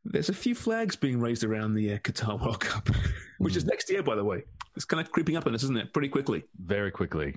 there's 0.05 0.29
a 0.29 0.33
few 0.33 0.55
flags 0.55 0.95
being 0.95 1.19
raised 1.19 1.43
around 1.43 1.73
the 1.75 1.93
uh, 1.93 1.97
Qatar 1.97 2.39
World 2.39 2.61
Cup, 2.61 2.89
which 3.39 3.55
is 3.57 3.65
next 3.65 3.89
year, 3.91 4.01
by 4.03 4.15
the 4.15 4.23
way. 4.23 4.43
It's 4.75 4.85
kind 4.85 5.01
of 5.05 5.11
creeping 5.11 5.35
up 5.35 5.47
on 5.47 5.53
us, 5.55 5.63
isn't 5.63 5.75
it? 5.77 5.91
Pretty 5.91 6.07
quickly. 6.07 6.43
Very 6.57 6.91
quickly. 6.91 7.35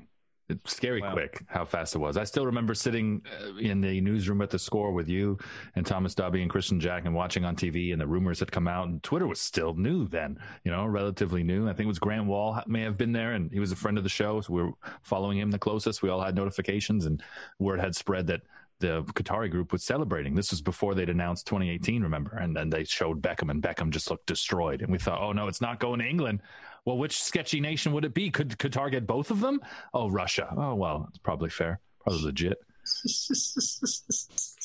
It's 0.51 0.75
scary 0.75 1.01
Wow. 1.01 1.13
quick 1.13 1.43
how 1.49 1.65
fast 1.65 1.95
it 1.95 1.99
was. 1.99 2.17
I 2.17 2.25
still 2.25 2.47
remember 2.47 2.75
sitting 2.75 3.23
uh, 3.43 3.57
in 3.57 3.81
the 3.81 4.01
newsroom 4.01 4.43
at 4.43 4.51
the 4.51 4.59
score 4.59 4.93
with 4.93 5.09
you 5.09 5.39
and 5.77 5.87
Thomas 5.87 6.15
Dobby 6.15 6.43
and 6.43 6.51
Kristian 6.51 6.81
Jack 6.81 7.05
and 7.07 7.15
watching 7.15 7.45
on 7.45 7.57
TV, 7.57 7.93
and 7.93 8.01
the 8.01 8.07
rumors 8.07 8.41
had 8.41 8.51
come 8.53 8.69
out, 8.69 8.89
and 8.89 9.03
Twitter 9.03 9.27
was 9.27 9.41
still 9.41 9.75
new 9.75 10.07
then, 10.09 10.39
you 10.65 10.71
know, 10.71 10.85
relatively 10.87 11.43
new. 11.43 11.69
I 11.69 11.73
think 11.73 11.85
it 11.85 11.89
was 11.89 11.99
Grant 11.99 12.27
Wahl 12.27 12.63
may 12.67 12.83
have 12.83 12.99
been 12.99 13.13
there, 13.13 13.33
and 13.33 13.51
he 13.53 13.61
was 13.61 13.73
a 13.73 13.77
friend 13.77 13.97
of 13.97 14.05
the 14.05 14.11
show, 14.11 14.41
so 14.41 14.53
we 14.53 14.63
were 14.63 14.73
following 15.03 15.39
him 15.39 15.51
the 15.51 15.59
closest. 15.59 16.03
We 16.03 16.09
all 16.11 16.21
had 16.21 16.35
notifications, 16.35 17.07
and 17.07 17.23
word 17.59 17.81
had 17.81 17.95
spread 17.95 18.27
that 18.27 18.43
the 18.81 19.03
Qatari 19.05 19.51
group 19.51 19.73
was 19.73 19.85
celebrating. 19.85 20.35
This 20.35 20.51
was 20.53 20.63
before 20.63 20.95
they'd 20.95 21.11
announced 21.11 21.47
2018, 21.47 22.03
remember? 22.03 22.37
And 22.37 22.57
then 22.57 22.71
they 22.71 22.85
showed 22.85 23.21
Beckham, 23.21 23.51
and 23.51 23.63
Beckham 23.63 23.91
just 23.91 24.11
looked 24.11 24.25
destroyed. 24.25 24.81
And 24.81 24.91
we 24.91 24.97
thought, 24.97 25.21
oh 25.21 25.33
no, 25.33 25.49
it's 25.49 25.61
not 25.61 25.81
going 25.81 26.01
to 26.01 26.07
England. 26.07 26.41
Well, 26.85 26.99
which 26.99 27.23
sketchy 27.23 27.61
nation 27.61 27.93
would 27.93 28.05
it 28.05 28.15
be? 28.15 28.31
Could 28.31 28.59
Qatar 28.59 28.91
get 28.91 29.07
both 29.07 29.31
of 29.31 29.41
them? 29.41 29.61
Oh, 29.93 30.09
Russia. 30.11 30.53
Oh, 30.57 30.75
well, 30.75 31.07
it's 31.09 31.19
probably 31.19 31.51
fair, 31.51 31.81
probably 32.01 32.23
legit. 32.23 32.59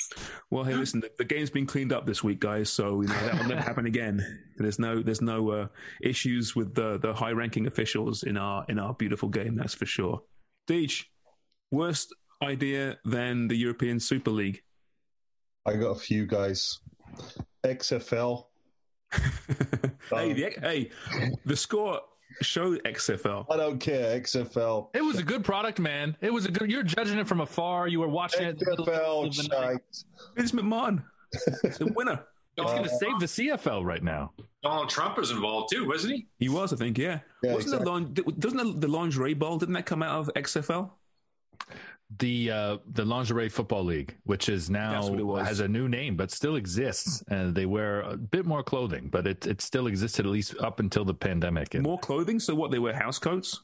Well, 0.52 0.64
hey, 0.64 0.76
listen, 0.76 1.00
the, 1.00 1.12
the 1.18 1.26
game's 1.26 1.50
been 1.50 1.66
cleaned 1.66 1.92
up 1.92 2.06
this 2.06 2.24
week, 2.24 2.40
guys, 2.40 2.70
so 2.70 3.02
you 3.02 3.08
know 3.08 3.20
that 3.26 3.34
will 3.40 3.50
never 3.50 3.62
happen 3.62 3.86
again. 3.86 4.24
There's 4.58 4.80
no 4.80 5.02
there's 5.02 5.22
no 5.22 5.50
uh, 5.50 5.68
issues 6.02 6.56
with 6.56 6.76
the 6.76 7.00
the 7.00 7.14
high 7.14 7.32
ranking 7.32 7.68
officials 7.68 8.24
in 8.24 8.38
our 8.38 8.66
in 8.70 8.80
our 8.80 8.94
beautiful 8.94 9.30
game. 9.30 9.56
That's 9.56 9.74
for 9.74 9.86
sure. 9.86 10.22
Deej, 10.68 11.06
worst 11.72 12.14
idea 12.42 12.98
than 13.06 13.48
the 13.48 13.56
European 13.56 14.00
Super 14.00 14.32
League. 14.32 14.62
I 15.66 15.74
got 15.74 15.92
a 15.92 16.00
few 16.00 16.28
guys. 16.28 16.80
XFL. 17.66 18.46
hey, 20.10 20.34
the, 20.34 20.50
hey, 20.62 20.92
the 21.46 21.56
score 21.56 22.02
showed 22.42 22.84
XFL. 22.84 23.46
I 23.50 23.58
don't 23.58 23.80
care. 23.80 24.20
XFL. 24.20 24.90
It 24.94 25.02
was 25.02 25.18
a 25.20 25.24
good 25.24 25.44
product, 25.44 25.80
man. 25.80 26.16
It 26.22 26.32
was 26.34 26.46
a 26.46 26.52
good. 26.52 26.70
You're 26.72 26.84
judging 26.84 27.18
it 27.18 27.28
from 27.28 27.42
afar. 27.42 27.88
You 27.88 28.00
were 28.00 28.08
watching 28.10 28.44
it. 28.44 28.50
in 28.52 28.58
the 28.58 28.70
middle 28.72 28.86
XFL 28.86 29.36
the 29.36 29.48
night. 29.48 29.80
shite. 29.94 30.04
Vince 30.36 30.52
McMahon, 30.52 31.04
the 31.32 31.92
winner. 31.96 32.24
It's 32.58 32.72
going 32.72 32.84
to 32.84 32.90
save 32.90 33.20
the 33.20 33.26
CFL 33.26 33.84
right 33.84 34.02
now. 34.02 34.32
Donald 34.64 34.90
Trump 34.90 35.18
was 35.18 35.30
involved 35.30 35.74
too, 35.74 35.86
wasn't 35.86 36.14
he? 36.14 36.28
He 36.40 36.48
was, 36.48 36.72
I 36.72 36.78
think, 36.78 36.98
yeah. 36.98 37.20
Yeah, 37.44 37.54
Wasn't 37.56 37.84
the 37.84 37.92
lin- 37.92 38.14
doesn't 38.40 38.58
the, 38.80 38.88
the 38.88 38.88
lingerie 38.88 39.34
ball 39.34 39.58
Didn't 39.58 39.74
that 39.74 39.86
come 39.86 40.02
out 40.02 40.20
of 40.22 40.32
XFL? 40.36 40.90
The 42.20 42.52
uh, 42.52 42.78
the 42.94 43.04
lingerie 43.04 43.50
football 43.50 43.84
league, 43.84 44.16
which 44.24 44.48
is 44.50 44.70
it 44.70 44.74
now 44.74 45.36
has 45.38 45.60
a 45.60 45.68
new 45.68 45.90
name, 45.90 46.16
but 46.16 46.32
still 46.32 46.56
exists, 46.56 47.24
and 47.28 47.56
they 47.56 47.66
wear 47.66 48.02
a 48.02 48.16
bit 48.16 48.46
more 48.46 48.64
clothing, 48.64 49.10
but 49.10 49.26
it 49.28 49.46
it 49.48 49.62
still 49.62 49.88
existed 49.88 50.26
at 50.26 50.32
least 50.32 50.56
up 50.60 50.80
until 50.80 51.04
the 51.04 51.14
pandemic. 51.14 51.74
And- 51.74 51.84
More 51.84 52.00
clothing, 52.00 52.40
so 52.40 52.54
what? 52.56 52.72
They 52.72 52.80
wear 52.80 52.94
house 52.94 53.20
coats. 53.20 53.62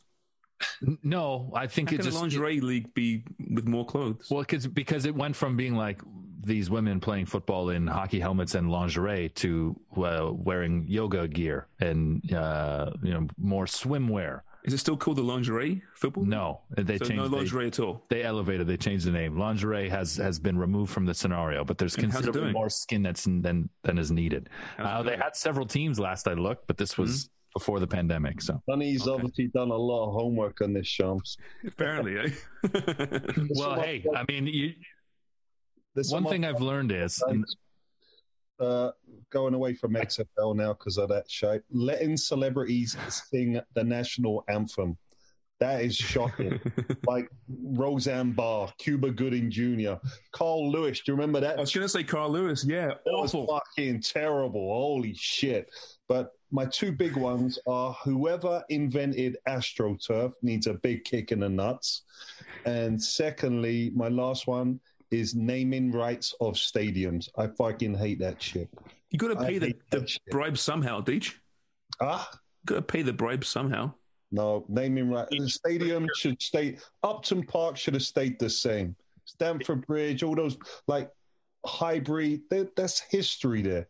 no, 1.04 1.52
I 1.56 1.68
think 1.68 1.90
How 1.90 1.96
it 1.96 2.02
just 2.02 2.18
a 2.18 2.20
lingerie 2.20 2.62
league 2.62 2.94
be 2.94 3.24
with 3.50 3.68
more 3.68 3.86
clothes? 3.86 4.28
Well, 4.30 4.44
cause, 4.44 4.68
because 4.68 5.06
it 5.06 5.16
went 5.16 5.36
from 5.36 5.58
being 5.58 5.76
like 5.76 6.02
these 6.44 6.70
women 6.70 7.00
playing 7.00 7.28
football 7.28 7.70
in 7.70 7.88
hockey 7.88 8.20
helmets 8.20 8.56
and 8.56 8.70
lingerie 8.72 9.30
to 9.30 9.80
uh, 9.98 10.30
wearing 10.32 10.86
yoga 10.88 11.28
gear 11.28 11.68
and 11.80 12.34
uh, 12.34 12.92
you 13.04 13.14
know 13.14 13.28
more 13.38 13.66
swimwear. 13.66 14.42
Is 14.66 14.74
it 14.74 14.78
still 14.78 14.96
called 14.96 15.18
the 15.18 15.24
lingerie 15.24 15.82
football? 15.96 16.24
No, 16.26 16.62
they 16.78 16.98
so 17.00 17.06
changed. 17.06 17.24
no 17.24 17.28
they- 17.28 17.38
lingerie 17.38 17.68
at 17.68 17.80
all. 17.80 18.06
They, 18.10 18.22
elevated. 18.24 18.68
They 18.68 18.78
changed 18.78 19.06
the 19.06 19.12
name. 19.12 19.38
Lingerie 19.38 19.90
has 19.90 20.18
has 20.18 20.40
been 20.40 20.58
removed 20.58 20.92
from 20.94 21.06
the 21.06 21.14
scenario, 21.14 21.64
but 21.66 21.78
there's 21.78 21.96
And 21.96 22.12
considerably 22.12 22.52
more 22.54 22.70
skin 22.70 23.02
that's 23.02 23.24
than 23.24 23.70
than 23.84 23.98
is 23.98 24.12
needed. 24.12 24.50
Uh, 24.78 25.02
they 25.04 25.18
had 25.18 25.36
several 25.36 25.66
teams 25.66 26.00
last 26.00 26.28
I 26.28 26.34
looked, 26.34 26.68
but 26.68 26.78
this 26.78 26.98
was 26.98 27.12
Mm-hmm. 27.26 27.60
before 27.60 27.80
the 27.82 27.88
pandemic. 27.88 28.42
So, 28.42 28.62
Sonny's 28.70 29.02
Okay. 29.02 29.12
obviously 29.12 29.48
done 29.48 29.72
a 29.72 29.76
lot 29.76 30.08
of 30.08 30.14
homework 30.14 30.62
on 30.62 30.72
this, 30.74 30.88
Sharms. 30.88 31.36
Apparently, 31.68 32.18
eh? 32.20 32.30
well, 33.56 33.82
hey, 33.82 34.06
I 34.16 34.24
mean, 34.30 34.48
you, 34.48 34.74
one 36.10 36.24
thing 36.26 36.46
I've 36.46 36.62
learned 36.62 36.92
is, 36.92 37.22
and 37.28 37.44
uh, 38.60 38.92
going 39.32 39.54
away 39.54 39.74
from 39.74 39.94
XFL 39.94 40.56
now 40.56 40.74
because 40.74 40.98
of 40.98 41.10
that 41.10 41.30
show. 41.30 41.60
Letting 41.72 42.18
celebrities 42.18 42.96
sing 43.10 43.60
the 43.74 43.84
national 43.84 44.44
anthem. 44.48 44.98
That 45.60 45.84
is 45.84 45.96
shocking. 45.96 46.60
like 47.08 47.30
Roseanne 47.48 48.32
Barr, 48.32 48.74
Cuba 48.80 49.12
Gooding 49.12 49.52
Jr., 49.52 49.94
Carl 50.32 50.72
Lewis. 50.72 51.02
Do 51.02 51.12
you 51.12 51.16
remember 51.16 51.40
that? 51.40 51.58
I 51.58 51.62
was 51.62 51.72
going 51.72 51.86
to 51.86 51.90
say 51.90 52.04
Carl 52.04 52.32
Lewis. 52.32 52.66
Yeah, 52.66 52.88
That 52.88 52.98
was 53.06 53.36
awful. 53.36 53.62
fucking 53.78 54.02
terrible. 54.02 54.74
Holy 54.74 55.14
shit. 55.14 55.70
But 56.08 56.32
my 56.52 56.66
two 56.66 56.92
big 56.92 57.16
ones 57.16 57.60
are 57.68 57.94
whoever 58.04 58.64
invented 58.70 59.38
AstroTurf 59.48 60.34
needs 60.42 60.66
a 60.66 60.74
big 60.74 61.04
kick 61.04 61.32
in 61.32 61.40
the 61.40 61.50
nuts. 61.50 62.04
And 62.66 63.02
secondly, 63.02 63.92
my 63.96 64.08
last 64.10 64.48
one 64.48 64.80
is 65.12 65.36
naming 65.36 65.92
rights 65.92 66.34
of 66.42 66.56
stadiums. 66.56 67.30
I 67.38 67.48
fucking 67.48 67.94
hate 67.94 68.18
that 68.20 68.42
shit. 68.42 68.68
You 69.12 69.20
got 69.20 69.28
to 69.30 69.36
pay 69.46 69.58
the, 69.58 69.76
the 69.90 70.08
bribe 70.30 70.58
somehow, 70.58 71.02
Deej. 71.02 71.34
Ah, 72.02 72.30
Got 72.66 72.76
to 72.76 72.82
pay 72.82 73.02
the 73.02 73.14
bribe 73.14 73.44
somehow. 73.44 73.94
no, 74.32 74.66
naming 74.70 75.10
right. 75.10 75.28
The 75.30 75.50
stadium 75.50 76.08
should 76.16 76.42
stay, 76.42 76.78
Upton 77.04 77.44
Park 77.44 77.76
should 77.76 77.94
have 77.94 78.04
stayed 78.04 78.40
the 78.40 78.50
same. 78.50 78.96
Stamford 79.26 79.86
Bridge, 79.86 80.24
all 80.24 80.36
those 80.36 80.58
like 80.88 81.10
Highbury, 81.66 82.42
they- 82.50 82.68
that's 82.76 83.00
history 83.02 83.62
there. 83.62 83.88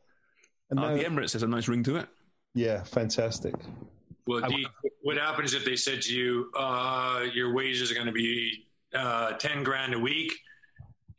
And 0.71 0.79
Uh, 0.79 0.89
now- 0.89 0.95
the 0.97 1.03
Emirates 1.03 1.33
has 1.33 1.43
a 1.43 1.47
nice 1.47 1.67
ring 1.67 1.83
to 1.83 1.97
it. 1.97 2.07
yeah, 2.55 2.83
fantastic. 2.83 3.53
Well, 4.25 4.43
I- 4.43 4.47
you- 4.49 4.67
what 5.03 5.17
happens 5.17 5.53
if 5.53 5.63
they 5.65 5.75
said 5.75 6.01
to 6.03 6.13
you, 6.15 6.51
uh, 6.55 7.27
your 7.33 7.53
wages 7.53 7.91
are 7.91 7.95
going 7.95 8.07
to 8.07 8.11
be 8.13 8.67
uh, 8.93 9.33
10 9.33 9.63
grand 9.63 9.93
a 9.93 9.99
week? 9.99 10.33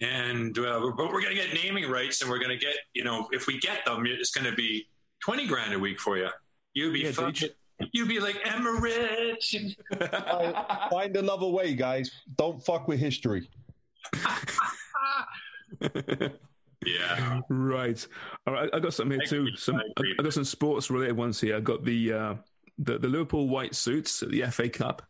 And 0.01 0.57
uh, 0.59 0.63
we're- 0.83 0.95
but 0.97 1.13
we're 1.13 1.21
going 1.23 1.37
to 1.37 1.43
get 1.43 1.55
naming 1.55 1.89
rights, 1.91 2.21
and 2.23 2.31
we're 2.31 2.39
going 2.39 2.51
to 2.51 2.57
get, 2.57 2.75
you 2.95 3.05
know, 3.05 3.29
if 3.33 3.47
we 3.47 3.59
get 3.59 3.85
them, 3.85 4.05
it's 4.07 4.31
going 4.31 4.49
to 4.51 4.57
be 4.57 4.87
20 5.25 5.47
grand 5.47 5.75
a 5.75 5.79
week 5.79 6.01
for 6.01 6.17
you. 6.19 6.29
You'd 6.75 6.93
be 6.95 7.01
Yeah, 7.01 7.13
fucking, 7.13 7.51
you'd 7.93 8.09
be 8.09 8.19
like 8.21 8.37
Emirates. 8.45 9.75
Find- 9.99 10.57
Find 10.91 11.17
another 11.17 11.47
way, 11.47 11.75
guys. 11.75 12.11
Don't 12.37 12.65
fuck 12.65 12.89
with 12.89 12.99
history. 12.99 13.49
yeah. 16.85 17.41
right. 17.49 18.07
All 18.47 18.55
right. 18.55 18.71
I 18.73 18.79
got 18.81 18.95
something 18.95 19.19
here 19.21 19.27
too. 19.29 19.49
Some 19.57 19.77
I 19.77 19.81
I. 19.99 20.03
I 20.19 20.23
got 20.23 20.33
some 20.33 20.45
sports 20.45 20.91
related 20.91 21.17
ones 21.17 21.41
here. 21.41 21.57
I 21.57 21.61
got 21.61 21.85
the 21.85 22.13
uh, 22.13 22.35
the 22.79 22.99
the 22.99 23.09
Liverpool 23.09 23.49
white 23.49 23.75
suits 23.75 24.23
at 24.23 24.31
the 24.31 24.43
FA 24.51 24.69
Cup. 24.69 25.03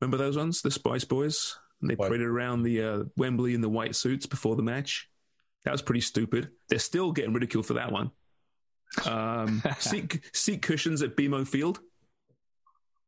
Remember 0.00 0.16
those 0.16 0.36
ones, 0.36 0.62
the 0.62 0.70
Spice 0.70 1.04
Boys? 1.04 1.58
And 1.80 1.90
they 1.90 1.94
Right. 1.94 2.08
paraded 2.08 2.26
around 2.26 2.62
the 2.62 2.82
uh, 2.82 3.04
Wembley 3.16 3.54
in 3.54 3.60
the 3.60 3.68
white 3.68 3.94
suits 3.94 4.26
before 4.26 4.56
the 4.56 4.62
match. 4.62 5.08
That 5.64 5.72
was 5.72 5.82
pretty 5.82 6.00
stupid. 6.00 6.50
They're 6.68 6.78
still 6.78 7.12
getting 7.12 7.32
ridiculed 7.34 7.66
for 7.66 7.74
that 7.74 7.92
one. 7.92 8.10
Um, 9.04 9.62
seat, 9.78 10.20
seat 10.32 10.62
cushions 10.62 11.02
at 11.02 11.16
BMO 11.16 11.46
Field. 11.46 11.80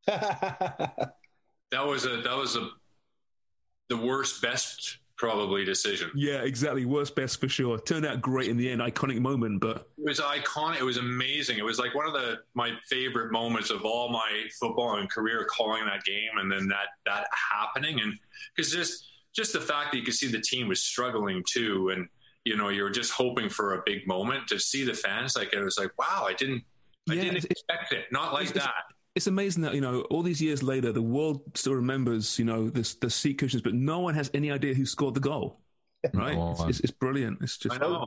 That 1.71 1.85
was 1.85 2.03
a, 2.05 2.21
that 2.21 2.35
was 2.35 2.55
a, 2.55 2.67
the 3.89 3.97
worst, 3.97 4.41
best 4.41 4.97
probably 5.19 5.65
decision. 5.65 6.09
Yeah, 6.15 6.41
exactly. 6.43 6.85
Worst 6.85 7.13
best 7.13 7.39
for 7.39 7.49
sure. 7.49 7.77
Turned 7.79 8.05
out 8.05 8.21
great 8.21 8.49
in 8.49 8.57
the 8.57 8.71
end. 8.71 8.81
Iconic 8.81 9.19
moment, 9.19 9.59
but 9.59 9.89
It 9.97 10.05
was 10.05 10.19
iconic. 10.19 10.79
It 10.79 10.83
was 10.83 10.97
amazing. 10.97 11.57
It 11.59 11.65
was 11.65 11.77
like 11.77 11.93
one 11.93 12.07
of 12.07 12.13
the 12.13 12.37
my 12.55 12.71
favorite 12.89 13.31
moments 13.31 13.69
of 13.69 13.83
all 13.83 14.09
my 14.09 14.45
football 14.59 14.95
and 14.97 15.11
career 15.11 15.45
calling 15.49 15.85
that 15.85 16.03
game, 16.05 16.37
and 16.37 16.51
then 16.51 16.67
that 16.69 16.87
that 17.05 17.27
happening, 17.53 17.99
and 17.99 18.13
because 18.55 18.71
just 18.71 19.05
just 19.35 19.53
the 19.53 19.61
fact 19.61 19.91
that 19.91 19.97
you 19.97 20.03
could 20.03 20.15
see 20.15 20.27
the 20.27 20.41
team 20.41 20.67
was 20.69 20.81
struggling 20.81 21.43
too, 21.47 21.89
and 21.89 22.07
you 22.45 22.55
know 22.55 22.69
you 22.69 22.81
were 22.81 22.89
just 22.89 23.11
hoping 23.11 23.49
for 23.49 23.75
a 23.75 23.83
big 23.85 24.07
moment 24.07 24.47
to 24.47 24.57
see 24.57 24.85
the 24.85 24.93
fans. 24.93 25.35
Like 25.35 25.53
it 25.53 25.59
was 25.61 25.77
like, 25.77 25.91
wow, 25.99 26.25
I 26.27 26.33
didn't, 26.33 26.63
I 27.09 27.15
Yeah, 27.15 27.23
didn't 27.23 27.45
expect 27.45 27.91
it. 27.91 28.05
Not 28.11 28.33
like 28.33 28.53
that. 28.53 28.73
It's 29.15 29.27
amazing 29.27 29.63
that 29.63 29.73
you 29.73 29.81
know 29.81 30.01
all 30.09 30.21
these 30.21 30.41
years 30.41 30.63
later 30.63 30.91
the 30.91 31.01
world 31.01 31.41
still 31.55 31.73
remembers 31.73 32.37
you 32.39 32.45
know 32.45 32.69
this 32.69 32.95
the 32.95 33.09
seat 33.09 33.37
cushions, 33.37 33.61
but 33.61 33.73
no 33.73 33.99
one 33.99 34.13
has 34.13 34.29
any 34.33 34.51
idea 34.51 34.73
who 34.73 34.85
scored 34.85 35.13
the 35.13 35.19
goal. 35.19 35.59
Right? 36.13 36.35
No 36.35 36.51
it's, 36.51 36.63
it's, 36.63 36.79
it's 36.79 36.91
brilliant. 36.91 37.39
It's 37.41 37.57
just 37.57 37.75
I 37.75 37.79
know. 37.79 38.05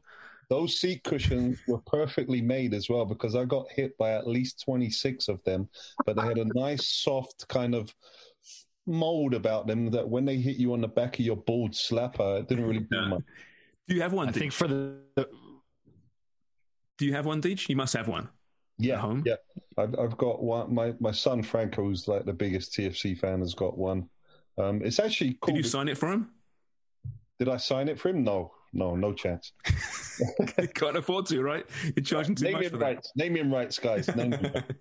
Those 0.49 0.79
seat 0.81 1.03
cushions 1.05 1.59
were 1.67 1.81
perfectly 1.87 2.43
made 2.43 2.75
as 2.75 2.91
well 2.91 3.07
because 3.07 3.35
I 3.35 3.45
got 3.45 3.71
hit 3.71 3.97
by 3.97 4.13
at 4.13 4.27
least 4.27 4.63
26 4.65 5.29
of 5.29 5.43
them, 5.45 5.69
but 6.05 6.17
they 6.17 6.23
had 6.23 6.37
a 6.37 6.45
nice, 6.45 6.87
soft 6.89 7.49
kind 7.49 7.75
of 7.75 7.95
mold 8.87 9.33
about 9.33 9.67
them 9.67 9.91
that 9.91 10.07
when 10.07 10.27
they 10.27 10.37
hit 10.37 10.57
you 10.57 10.75
on 10.75 10.81
the 10.83 10.89
back 10.89 11.19
of 11.19 11.25
your 11.25 11.37
bald 11.37 11.73
slapper, 11.73 12.41
it 12.41 12.49
didn't 12.49 12.67
really 12.67 12.87
do 12.91 13.01
much. 13.07 13.23
Do 13.89 13.95
you 13.95 14.03
have 14.03 14.13
one? 14.13 14.29
I 14.29 14.33
think 14.33 14.53
for 14.53 14.69
the 14.69 14.99
Do 16.99 17.07
you 17.07 17.15
have 17.15 17.25
one, 17.25 17.41
Deej? 17.41 17.69
You 17.69 17.77
must 17.77 17.95
have 17.95 18.09
one. 18.09 18.29
Yeah, 18.83 18.97
home? 18.99 19.23
yeah. 19.27 19.37
I've, 19.79 19.99
I've 19.99 20.17
got 20.19 20.43
one. 20.43 20.75
My, 20.75 20.95
my 21.01 21.13
son 21.13 21.43
Franco, 21.43 21.83
who's 21.85 22.09
like 22.09 22.25
the 22.25 22.33
biggest 22.33 22.73
TFC 22.73 23.19
fan, 23.19 23.41
has 23.41 23.55
got 23.55 23.77
one. 23.79 24.09
Um, 24.59 24.83
it's 24.83 24.99
actually 24.99 25.39
cool. 25.41 25.55
Did 25.55 25.65
you 25.65 25.69
sign 25.71 25.89
it 25.89 25.97
for 25.97 26.11
him? 26.11 26.31
Did 27.39 27.49
I 27.49 27.57
sign 27.57 27.89
it 27.89 27.99
for 27.99 28.11
him? 28.11 28.23
No, 28.23 28.53
no, 28.73 28.95
no 28.95 29.13
chance. 29.13 29.53
Can't 30.75 30.97
afford 30.97 31.27
to, 31.27 31.43
right? 31.43 31.65
You're 31.97 32.05
charging 32.05 32.35
too 32.35 32.45
Name 32.45 32.53
much 32.55 32.65
him 32.65 32.71
for 32.73 32.77
that. 32.79 32.85
rights. 32.85 33.13
Name 33.17 33.37
him 33.37 33.53
rights, 33.53 33.79
guys. 33.79 34.15
Name 34.15 34.33
him 34.33 34.53
rights. 34.53 34.67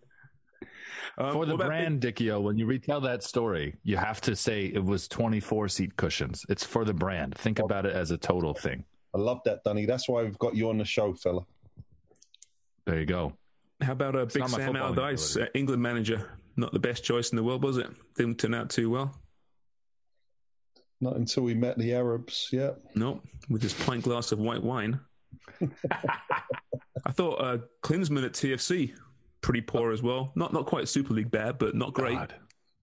Um, 1.18 1.34
For 1.34 1.46
the 1.46 1.52
what 1.52 1.56
about 1.66 1.68
brand, 1.68 2.02
Dichio, 2.02 2.42
when 2.42 2.58
you 2.58 2.66
retell 2.66 3.02
that 3.02 3.22
story, 3.22 3.76
you 3.84 3.98
have 3.98 4.22
to 4.22 4.34
say 4.34 4.68
it 4.68 4.82
was 4.84 5.10
24 5.10 5.68
seat 5.68 5.94
cushions. 5.98 6.46
It's 6.48 6.64
for 6.64 6.86
the 6.86 6.94
brand. 6.94 7.38
Think 7.38 7.60
about 7.60 7.86
it 7.86 7.94
as 7.94 8.12
a 8.12 8.18
total 8.18 8.54
thing. 8.54 8.86
I 9.14 9.18
love 9.18 9.42
that, 9.44 9.62
Dunny. 9.66 9.86
That's 9.86 10.08
why 10.08 10.24
we've 10.24 10.40
got 10.40 10.56
you 10.56 10.70
on 10.70 10.78
the 10.78 10.86
show, 10.86 11.14
fella. 11.14 11.42
There 12.86 12.98
you 12.98 13.06
go. 13.06 13.34
Big, 13.82 13.88
how 13.88 13.94
about 13.94 14.16
uh, 14.16 14.26
Big 14.26 14.40
not 14.40 14.52
my 14.52 14.58
Sam 14.58 14.76
Allardyce, 14.76 15.38
uh. 15.38 15.48
England 15.54 15.82
manager? 15.82 16.38
Not 16.56 16.72
the 16.74 16.80
best 16.80 17.04
choice 17.04 17.32
in 17.32 17.36
the 17.36 17.44
world, 17.44 17.64
was 17.64 17.78
it? 17.78 17.88
Didn't 18.16 18.40
turn 18.40 18.54
out 18.54 18.70
too 18.70 18.90
well. 18.90 19.20
Not 21.00 21.16
until 21.16 21.44
we 21.44 21.56
met 21.56 21.78
the 21.78 21.94
Arabs. 21.94 22.50
Yeah. 22.52 22.72
No, 22.94 23.22
with 23.50 23.64
his 23.64 23.74
pint 23.74 24.04
glass 24.04 24.32
of 24.32 24.40
white 24.40 24.62
wine. 24.62 25.00
I 25.62 27.12
thought 27.12 27.36
uh, 27.42 27.58
Klinsmann 27.82 28.26
at 28.26 28.34
TFC 28.34 28.94
pretty 29.42 29.62
poor 29.62 29.92
as 29.92 30.04
well. 30.04 30.32
Not 30.36 30.54
not 30.54 30.68
quite 30.68 30.88
Super 30.88 31.14
League 31.14 31.32
bad, 31.32 31.58
but 31.58 31.74
not 31.74 31.94
great. 31.94 32.18
God. 32.18 32.36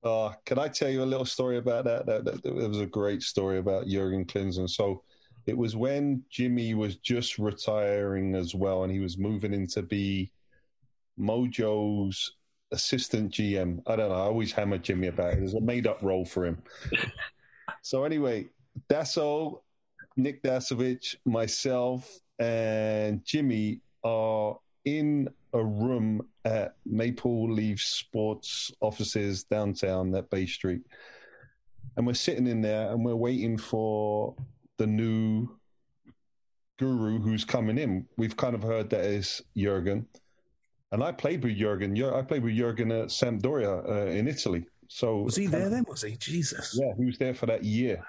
Uh, 0.03 0.32
can 0.44 0.59
I 0.59 0.68
tell 0.68 0.88
you 0.88 1.03
a 1.03 1.05
little 1.05 1.26
story 1.26 1.59
about 1.59 1.84
that? 1.84 2.07
That, 2.07 2.24
that, 2.24 2.42
that 2.42 2.55
was 2.55 2.80
a 2.80 2.86
great 2.86 3.22
story 3.22 3.59
about 3.59 3.86
Jurgen 3.86 4.24
Klinsmann. 4.24 4.70
So 4.70 5.03
it 5.46 5.57
was 5.57 5.76
when 5.76 6.22
Jimmy 6.30 6.74
was 6.74 6.96
just 6.96 7.38
retiring 7.38 8.34
as 8.34 8.55
well, 8.55 8.84
and 8.84 8.92
he 8.92 9.01
was 9.01 9.18
moving 9.18 9.53
in 9.53 9.66
to 9.68 9.82
be 9.82 10.32
Mojo's 11.18 12.32
assistant 12.72 13.32
GM. 13.32 13.82
I 13.86 13.96
don't 13.96 14.10
know. 14.10 14.14
I 14.14 14.20
always 14.20 14.52
hammer 14.52 14.78
Jimmy 14.78 15.08
about 15.08 15.34
it. 15.34 15.38
There's 15.38 15.54
a 15.54 15.60
made 15.60 15.86
up 15.86 16.02
role 16.02 16.24
for 16.24 16.46
him. 16.46 16.62
so 17.82 18.04
anyway, 18.04 18.46
Dasso, 18.88 19.62
Nick 20.16 20.42
Dasovich, 20.42 21.16
myself, 21.24 22.20
and 22.38 23.24
Jimmy 23.24 23.80
are 24.04 24.58
in 24.84 25.28
a 25.52 25.64
room 25.64 26.26
at 26.44 26.76
Maple 26.86 27.50
Leaf 27.50 27.80
Sports 27.80 28.72
offices 28.80 29.44
downtown 29.44 30.14
at 30.14 30.30
Bay 30.30 30.46
Street. 30.46 30.82
And 31.96 32.06
we're 32.06 32.14
sitting 32.14 32.46
in 32.46 32.60
there 32.60 32.90
and 32.90 33.04
we're 33.04 33.16
waiting 33.16 33.58
for 33.58 34.34
the 34.76 34.86
new 34.86 35.48
guru 36.78 37.18
who's 37.18 37.44
coming 37.44 37.78
in. 37.78 38.06
We've 38.16 38.36
kind 38.36 38.54
of 38.54 38.62
heard 38.62 38.90
that 38.90 39.04
is 39.04 39.42
Jurgen. 39.56 40.06
And 40.91 41.03
I 41.03 41.12
played 41.12 41.45
with 41.45 41.57
Jurgen. 41.57 42.03
I 42.03 42.22
played 42.22 42.43
with 42.43 42.57
Jurgen 42.57 42.91
at 42.93 43.09
Sampdoria 43.09 43.89
uh, 43.89 44.07
in 44.07 44.26
Italy. 44.26 44.66
So 44.89 45.22
Was 45.22 45.36
he 45.36 45.47
there 45.47 45.68
then? 45.68 45.84
Was 45.86 46.03
he? 46.03 46.16
Jesus. 46.16 46.78
yeah, 46.80 46.93
he 46.99 47.05
was 47.05 47.18
there 47.18 47.34
for 47.34 47.47
that 47.47 47.62
year. 47.62 48.03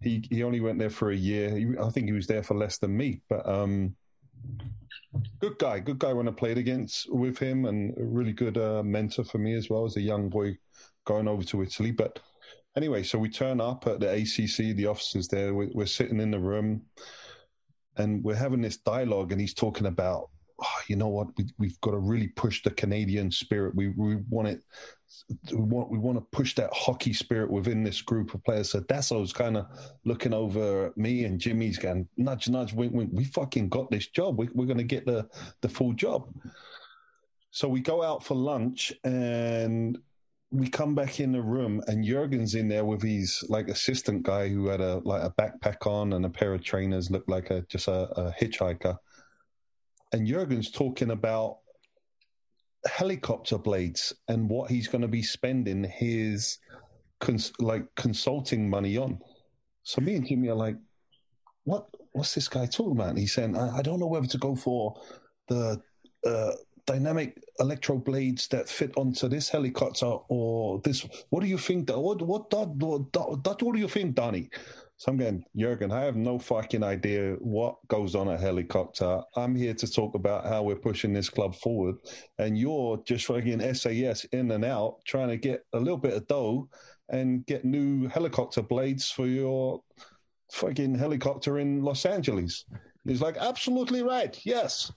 He 0.00 0.24
he 0.30 0.42
only 0.42 0.60
went 0.60 0.78
there 0.78 0.90
for 0.90 1.10
a 1.10 1.16
year. 1.16 1.50
He, 1.50 1.66
I 1.78 1.90
think 1.90 2.06
he 2.06 2.12
was 2.12 2.26
there 2.26 2.42
for 2.42 2.54
less 2.54 2.78
than 2.78 2.96
me, 2.96 3.20
but 3.28 3.46
um, 3.46 3.94
good 5.40 5.58
guy, 5.58 5.78
good 5.80 5.98
guy 5.98 6.12
when 6.12 6.28
I 6.28 6.32
played 6.32 6.58
against 6.58 7.12
with 7.12 7.38
him, 7.38 7.66
and 7.66 7.96
a 7.98 8.04
really 8.04 8.32
good 8.32 8.56
uh, 8.58 8.82
mentor 8.82 9.24
for 9.24 9.38
me 9.38 9.54
as 9.54 9.68
well 9.68 9.84
as 9.84 9.96
a 9.96 10.00
young 10.00 10.28
boy 10.28 10.56
going 11.04 11.28
over 11.28 11.42
to 11.44 11.62
Italy. 11.62 11.90
But 11.90 12.18
anyway, 12.76 13.02
so 13.02 13.18
we 13.18 13.28
turn 13.28 13.60
up 13.60 13.86
at 13.86 14.00
the 14.00 14.10
ACC, 14.12 14.76
the 14.76 14.86
officers 14.86 15.28
there. 15.28 15.54
We're, 15.54 15.70
we're 15.72 15.86
sitting 15.86 16.20
in 16.20 16.30
the 16.30 16.40
room, 16.40 16.82
and 17.96 18.22
we're 18.24 18.34
having 18.34 18.62
this 18.62 18.78
dialogue, 18.78 19.32
and 19.32 19.40
he's 19.40 19.54
talking 19.54 19.86
about. 19.86 20.30
Oh, 20.62 20.80
you 20.86 20.96
know 20.96 21.08
what? 21.08 21.28
We, 21.36 21.46
we've 21.58 21.80
got 21.80 21.90
to 21.92 21.98
really 21.98 22.28
push 22.28 22.62
the 22.62 22.70
Canadian 22.70 23.30
spirit. 23.30 23.74
We 23.74 23.88
we 23.88 24.16
want 24.28 24.48
it 24.48 24.62
we 25.52 25.58
want 25.58 25.90
we 25.90 25.98
want 25.98 26.18
to 26.18 26.36
push 26.36 26.54
that 26.54 26.70
hockey 26.72 27.12
spirit 27.12 27.50
within 27.50 27.82
this 27.82 28.00
group 28.00 28.34
of 28.34 28.42
players. 28.44 28.70
So 28.70 28.80
Dasso's 28.80 29.32
kind 29.32 29.56
of 29.56 29.66
looking 30.04 30.32
over 30.32 30.86
at 30.86 30.96
me 30.96 31.24
and 31.24 31.40
Jimmy's 31.40 31.78
going 31.78 32.08
nudge 32.16 32.48
nudge 32.48 32.72
wink 32.72 32.92
wink. 32.92 33.10
We 33.12 33.24
fucking 33.24 33.68
got 33.68 33.90
this 33.90 34.06
job. 34.06 34.38
We, 34.38 34.48
we're 34.54 34.66
going 34.66 34.78
to 34.78 34.84
get 34.84 35.06
the 35.06 35.28
the 35.60 35.68
full 35.68 35.92
job. 35.92 36.28
So 37.50 37.68
we 37.68 37.80
go 37.80 38.02
out 38.02 38.24
for 38.24 38.34
lunch 38.34 38.92
and 39.04 39.98
we 40.50 40.68
come 40.68 40.94
back 40.94 41.20
in 41.20 41.32
the 41.32 41.40
room 41.40 41.82
and 41.86 42.04
Jurgen's 42.04 42.54
in 42.54 42.68
there 42.68 42.84
with 42.84 43.02
his 43.02 43.42
like 43.48 43.68
assistant 43.68 44.22
guy 44.22 44.48
who 44.48 44.68
had 44.68 44.80
a 44.80 44.98
like 45.04 45.22
a 45.22 45.30
backpack 45.30 45.86
on 45.86 46.12
and 46.14 46.24
a 46.24 46.30
pair 46.30 46.54
of 46.54 46.62
trainers, 46.62 47.10
looked 47.10 47.28
like 47.28 47.50
a 47.50 47.62
just 47.62 47.88
a, 47.88 48.08
a 48.18 48.34
hitchhiker. 48.40 48.96
And 50.12 50.26
Jurgen's 50.26 50.70
talking 50.70 51.10
about 51.10 51.58
helicopter 52.86 53.58
blades 53.58 54.12
and 54.28 54.48
what 54.48 54.70
he's 54.70 54.88
going 54.88 55.02
to 55.02 55.08
be 55.08 55.22
spending 55.22 55.84
his 55.84 56.58
cons- 57.20 57.52
like 57.58 57.84
consulting 57.94 58.68
money 58.68 58.96
on. 58.96 59.18
So 59.84 60.00
me 60.00 60.16
and 60.16 60.26
Jimmy 60.26 60.48
are 60.48 60.54
like, 60.54 60.76
what? 61.64 61.86
What's 62.12 62.34
this 62.34 62.48
guy 62.48 62.66
talking 62.66 62.92
about? 62.92 63.10
And 63.10 63.18
he's 63.18 63.32
saying, 63.32 63.56
I, 63.56 63.78
I 63.78 63.82
don't 63.82 63.98
know 63.98 64.06
whether 64.06 64.26
to 64.26 64.38
go 64.38 64.54
for 64.54 65.00
the 65.48 65.80
uh, 66.26 66.52
dynamic 66.86 67.42
electro 67.58 67.96
blades 67.96 68.48
that 68.48 68.68
fit 68.68 68.92
onto 68.96 69.28
this 69.28 69.48
helicopter 69.48 70.18
or 70.28 70.80
this. 70.84 71.06
What 71.30 71.42
do 71.42 71.48
you 71.48 71.56
think? 71.56 71.88
What 71.90 72.20
what 72.20 72.50
that 72.50 72.68
what, 72.68 73.12
that, 73.12 73.62
what 73.62 73.74
do 73.74 73.80
you 73.80 73.88
think, 73.88 74.14
Donnie? 74.14 74.50
So 75.02 75.10
I'm 75.10 75.18
going, 75.18 75.44
Jurgen, 75.56 75.90
I 75.90 76.02
have 76.02 76.14
no 76.14 76.38
fucking 76.38 76.84
idea 76.84 77.32
what 77.40 77.74
goes 77.88 78.14
on 78.14 78.28
a 78.28 78.38
helicopter. 78.38 79.20
I'm 79.34 79.56
here 79.56 79.74
to 79.74 79.90
talk 79.90 80.14
about 80.14 80.46
how 80.46 80.62
we're 80.62 80.76
pushing 80.76 81.12
this 81.12 81.28
club 81.28 81.56
forward. 81.56 81.96
And 82.38 82.56
you're 82.56 83.02
just 83.04 83.26
fucking 83.26 83.74
SAS 83.74 84.22
in 84.26 84.52
and 84.52 84.64
out, 84.64 84.98
trying 85.04 85.30
to 85.30 85.36
get 85.36 85.64
a 85.72 85.80
little 85.80 85.98
bit 85.98 86.14
of 86.14 86.28
dough 86.28 86.68
and 87.08 87.44
get 87.46 87.64
new 87.64 88.06
helicopter 88.06 88.62
blades 88.62 89.10
for 89.10 89.26
your 89.26 89.82
fucking 90.52 90.94
helicopter 90.94 91.58
in 91.58 91.82
Los 91.82 92.06
Angeles. 92.06 92.64
He's 93.04 93.20
like, 93.20 93.36
absolutely 93.38 94.04
right. 94.04 94.38
Yes. 94.44 94.92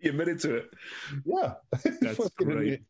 He 0.00 0.08
admitted 0.08 0.40
to 0.40 0.56
it. 0.56 0.70
Yeah. 1.24 1.52
That's 2.00 2.28
great. 2.30 2.82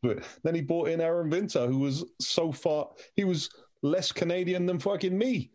then 0.43 0.55
he 0.55 0.63
brought 0.63 0.89
in 0.89 1.03
Aron 1.03 1.29
Winter, 1.29 1.67
who 1.67 1.81
was 1.81 2.07
so 2.23 2.53
far, 2.53 2.89
he 3.17 3.25
was 3.25 3.51
less 3.83 4.13
Canadian 4.13 4.65
than 4.65 4.79
fucking 4.79 5.17
me. 5.17 5.51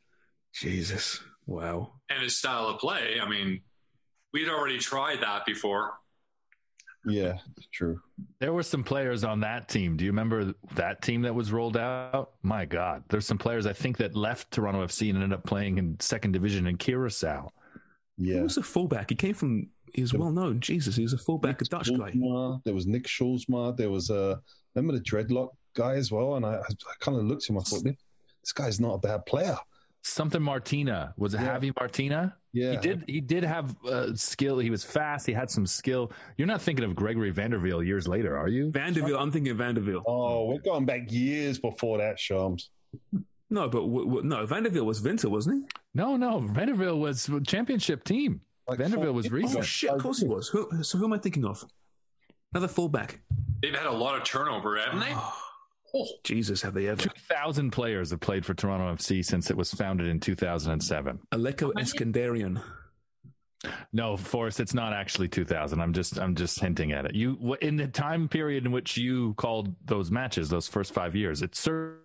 Jesus. 0.54 1.20
Wow. 1.46 1.94
And 2.10 2.24
his 2.24 2.38
style 2.38 2.68
of 2.68 2.80
play, 2.80 3.20
I 3.22 3.28
mean, 3.28 3.62
we'd 4.34 4.50
already 4.50 4.78
tried 4.78 5.22
that 5.22 5.46
before. 5.46 5.94
Yeah, 7.06 7.40
true. 7.74 8.00
There 8.40 8.54
were 8.54 8.64
some 8.64 8.84
players 8.84 9.24
on 9.24 9.40
that 9.40 9.68
team. 9.68 9.98
Do 9.98 10.06
you 10.06 10.12
remember 10.12 10.54
that 10.76 11.02
team 11.02 11.24
that 11.24 11.34
was 11.34 11.52
rolled 11.52 11.78
out? 11.78 12.34
My 12.44 12.66
God, 12.66 13.04
there's 13.10 13.26
some 13.26 13.40
players 13.40 13.66
I 13.66 13.74
think 13.74 13.98
that 13.98 14.16
left 14.16 14.52
Toronto 14.52 14.86
FC 14.86 15.10
and 15.10 15.18
ended 15.22 15.34
up 15.34 15.44
playing 15.44 15.80
in 15.80 16.00
second 16.00 16.34
division 16.34 16.68
in 16.68 16.78
Curacao. 16.78 17.52
Yeah, 18.18 18.36
he 18.36 18.42
was 18.42 18.58
a 18.58 18.64
fullback. 18.64 19.10
He 19.10 19.16
came 19.16 19.34
from. 19.34 19.70
He 19.94 20.02
was 20.02 20.14
well 20.14 20.32
known. 20.32 20.62
Jesus, 20.62 20.96
he 20.96 21.04
was 21.04 21.14
a 21.14 21.18
fullback, 21.18 21.62
a 21.62 21.66
Dutch 21.66 21.90
guy. 21.98 22.14
There 22.64 22.74
was 22.74 22.88
Nick 22.88 23.06
Soolsma. 23.08 23.76
There 23.76 23.90
was 23.90 24.10
uh, 24.10 24.36
remember 24.76 24.98
the 24.98 25.04
dreadlock 25.04 25.50
guy 25.76 25.96
as 25.96 26.12
well. 26.12 26.36
And 26.36 26.46
I, 26.46 26.56
I 26.60 26.94
kind 27.00 27.18
of 27.18 27.26
looked 27.26 27.44
at 27.44 27.50
him. 27.50 27.58
I 27.58 27.62
thought, 27.62 27.84
this 27.84 28.52
guy's 28.54 28.80
not 28.80 28.94
a 28.94 29.00
bad 29.00 29.26
player. 29.26 29.58
Something 30.04 30.42
Martina 30.42 31.14
was 31.18 31.34
it 31.36 31.42
Yeah. 31.42 31.58
Javi 31.60 31.74
Martina? 31.80 32.36
Yeah, 32.54 32.72
He 32.72 32.78
did. 32.78 33.04
He 33.08 33.22
did 33.22 33.44
have 33.44 33.76
uh, 33.86 34.14
skill. 34.16 34.60
He 34.60 34.70
was 34.70 34.84
fast. 34.84 35.26
He 35.26 35.32
had 35.32 35.50
some 35.50 35.66
skill. 35.66 36.12
You're 36.38 36.48
not 36.48 36.62
thinking 36.62 36.84
of 36.84 36.96
Gregory 36.96 37.30
van 37.30 37.52
der 37.52 37.60
Wiel 37.60 37.86
years 37.86 38.08
later, 38.08 38.38
are 38.38 38.50
you? 38.50 38.72
Vanderbilt. 38.72 39.22
I'm 39.22 39.32
thinking 39.32 39.56
Vanderbilt. 39.56 40.04
Oh, 40.08 40.46
we're 40.48 40.60
going 40.60 40.86
back 40.86 41.12
years 41.12 41.60
before 41.60 42.00
that, 42.00 42.18
Sharms. 42.18 42.70
No, 43.50 43.70
but 43.70 43.82
w- 43.82 44.06
w- 44.06 44.28
no, 44.28 44.46
Vanderbilt 44.46 44.86
was 44.86 45.02
Winter, 45.02 45.30
wasn't 45.30 45.64
he? 45.64 45.80
No, 45.94 46.18
no. 46.18 46.40
van 46.40 46.68
der 46.68 46.74
Wiel 46.76 47.00
was 47.00 47.30
a 47.30 47.40
championship 47.42 48.04
team. 48.04 48.42
Like 48.68 48.80
Vanderbilt 48.80 49.08
four 49.08 49.14
was 49.14 49.26
years 49.26 49.34
recent. 49.34 49.60
Oh 49.60 49.62
shit! 49.64 49.90
Of 49.92 50.02
course 50.02 50.20
he 50.20 50.28
was. 50.28 50.48
Who, 50.50 50.84
so 50.84 50.98
who 50.98 51.06
am 51.06 51.14
I 51.14 51.18
thinking 51.20 51.46
of? 51.46 51.64
Another 52.54 52.68
fullback. 52.68 53.20
They've 53.62 53.74
had 53.76 53.86
a 53.88 53.92
lot 53.92 54.18
of 54.18 54.24
turnover, 54.26 54.78
haven't 54.78 55.00
they? 55.02 55.14
Oh, 55.94 56.08
Jesus, 56.24 56.62
have 56.62 56.74
they 56.74 56.88
ever? 56.88 57.02
2,000 57.02 57.72
players 57.72 58.12
have 58.12 58.22
played 58.22 58.46
for 58.46 58.54
Toronto 58.54 58.94
FC 58.96 59.24
since 59.24 59.50
it 59.50 59.58
was 59.58 59.74
founded 59.74 60.08
in 60.08 60.20
2007. 60.20 61.20
Aleko 61.34 61.74
Eskandarian. 61.74 62.62
No, 63.94 64.18
Forrest, 64.18 64.60
it's 64.60 64.74
not 64.74 64.94
actually 64.94 65.28
2000. 65.28 65.80
I'm 65.82 65.94
just, 65.94 66.18
I'm 66.18 66.34
just 66.36 66.60
hinting 66.60 66.94
at 66.94 67.06
it. 67.06 67.14
You, 67.14 67.58
in 67.62 67.76
the 67.76 67.88
time 67.88 68.28
period 68.28 68.66
in 68.66 68.72
which 68.72 68.98
you 68.98 69.34
called 69.36 69.76
those 69.86 70.10
matches, 70.10 70.50
those 70.50 70.68
first 70.68 70.94
five 70.94 71.16
years, 71.16 71.42
it 71.42 71.56
certainly 71.56 72.00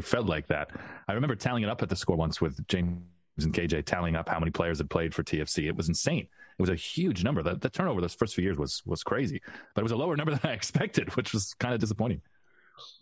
felt 0.00 0.26
like 0.26 0.48
that. 0.48 0.70
I 1.06 1.12
remember 1.12 1.36
tallying 1.36 1.64
it 1.64 1.70
up 1.70 1.82
at 1.82 1.88
the 1.88 1.96
score 1.96 2.16
once 2.16 2.40
with 2.40 2.66
James 2.66 2.98
and 3.38 3.52
KJ, 3.54 3.84
tallying 3.84 4.16
up 4.16 4.28
how 4.28 4.40
many 4.40 4.50
players 4.50 4.78
had 4.78 4.90
played 4.90 5.14
for 5.14 5.22
TFC. 5.22 5.68
It 5.68 5.76
was 5.76 5.88
insane. 5.88 6.26
It 6.58 6.62
was 6.62 6.70
a 6.70 6.74
huge 6.74 7.22
number. 7.22 7.42
The, 7.42 7.54
the 7.56 7.68
turnover 7.68 8.00
those 8.00 8.14
first 8.14 8.34
few 8.34 8.42
years 8.44 8.56
was 8.56 8.82
was 8.86 9.02
crazy, 9.02 9.42
but 9.74 9.82
it 9.82 9.84
was 9.84 9.92
a 9.92 9.96
lower 9.96 10.16
number 10.16 10.32
than 10.32 10.40
I 10.50 10.54
expected, 10.54 11.14
which 11.16 11.32
was 11.32 11.54
kind 11.54 11.74
of 11.74 11.80
disappointing. 11.80 12.22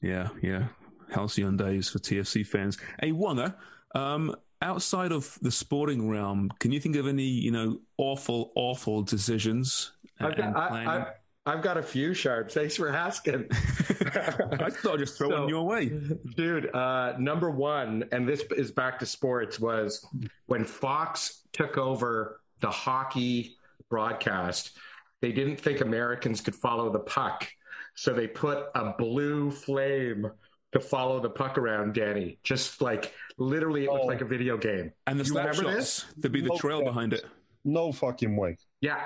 Yeah, 0.02 0.28
yeah. 0.42 0.68
Halcyon 1.12 1.56
days 1.56 1.88
for 1.88 1.98
TFC 1.98 2.46
fans. 2.46 2.78
Hey, 3.00 3.12
Wonga, 3.12 3.56
um, 3.94 4.34
outside 4.62 5.12
of 5.12 5.38
the 5.42 5.50
sporting 5.50 6.08
realm, 6.08 6.50
can 6.58 6.72
you 6.72 6.80
think 6.80 6.96
of 6.96 7.06
any, 7.06 7.24
you 7.24 7.50
know, 7.50 7.78
awful, 7.98 8.50
awful 8.56 9.02
decisions? 9.02 9.92
I've 10.18 10.36
got, 10.36 10.56
I. 10.56 10.84
I, 10.84 11.06
I've 11.46 11.62
got 11.62 11.76
a 11.76 11.82
few 11.82 12.12
Sharms. 12.12 12.52
Thanks 12.52 12.74
for 12.76 12.88
asking. 12.88 13.46
I 13.50 14.70
thought 14.70 14.94
I'd 14.94 14.98
just 14.98 15.18
throw 15.18 15.28
So- 15.28 15.40
one 15.40 15.48
your 15.50 15.66
way. 15.66 15.92
Dude, 16.36 16.74
uh, 16.74 17.14
number 17.18 17.50
one, 17.50 18.04
and 18.12 18.26
this 18.26 18.42
is 18.56 18.70
back 18.72 18.98
to 19.00 19.06
sports, 19.06 19.60
was 19.60 20.06
when 20.46 20.64
Fox 20.64 21.42
took 21.52 21.76
over 21.76 22.40
the 22.64 22.70
hockey 22.70 23.56
broadcast. 23.90 24.76
they 25.20 25.32
didn't 25.32 25.56
think 25.58 25.80
Americans 25.80 26.40
could 26.42 26.54
follow 26.54 26.90
the 26.92 26.98
puck. 26.98 27.46
So 27.94 28.12
they 28.12 28.26
put 28.26 28.66
a 28.74 28.92
blue 28.98 29.50
flame 29.50 30.30
to 30.72 30.80
follow 30.80 31.18
the 31.20 31.30
puck 31.30 31.56
around 31.56 31.94
Danny. 31.94 32.38
Just 32.42 32.82
like 32.82 33.14
literally, 33.38 33.84
it 33.84 33.90
looked 33.90 34.04
Oh. 34.04 34.06
like 34.08 34.20
a 34.20 34.24
video 34.26 34.58
game. 34.58 34.92
And 35.06 35.18
the 35.18 35.24
You 35.24 35.30
remember 35.36 35.54
snapshots, 35.54 36.06
there'd 36.18 36.32
be 36.32 36.40
the 36.42 36.48
No 36.48 36.58
trail 36.58 36.78
chance. 36.80 36.88
behind 36.90 37.12
it. 37.14 37.24
No 37.64 37.90
fucking 37.92 38.36
way. 38.36 38.58
Yeah. 38.82 39.00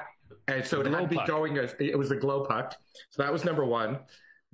And 0.48 0.64
so 0.66 0.80
it 0.80 0.84
Glow 0.84 0.92
had 0.98 1.02
to 1.02 1.08
be 1.08 1.16
puck. 1.16 1.26
going 1.28 1.58
as 1.58 1.74
it 1.78 1.96
was 1.96 2.08
the 2.08 2.16
glow 2.16 2.44
puck. 2.44 2.74
So 3.10 3.22
that 3.22 3.32
was 3.32 3.44
number 3.44 3.64
one. 3.64 3.98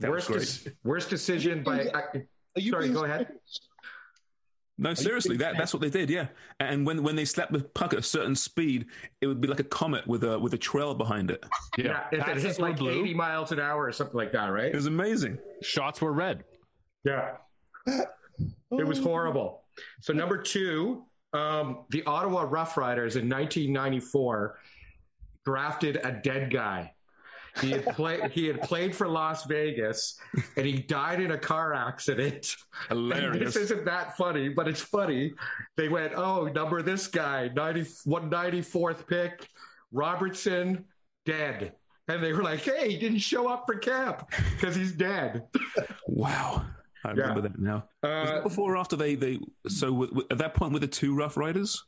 That 0.00 0.10
was 0.10 0.28
worst, 0.28 0.64
great. 0.64 0.74
dec- 0.74 0.76
worst 0.84 1.08
decision 1.08 1.62
by. 1.62 1.86
Are 1.94 2.12
uh, 2.16 2.20
you 2.56 2.72
Sorry, 2.72 2.88
go 2.90 3.04
ahead. 3.04 3.26
serious? 3.28 3.60
No, 4.76 4.92
seriously, 4.92 5.36
that, 5.36 5.54
that's 5.56 5.72
what 5.72 5.80
they 5.80 5.90
did, 5.90 6.10
yeah. 6.10 6.26
And 6.58 6.84
when, 6.84 7.02
when 7.04 7.14
they 7.14 7.24
slapped 7.24 7.52
the 7.52 7.60
puck 7.60 7.92
at 7.92 8.00
a 8.00 8.02
certain 8.02 8.34
speed, 8.34 8.86
it 9.20 9.28
would 9.28 9.40
be 9.40 9.46
like 9.46 9.60
a 9.60 9.64
comet 9.64 10.04
with 10.06 10.24
a 10.24 10.36
with 10.38 10.52
a 10.54 10.58
trail 10.58 10.94
behind 10.94 11.30
it. 11.30 11.44
Yeah, 11.78 12.04
if 12.10 12.18
it 12.18 12.24
Passes 12.24 12.42
hit 12.42 12.58
like 12.58 12.76
blue. 12.76 13.02
80 13.02 13.14
miles 13.14 13.52
an 13.52 13.60
hour 13.60 13.84
or 13.84 13.92
something 13.92 14.16
like 14.16 14.32
that, 14.32 14.46
right? 14.46 14.66
It 14.66 14.74
was 14.74 14.86
amazing. 14.86 15.38
Shots 15.62 16.00
were 16.00 16.12
red. 16.12 16.44
Yeah. 17.04 17.36
It 17.86 18.86
was 18.86 18.98
horrible. 18.98 19.62
So 20.00 20.12
number 20.12 20.38
two, 20.38 21.04
um, 21.32 21.84
the 21.90 22.02
Ottawa 22.04 22.46
Rough 22.48 22.76
Riders 22.76 23.16
in 23.16 23.28
1994 23.28 24.58
drafted 25.44 25.96
a 26.02 26.12
dead 26.12 26.52
guy. 26.52 26.92
He 27.60 27.70
had 27.70 27.84
played. 27.86 28.30
he 28.32 28.46
had 28.46 28.60
played 28.62 28.94
for 28.96 29.06
Las 29.08 29.44
Vegas, 29.44 30.18
and 30.56 30.66
he 30.66 30.72
died 30.80 31.20
in 31.20 31.30
a 31.30 31.38
car 31.38 31.72
accident. 31.74 32.56
And 32.90 33.10
this 33.40 33.56
isn't 33.56 33.84
that 33.84 34.16
funny, 34.16 34.48
but 34.48 34.66
it's 34.68 34.80
funny. 34.80 35.32
They 35.76 35.88
went, 35.88 36.14
"Oh, 36.16 36.46
number 36.46 36.82
this 36.82 37.06
guy, 37.06 37.48
90, 37.54 37.82
194th 38.06 39.06
pick, 39.06 39.48
Robertson, 39.92 40.84
dead." 41.24 41.74
And 42.08 42.22
they 42.22 42.32
were 42.32 42.42
like, 42.42 42.60
"Hey, 42.60 42.90
he 42.90 42.98
didn't 42.98 43.20
show 43.20 43.48
up 43.48 43.64
for 43.66 43.76
camp 43.76 44.28
because 44.56 44.74
he's 44.76 44.92
dead." 44.92 45.44
Wow. 46.06 46.66
I 47.06 47.10
remember 47.10 47.42
that 47.42 47.58
now. 47.58 47.84
Was 48.02 48.28
Uh, 48.30 48.34
that 48.34 48.42
before 48.42 48.74
or 48.74 48.76
after 48.78 48.96
they, 48.96 49.14
they 49.14 49.38
so 49.68 49.88
w- 49.88 50.08
w- 50.08 50.26
at 50.30 50.38
that 50.38 50.54
point 50.54 50.72
with 50.72 50.82
the 50.82 50.88
two 50.88 51.14
Rough 51.14 51.36
Riders? 51.36 51.84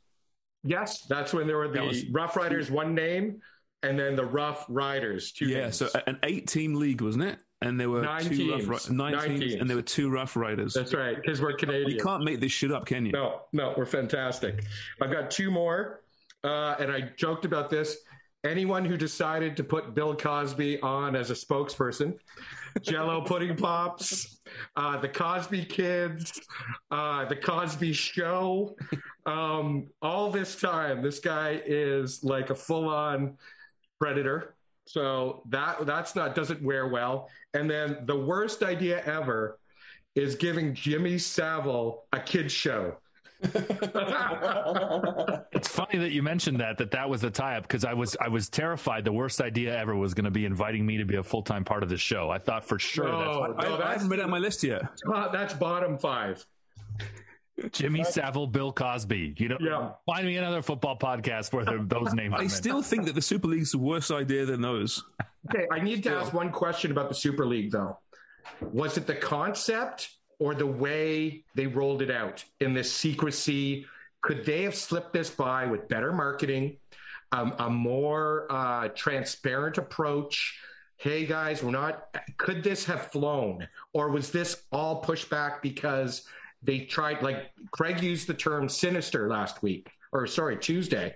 Yes, 0.62 1.06
that's 1.06 1.32
when 1.32 1.46
there 1.46 1.56
were 1.56 1.68
the 1.68 1.82
was- 1.82 2.06
Rough 2.10 2.36
Riders 2.36 2.70
one 2.70 2.94
name, 2.94 3.40
and 3.88 3.98
then 3.98 4.16
the 4.16 4.24
Rough 4.24 4.64
Riders 4.68 5.32
two 5.32 5.46
Yeah, 5.46 5.62
names. 5.62 5.76
so 5.76 5.88
an 6.06 6.18
eight 6.22 6.46
team 6.48 6.74
league, 6.74 7.00
wasn't 7.00 7.24
it? 7.24 7.38
And 7.62 7.80
there 7.80 7.88
were 7.88 8.02
Nine 8.02 8.22
two 8.24 8.36
teams. 8.36 8.64
Rough 8.66 8.90
nine, 8.90 9.12
Nine 9.12 9.28
teams, 9.30 9.40
teams. 9.40 9.54
and 9.54 9.68
there 9.70 9.76
were 9.76 9.82
two 9.82 10.10
Rough 10.10 10.36
Riders. 10.36 10.74
that's 10.74 10.92
right, 10.92 11.16
because 11.16 11.40
we're 11.40 11.54
Canadian. 11.54 11.90
You 11.90 12.02
can't 12.02 12.22
make 12.22 12.38
this 12.40 12.52
shit 12.52 12.70
up, 12.70 12.84
can 12.84 13.06
you? 13.06 13.12
No, 13.12 13.42
no, 13.52 13.72
we're 13.76 13.86
fantastic. 13.86 14.64
I've 15.00 15.10
got 15.10 15.30
two 15.30 15.50
more, 15.50 16.02
uh, 16.44 16.74
and 16.78 16.92
I 16.92 17.10
joked 17.16 17.44
about 17.46 17.70
this. 17.70 17.96
Anyone 18.44 18.84
who 18.84 18.96
decided 18.96 19.56
to 19.56 19.64
put 19.64 19.94
Bill 19.94 20.14
Cosby 20.14 20.80
on 20.82 21.16
as 21.16 21.30
a 21.30 21.34
spokesperson, 21.34 22.14
Jello 22.82 23.22
Pudding 23.22 23.56
Pops, 23.56 24.38
uh, 24.76 24.98
the 25.00 25.08
Cosby 25.08 25.64
Kids, 25.64 26.38
uh, 26.90 27.24
the 27.24 27.34
Cosby 27.36 27.92
Show, 27.94 28.76
um, 29.24 29.88
all 30.02 30.30
this 30.30 30.54
time, 30.60 31.02
this 31.02 31.18
guy 31.20 31.60
is 31.66 32.22
like 32.22 32.50
a 32.50 32.54
full-on 32.54 33.36
predator. 33.98 34.54
So 34.84 35.42
that 35.48 35.84
that's 35.86 36.14
not 36.14 36.34
doesn't 36.34 36.62
wear 36.62 36.86
well. 36.88 37.28
And 37.54 37.68
then 37.68 37.98
the 38.04 38.16
worst 38.18 38.62
idea 38.62 39.02
ever 39.04 39.58
is 40.14 40.34
giving 40.36 40.74
Jimmy 40.74 41.18
Savile 41.18 42.04
a 42.12 42.20
kids 42.20 42.52
show. 42.52 42.96
It's 45.52 45.68
funny 45.68 45.98
that 45.98 46.10
you 46.12 46.22
mentioned 46.22 46.60
that 46.60 46.78
that 46.78 46.90
that 46.92 47.08
was 47.08 47.20
the 47.20 47.30
tie 47.30 47.56
up 47.56 47.62
because 47.64 47.84
I 47.84 47.92
was 47.94 48.16
I 48.20 48.28
was 48.28 48.48
terrified 48.48 49.04
the 49.04 49.12
worst 49.12 49.40
idea 49.40 49.76
ever 49.76 49.94
was 49.96 50.14
going 50.14 50.24
to 50.24 50.30
be 50.30 50.44
inviting 50.44 50.84
me 50.86 50.96
to 50.98 51.04
be 51.04 51.16
a 51.16 51.22
full 51.22 51.42
time 51.42 51.64
part 51.64 51.82
of 51.82 51.88
the 51.88 51.96
show. 51.96 52.30
I 52.30 52.38
thought 52.38 52.64
for 52.64 52.78
sure 52.78 53.06
No, 53.06 53.12
I, 53.12 53.48
no, 53.48 53.74
I 53.74 53.78
that's, 53.78 53.92
haven't 53.94 54.08
read 54.08 54.20
out 54.20 54.28
my 54.30 54.38
list 54.38 54.62
yet. 54.62 54.82
uh, 55.12 55.28
that's 55.28 55.54
bottom 55.54 55.98
five. 55.98 56.44
That's 57.56 57.78
Jimmy 57.78 58.04
Savile, 58.04 58.46
Bill 58.46 58.72
Cosby. 58.72 59.34
You 59.38 59.48
know, 59.48 59.56
Yeah. 59.60 59.92
find 60.06 60.26
me 60.26 60.36
another 60.36 60.62
football 60.62 60.98
podcast 60.98 61.52
where 61.52 61.64
those 61.64 62.12
names. 62.14 62.34
I 62.36 62.46
still 62.46 62.82
think 62.82 63.06
that 63.06 63.14
the 63.14 63.22
Super 63.22 63.48
League's 63.48 63.74
a 63.74 63.78
worse 63.78 64.10
idea 64.10 64.44
than 64.44 64.60
those. 64.60 65.02
Okay, 65.48 65.66
I 65.70 65.80
need 65.80 66.02
to 66.04 66.10
ask 66.14 66.32
one 66.32 66.50
question 66.50 66.90
about 66.90 67.08
the 67.08 67.14
Super 67.14 67.46
League, 67.46 67.70
though. 67.70 67.98
Was 68.60 68.96
it 68.96 69.06
the 69.06 69.14
concept 69.14 70.10
or 70.38 70.54
the 70.54 70.66
way 70.66 71.44
they 71.54 71.66
rolled 71.66 72.02
it 72.02 72.10
out 72.10 72.44
in 72.60 72.74
this 72.74 72.92
secrecy? 72.92 73.86
Could 74.22 74.44
they 74.44 74.62
have 74.62 74.74
slipped 74.74 75.12
this 75.12 75.30
by 75.30 75.66
with 75.66 75.88
better 75.88 76.12
marketing, 76.12 76.78
um, 77.32 77.54
a 77.58 77.70
more 77.70 78.46
uh, 78.50 78.88
transparent 78.88 79.78
approach? 79.78 80.58
Hey 80.96 81.26
guys, 81.26 81.62
we're 81.62 81.70
not. 81.72 82.08
Could 82.38 82.62
this 82.64 82.84
have 82.86 83.12
flown, 83.12 83.68
or 83.92 84.10
was 84.10 84.30
this 84.30 84.62
all 84.72 85.02
pushback 85.02 85.60
because 85.62 86.26
they 86.62 86.80
tried? 86.80 87.22
Like 87.22 87.50
Craig 87.72 88.02
used 88.02 88.26
the 88.26 88.34
term 88.34 88.68
"sinister" 88.68 89.28
last 89.28 89.62
week, 89.62 89.90
or 90.12 90.26
sorry, 90.26 90.56
Tuesday. 90.56 91.14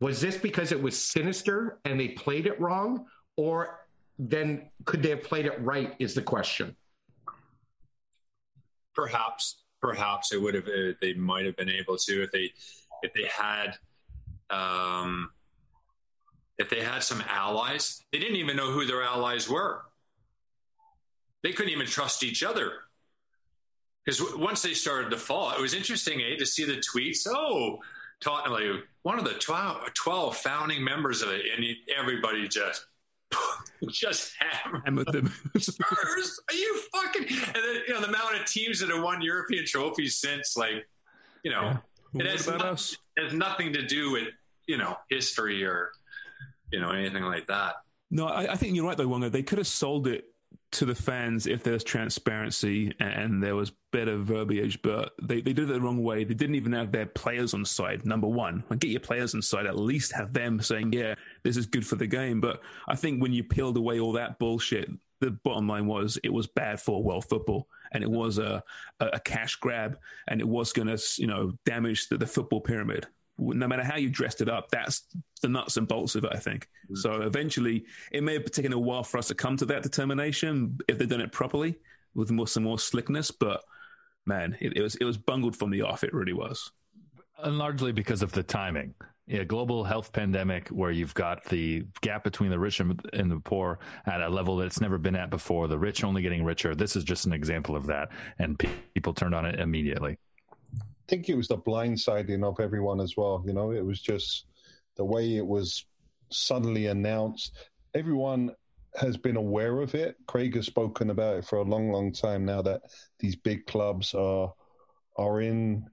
Was 0.00 0.20
this 0.20 0.36
because 0.36 0.72
it 0.72 0.82
was 0.82 0.98
sinister 1.00 1.78
and 1.84 1.98
they 1.98 2.08
played 2.08 2.46
it 2.46 2.60
wrong, 2.60 3.06
or 3.36 3.80
then 4.18 4.68
could 4.84 5.02
they 5.02 5.10
have 5.10 5.22
played 5.22 5.46
it 5.46 5.60
right? 5.62 5.94
Is 5.98 6.14
the 6.14 6.22
question. 6.22 6.76
perhaps 8.94 9.62
perhaps 9.80 10.32
it 10.32 10.40
would 10.40 10.54
have 10.54 10.68
uh, 10.68 10.92
they 11.00 11.14
might 11.14 11.44
have 11.46 11.56
been 11.56 11.68
able 11.70 11.96
to 11.96 12.22
if 12.22 12.30
they 12.30 12.52
if 13.02 13.12
they 13.14 13.26
had 13.26 13.76
um 14.50 15.30
if 16.58 16.68
they 16.70 16.80
had 16.80 17.02
some 17.02 17.22
allies 17.28 18.04
they 18.12 18.18
didn't 18.18 18.36
even 18.36 18.56
know 18.56 18.70
who 18.70 18.84
their 18.86 19.02
allies 19.02 19.48
were 19.48 19.82
they 21.42 21.52
couldn't 21.52 21.72
even 21.72 21.86
trust 21.86 22.22
each 22.22 22.42
other 22.42 22.72
because 24.04 24.22
once 24.36 24.62
they 24.62 24.74
started 24.74 25.10
to 25.10 25.16
fall 25.16 25.52
it 25.52 25.60
was 25.60 25.74
interesting 25.74 26.20
eh, 26.20 26.36
to 26.36 26.46
see 26.46 26.64
the 26.64 26.76
tweets 26.80 27.26
oh 27.28 27.78
Tottenham 28.20 28.52
like 28.52 28.84
one 29.02 29.18
of 29.18 29.24
the 29.24 29.34
12, 29.34 29.94
12 29.94 30.36
founding 30.36 30.84
members 30.84 31.22
of 31.22 31.30
it 31.30 31.42
and 31.56 31.64
everybody 31.98 32.46
just 32.46 32.86
just 33.90 34.32
hammered 34.84 35.06
them. 35.10 35.32
Spurs? 35.58 36.40
Are 36.50 36.54
you 36.54 36.80
fucking? 36.92 37.22
And 37.22 37.54
then 37.54 37.82
you 37.88 37.94
know 37.94 38.00
the 38.00 38.08
amount 38.08 38.36
of 38.38 38.46
teams 38.46 38.80
that 38.80 38.90
have 38.90 39.02
won 39.02 39.22
European 39.22 39.64
trophies 39.66 40.18
since, 40.18 40.56
like, 40.56 40.86
you 41.42 41.50
know, 41.50 41.78
Yeah. 42.12 42.20
it 42.22 42.26
has, 42.26 42.46
about 42.46 42.60
no- 42.60 42.66
us? 42.72 42.96
has 43.18 43.32
nothing 43.32 43.72
to 43.72 43.86
do 43.86 44.12
with 44.12 44.28
you 44.68 44.76
know 44.76 44.96
history 45.08 45.64
or 45.64 45.92
you 46.70 46.80
know 46.80 46.90
anything 46.90 47.22
like 47.24 47.46
that. 47.46 47.76
No, 48.10 48.26
I, 48.26 48.52
I 48.52 48.56
think 48.56 48.76
you're 48.76 48.86
right 48.86 48.96
though, 48.98 49.08
Wonga. 49.08 49.30
They 49.30 49.42
could 49.42 49.58
have 49.58 49.66
sold 49.66 50.06
it 50.06 50.26
to 50.72 50.86
the 50.86 50.94
fans 50.94 51.46
if 51.46 51.62
there's 51.62 51.84
transparency 51.84 52.92
and 52.98 53.42
there 53.42 53.54
was 53.54 53.72
better 53.92 54.16
verbiage, 54.16 54.80
but 54.82 55.12
they, 55.22 55.42
they 55.42 55.52
did 55.52 55.70
it 55.70 55.72
the 55.72 55.80
wrong 55.80 56.02
way. 56.02 56.24
They 56.24 56.34
didn't 56.34 56.54
even 56.54 56.72
have 56.72 56.92
their 56.92 57.06
players 57.06 57.52
on 57.52 57.64
side, 57.64 58.06
number 58.06 58.26
one. 58.26 58.64
Like, 58.70 58.80
get 58.80 58.90
your 58.90 59.00
players 59.00 59.34
on 59.34 59.42
side, 59.42 59.66
at 59.66 59.78
least 59.78 60.12
have 60.12 60.32
them 60.32 60.60
saying, 60.60 60.94
yeah, 60.94 61.14
this 61.42 61.56
is 61.56 61.66
good 61.66 61.86
for 61.86 61.96
the 61.96 62.06
game. 62.06 62.40
But 62.40 62.62
I 62.88 62.96
think 62.96 63.20
when 63.20 63.32
you 63.32 63.44
peeled 63.44 63.76
away 63.76 64.00
all 64.00 64.12
that 64.12 64.38
bullshit, 64.38 64.90
the 65.20 65.30
bottom 65.30 65.68
line 65.68 65.86
was 65.86 66.18
it 66.24 66.32
was 66.32 66.46
bad 66.46 66.80
for 66.80 67.02
world 67.02 67.26
football 67.28 67.68
and 67.92 68.02
it 68.02 68.10
was 68.10 68.38
a, 68.38 68.62
a, 68.98 69.20
cash 69.20 69.54
grab 69.56 69.96
and 70.26 70.40
it 70.40 70.48
was 70.48 70.72
going 70.72 70.88
to, 70.88 71.00
you 71.16 71.28
know, 71.28 71.52
damage 71.64 72.08
the, 72.08 72.16
the 72.18 72.26
football 72.26 72.60
pyramid. 72.60 73.06
No 73.38 73.66
matter 73.66 73.82
how 73.82 73.96
you 73.96 74.10
dressed 74.10 74.40
it 74.40 74.48
up, 74.48 74.68
that's 74.70 75.06
the 75.40 75.48
nuts 75.48 75.76
and 75.76 75.88
bolts 75.88 76.14
of 76.14 76.24
it, 76.24 76.32
I 76.34 76.38
think. 76.38 76.68
Mm. 76.90 76.98
So 76.98 77.22
eventually, 77.22 77.84
it 78.12 78.22
may 78.22 78.34
have 78.34 78.44
taken 78.50 78.72
a 78.72 78.78
while 78.78 79.02
for 79.02 79.18
us 79.18 79.28
to 79.28 79.34
come 79.34 79.56
to 79.56 79.66
that 79.66 79.82
determination 79.82 80.78
if 80.88 80.98
they'd 80.98 81.08
done 81.08 81.20
it 81.20 81.32
properly 81.32 81.76
with 82.14 82.30
more, 82.30 82.46
some 82.46 82.64
more 82.64 82.78
slickness. 82.78 83.30
But 83.30 83.62
man, 84.26 84.56
it, 84.60 84.76
it 84.76 84.82
was 84.82 84.94
it 84.96 85.04
was 85.04 85.16
bungled 85.16 85.56
from 85.56 85.70
the 85.70 85.82
off. 85.82 86.04
It 86.04 86.12
really 86.12 86.34
was. 86.34 86.70
and 87.42 87.58
largely 87.58 87.92
because 87.92 88.22
of 88.22 88.32
the 88.32 88.42
timing. 88.42 88.94
Yeah, 89.26 89.44
global 89.44 89.84
health 89.84 90.12
pandemic 90.12 90.68
where 90.68 90.90
you've 90.90 91.14
got 91.14 91.44
the 91.44 91.86
gap 92.00 92.24
between 92.24 92.50
the 92.50 92.58
rich 92.58 92.80
and 92.80 93.00
and 93.12 93.30
the 93.30 93.38
poor 93.38 93.78
at 94.04 94.20
a 94.20 94.28
level 94.28 94.56
that 94.58 94.66
it's 94.66 94.80
never 94.80 94.98
been 94.98 95.16
at 95.16 95.30
before. 95.30 95.68
The 95.68 95.78
rich 95.78 96.02
only 96.04 96.22
getting 96.22 96.44
richer. 96.44 96.74
This 96.74 96.96
is 96.96 97.04
just 97.04 97.24
an 97.24 97.32
example 97.32 97.76
of 97.76 97.86
that, 97.86 98.10
and 98.38 98.58
pe- 98.58 98.68
people 98.94 99.14
turned 99.14 99.34
on 99.34 99.46
it 99.46 99.58
immediately. 99.60 100.18
I 101.02 101.10
think 101.10 101.28
it 101.28 101.36
was 101.36 101.48
the 101.48 101.58
blindsiding 101.58 102.44
of 102.44 102.60
everyone 102.60 103.00
as 103.00 103.16
well. 103.16 103.42
You 103.46 103.52
know, 103.52 103.72
it 103.72 103.84
was 103.84 104.00
just 104.00 104.46
the 104.96 105.04
way 105.04 105.36
it 105.36 105.46
was 105.46 105.84
suddenly 106.30 106.86
announced. 106.86 107.52
Everyone 107.94 108.54
has 108.96 109.16
been 109.16 109.36
aware 109.36 109.80
of 109.80 109.94
it. 109.94 110.16
Craig 110.26 110.54
has 110.54 110.66
spoken 110.66 111.10
about 111.10 111.36
it 111.36 111.44
for 111.44 111.58
a 111.58 111.64
long, 111.64 111.90
long 111.90 112.12
time 112.12 112.44
now 112.44 112.62
that 112.62 112.82
these 113.18 113.36
big 113.36 113.66
clubs 113.66 114.14
are 114.14 114.52
are 115.18 115.40
in 115.42 115.84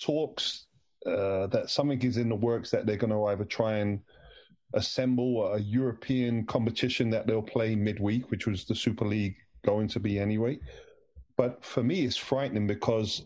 talks 0.00 0.66
uh, 1.06 1.46
that 1.48 1.70
something 1.70 2.00
is 2.02 2.16
in 2.16 2.28
the 2.28 2.34
works 2.34 2.70
that 2.70 2.86
they're 2.86 2.96
going 2.96 3.12
to 3.12 3.24
either 3.26 3.44
try 3.44 3.76
and 3.76 4.00
assemble 4.74 5.52
a 5.54 5.58
European 5.58 6.44
competition 6.46 7.10
that 7.10 7.26
they'll 7.26 7.42
play 7.42 7.74
midweek, 7.74 8.30
which 8.30 8.46
was 8.46 8.64
the 8.64 8.74
Super 8.74 9.04
League 9.04 9.36
going 9.64 9.88
to 9.88 10.00
be 10.00 10.18
anyway. 10.18 10.58
But 11.36 11.64
for 11.64 11.82
me, 11.82 12.04
it's 12.04 12.16
frightening 12.16 12.66
because 12.66 13.24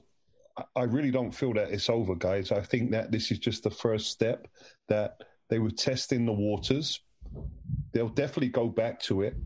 I- 0.76 0.82
really 0.84 1.10
don't 1.10 1.32
feel 1.32 1.52
that 1.54 1.70
it's 1.70 1.90
over, 1.90 2.14
guys. 2.14 2.52
I 2.52 2.62
think 2.62 2.90
that 2.92 3.10
this 3.10 3.30
is 3.30 3.38
just 3.38 3.64
the 3.64 3.70
first 3.70 4.10
step 4.10 4.46
that 4.88 5.16
they 5.48 5.58
were 5.58 5.70
testing 5.70 6.26
the 6.26 6.32
waters. 6.32 7.00
they'll 7.92 8.08
definitely 8.08 8.48
go 8.48 8.68
back 8.68 9.00
to 9.00 9.22
it 9.22 9.36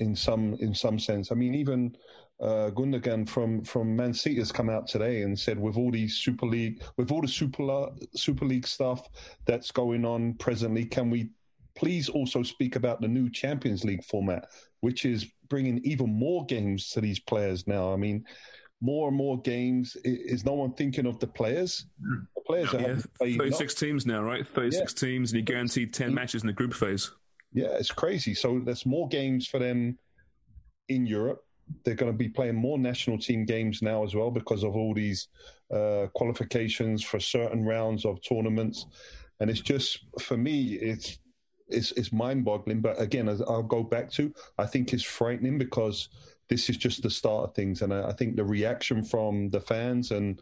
in 0.00 0.14
some 0.14 0.54
in 0.60 0.74
some 0.74 0.98
sense. 0.98 1.30
I 1.32 1.34
mean, 1.34 1.54
even 1.54 1.96
uh, 2.40 2.70
Gundogan 2.70 3.28
from 3.28 3.64
from 3.64 3.96
Man 3.96 4.14
City 4.14 4.36
has 4.36 4.52
come 4.52 4.70
out 4.70 4.86
today 4.86 5.22
and 5.22 5.38
said, 5.38 5.58
with 5.58 5.76
all 5.76 5.90
these 5.90 6.16
Super 6.16 6.46
League, 6.46 6.82
with 6.96 7.10
all 7.10 7.20
the 7.20 7.28
Super 7.28 7.88
Super 8.14 8.44
League 8.44 8.66
stuff 8.66 9.08
that's 9.46 9.70
going 9.70 10.04
on 10.04 10.34
presently, 10.34 10.84
can 10.84 11.10
we 11.10 11.30
please 11.74 12.08
also 12.08 12.42
speak 12.42 12.76
about 12.76 13.00
the 13.00 13.08
new 13.08 13.30
Champions 13.30 13.84
League 13.84 14.04
format, 14.04 14.46
which 14.80 15.04
is 15.04 15.26
bringing 15.48 15.78
even 15.84 16.10
more 16.12 16.44
games 16.46 16.90
to 16.90 17.00
these 17.00 17.18
players 17.20 17.66
now? 17.66 17.92
I 17.92 17.96
mean, 17.96 18.24
more 18.80 19.08
and 19.08 19.16
more 19.16 19.40
games. 19.40 19.96
Is 20.04 20.44
no 20.44 20.54
one 20.54 20.72
thinking 20.74 21.06
of 21.06 21.18
the 21.18 21.26
players? 21.26 21.86
The 22.34 22.42
players 22.46 22.72
yeah, 22.72 22.96
yeah. 23.26 23.36
36 23.36 23.74
teams 23.74 24.06
now, 24.06 24.22
right? 24.22 24.46
36 24.46 24.92
yeah. 24.92 25.08
teams, 25.08 25.32
and 25.32 25.38
you 25.40 25.44
guaranteed 25.44 25.92
10 25.92 26.14
matches 26.14 26.42
in 26.42 26.46
the 26.46 26.52
group 26.52 26.74
phase. 26.74 27.10
Yeah, 27.52 27.68
it's 27.78 27.90
crazy. 27.90 28.34
So 28.34 28.60
there's 28.64 28.86
more 28.86 29.08
games 29.08 29.46
for 29.46 29.58
them 29.58 29.98
in 30.88 31.06
Europe. 31.06 31.44
They're 31.84 31.94
going 31.94 32.12
to 32.12 32.16
be 32.16 32.28
playing 32.28 32.54
more 32.54 32.78
national 32.78 33.18
team 33.18 33.44
games 33.44 33.82
now 33.82 34.04
as 34.04 34.14
well 34.14 34.30
because 34.30 34.62
of 34.62 34.74
all 34.74 34.94
these 34.94 35.28
uh, 35.72 36.06
qualifications 36.14 37.02
for 37.02 37.20
certain 37.20 37.64
rounds 37.64 38.04
of 38.04 38.20
tournaments. 38.22 38.86
And 39.40 39.50
it's 39.50 39.60
just 39.60 40.04
for 40.20 40.36
me, 40.36 40.74
it's 40.74 41.18
it's, 41.70 41.92
it's 41.92 42.12
mind-boggling. 42.12 42.80
But 42.80 42.98
again, 43.00 43.28
as 43.28 43.42
I'll 43.42 43.62
go 43.62 43.82
back 43.82 44.10
to, 44.12 44.32
I 44.56 44.64
think 44.64 44.94
it's 44.94 45.02
frightening 45.02 45.58
because 45.58 46.08
this 46.48 46.70
is 46.70 46.76
just 46.76 47.02
the 47.02 47.10
start 47.10 47.44
of 47.44 47.54
things, 47.54 47.82
and 47.82 47.92
I, 47.92 48.08
I 48.08 48.12
think 48.12 48.36
the 48.36 48.44
reaction 48.44 49.04
from 49.04 49.50
the 49.50 49.60
fans 49.60 50.10
and 50.10 50.40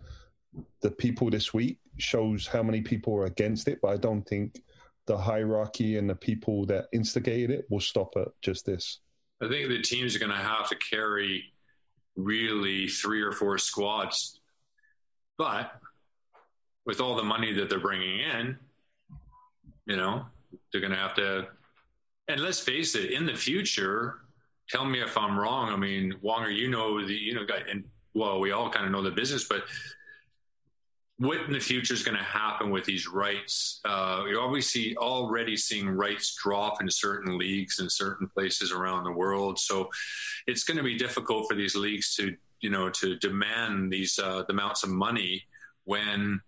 the 0.81 0.91
people 0.91 1.31
this 1.31 1.53
week 1.53 1.79
shows 1.99 2.47
how 2.47 2.63
many 2.63 2.81
people 2.81 3.15
are 3.17 3.27
against 3.27 3.69
it. 3.69 3.81
But 3.83 3.89
I 3.89 3.97
don't 3.97 4.23
think 4.23 4.63
the 5.07 5.17
hierarchy 5.17 5.99
and 5.99 6.09
the 6.09 6.15
people 6.15 6.67
that 6.67 6.87
instigated 6.93 7.51
it 7.51 7.67
will 7.71 7.81
stop 7.81 8.15
at 8.17 8.29
just 8.43 8.67
this. 8.67 9.01
I 9.43 9.49
think 9.49 9.69
the 9.69 9.83
teams 9.83 10.17
are 10.17 10.19
going 10.19 10.31
to 10.31 10.37
have 10.37 10.69
to 10.71 10.77
carry 10.77 11.53
really 12.17 12.89
three 12.89 13.21
or 13.21 13.33
four 13.33 13.59
squads, 13.59 14.41
but 15.37 15.73
with 16.87 17.01
all 17.01 17.17
the 17.17 17.23
money 17.23 17.53
that 17.53 17.69
they're 17.69 17.79
bringing 17.79 18.21
in, 18.21 18.59
you 19.87 19.97
know, 19.97 20.25
they're 20.73 20.81
going 20.81 20.93
to 20.93 20.99
have 20.99 21.15
to. 21.15 21.49
And 22.29 22.41
let's 22.41 22.61
face 22.61 22.95
it, 22.95 23.13
in 23.13 23.27
the 23.27 23.35
future, 23.35 24.21
tell 24.69 24.85
me 24.85 25.01
if 25.01 25.17
I'm 25.17 25.39
wrong. 25.39 25.73
I 25.73 25.77
mean, 25.77 26.14
Wonger, 26.23 26.55
you 26.55 26.71
know 26.71 27.07
the 27.07 27.14
you 27.14 27.35
know, 27.35 27.47
and 27.71 27.85
well, 28.14 28.41
we 28.41 28.53
all 28.53 28.71
kind 28.71 28.87
of 28.87 28.93
know 28.93 29.03
the 29.03 29.11
business, 29.11 29.45
but 29.45 29.64
what 31.19 31.41
in 31.41 31.53
the 31.53 31.61
future 31.61 31.95
is 31.95 32.03
going 32.03 32.17
to 32.17 32.23
happen 32.23 32.71
with 32.71 32.85
these 32.85 33.09
rights? 33.09 33.81
Uh, 33.85 34.25
you're 34.29 34.43
obviously 34.43 34.97
already 34.97 35.57
seeing 35.57 35.89
rights 35.89 36.35
drop 36.35 36.83
in 36.83 36.91
certain 36.91 37.39
leagues 37.39 37.79
in 37.79 37.89
certain 37.89 38.29
places 38.29 38.71
around 38.71 39.05
the 39.05 39.12
world. 39.12 39.59
So 39.59 39.89
it's 40.47 40.64
going 40.64 40.77
to 40.77 40.83
be 40.83 40.97
difficult 40.97 41.47
for 41.49 41.55
these 41.55 41.75
leagues 41.75 42.14
to, 42.17 42.37
you 42.61 42.71
know, 42.71 42.91
to 42.91 43.17
demand 43.17 43.91
these 43.91 44.19
uh, 44.19 44.43
the 44.47 44.53
amounts 44.53 44.83
of 44.85 44.91
money 44.91 45.45
when, 45.85 46.41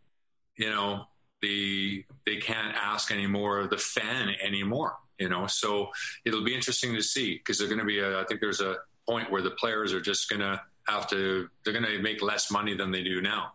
you 0.56 0.68
know, 0.68 1.04
the 1.40 2.04
they 2.26 2.36
can't 2.36 2.74
ask 2.76 3.10
any 3.10 3.26
more 3.26 3.60
of 3.60 3.70
the 3.70 3.78
fan 3.78 4.34
anymore. 4.42 4.96
You 5.18 5.28
know, 5.28 5.46
so 5.46 5.90
it'll 6.24 6.44
be 6.44 6.54
interesting 6.54 6.94
to 6.94 7.02
see 7.02 7.34
because 7.34 7.58
they're 7.58 7.68
going 7.68 7.80
to 7.80 7.84
be. 7.84 7.98
A, 7.98 8.20
I 8.20 8.24
think 8.24 8.40
there's 8.40 8.60
a 8.60 8.76
point 9.08 9.30
where 9.30 9.42
the 9.42 9.52
players 9.52 9.92
are 9.92 10.00
just 10.00 10.28
going 10.28 10.40
to 10.40 10.60
have 10.88 11.08
to. 11.10 11.48
They're 11.64 11.72
going 11.72 11.86
to 11.86 12.00
make 12.00 12.22
less 12.22 12.50
money 12.50 12.74
than 12.74 12.90
they 12.90 13.02
do 13.02 13.20
now. 13.20 13.52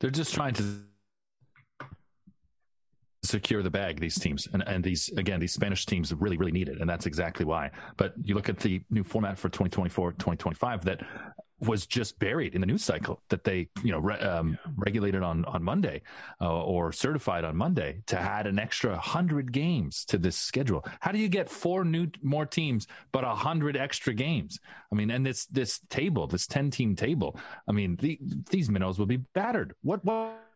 They're 0.00 0.10
just 0.10 0.34
trying 0.34 0.54
to 0.54 0.82
secure 3.24 3.62
the 3.62 3.70
bag 3.70 4.00
these 4.00 4.18
teams 4.18 4.48
and, 4.52 4.66
and 4.66 4.82
these 4.82 5.08
again 5.16 5.38
these 5.38 5.52
spanish 5.52 5.86
teams 5.86 6.12
really 6.12 6.36
really 6.36 6.50
need 6.50 6.68
it 6.68 6.80
and 6.80 6.90
that's 6.90 7.06
exactly 7.06 7.46
why 7.46 7.70
but 7.96 8.14
you 8.24 8.34
look 8.34 8.48
at 8.48 8.58
the 8.58 8.82
new 8.90 9.04
format 9.04 9.38
for 9.38 9.48
2024 9.48 10.10
2025 10.12 10.84
that 10.84 11.00
was 11.62 11.86
just 11.86 12.18
buried 12.18 12.54
in 12.54 12.60
the 12.60 12.66
news 12.66 12.84
cycle 12.84 13.20
that 13.28 13.44
they 13.44 13.68
you 13.82 13.92
know 13.92 13.98
re, 13.98 14.14
um, 14.16 14.58
regulated 14.76 15.22
on 15.22 15.44
on 15.46 15.62
monday 15.62 16.02
uh, 16.40 16.62
or 16.62 16.92
certified 16.92 17.44
on 17.44 17.56
monday 17.56 18.02
to 18.06 18.18
add 18.18 18.46
an 18.46 18.58
extra 18.58 18.90
100 18.90 19.52
games 19.52 20.04
to 20.04 20.18
this 20.18 20.36
schedule. 20.36 20.84
How 21.00 21.12
do 21.12 21.18
you 21.18 21.28
get 21.28 21.48
four 21.48 21.84
new 21.84 22.08
more 22.22 22.46
teams 22.46 22.86
but 23.12 23.24
a 23.24 23.28
100 23.28 23.76
extra 23.76 24.14
games? 24.14 24.58
I 24.90 24.94
mean 24.94 25.10
and 25.10 25.24
this 25.24 25.46
this 25.46 25.80
table 25.88 26.26
this 26.26 26.46
10 26.46 26.70
team 26.70 26.96
table 26.96 27.38
i 27.68 27.72
mean 27.72 27.96
the, 27.96 28.18
these 28.50 28.68
minnows 28.68 28.98
will 28.98 29.06
be 29.06 29.18
battered. 29.18 29.74
What 29.82 30.04
what 30.04 30.51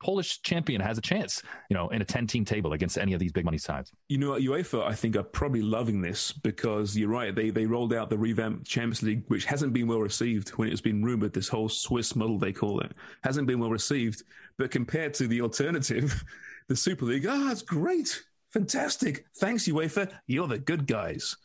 Polish 0.00 0.40
champion 0.42 0.80
has 0.80 0.96
a 0.96 1.00
chance, 1.00 1.42
you 1.68 1.76
know, 1.76 1.88
in 1.90 2.00
a 2.00 2.04
10 2.04 2.26
team 2.26 2.44
table 2.44 2.72
against 2.72 2.96
any 2.96 3.12
of 3.12 3.20
these 3.20 3.32
big 3.32 3.44
money 3.44 3.58
sides. 3.58 3.92
You 4.08 4.18
know, 4.18 4.30
UEFA, 4.32 4.84
I 4.84 4.94
think, 4.94 5.14
are 5.14 5.22
probably 5.22 5.62
loving 5.62 6.00
this 6.00 6.32
because 6.32 6.96
you're 6.96 7.10
right. 7.10 7.34
They, 7.34 7.50
they 7.50 7.66
rolled 7.66 7.92
out 7.92 8.08
the 8.08 8.18
revamped 8.18 8.66
Champions 8.66 9.02
League, 9.02 9.24
which 9.28 9.44
hasn't 9.44 9.72
been 9.74 9.86
well 9.86 10.00
received 10.00 10.50
when 10.50 10.68
it's 10.68 10.80
been 10.80 11.04
rumored. 11.04 11.34
This 11.34 11.48
whole 11.48 11.68
Swiss 11.68 12.16
model, 12.16 12.38
they 12.38 12.52
call 12.52 12.80
it, 12.80 12.92
hasn't 13.22 13.46
been 13.46 13.60
well 13.60 13.70
received. 13.70 14.22
But 14.56 14.70
compared 14.70 15.14
to 15.14 15.28
the 15.28 15.42
alternative, 15.42 16.24
the 16.68 16.76
Super 16.76 17.04
League, 17.04 17.26
ah, 17.28 17.48
oh, 17.48 17.50
it's 17.50 17.62
great. 17.62 18.24
Fantastic. 18.48 19.26
Thanks, 19.36 19.68
UEFA. 19.68 20.10
You're 20.26 20.48
the 20.48 20.58
good 20.58 20.86
guys. 20.86 21.36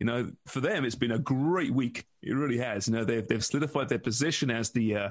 You 0.00 0.06
know, 0.06 0.32
for 0.46 0.60
them, 0.60 0.84
it's 0.84 0.96
been 0.96 1.12
a 1.12 1.18
great 1.18 1.72
week. 1.72 2.04
It 2.22 2.32
really 2.32 2.58
has. 2.58 2.88
You 2.88 2.94
know, 2.94 3.04
they've, 3.04 3.26
they've 3.26 3.44
solidified 3.44 3.88
their 3.88 4.00
position 4.00 4.50
as 4.50 4.70
the, 4.70 4.96
uh, 4.96 5.10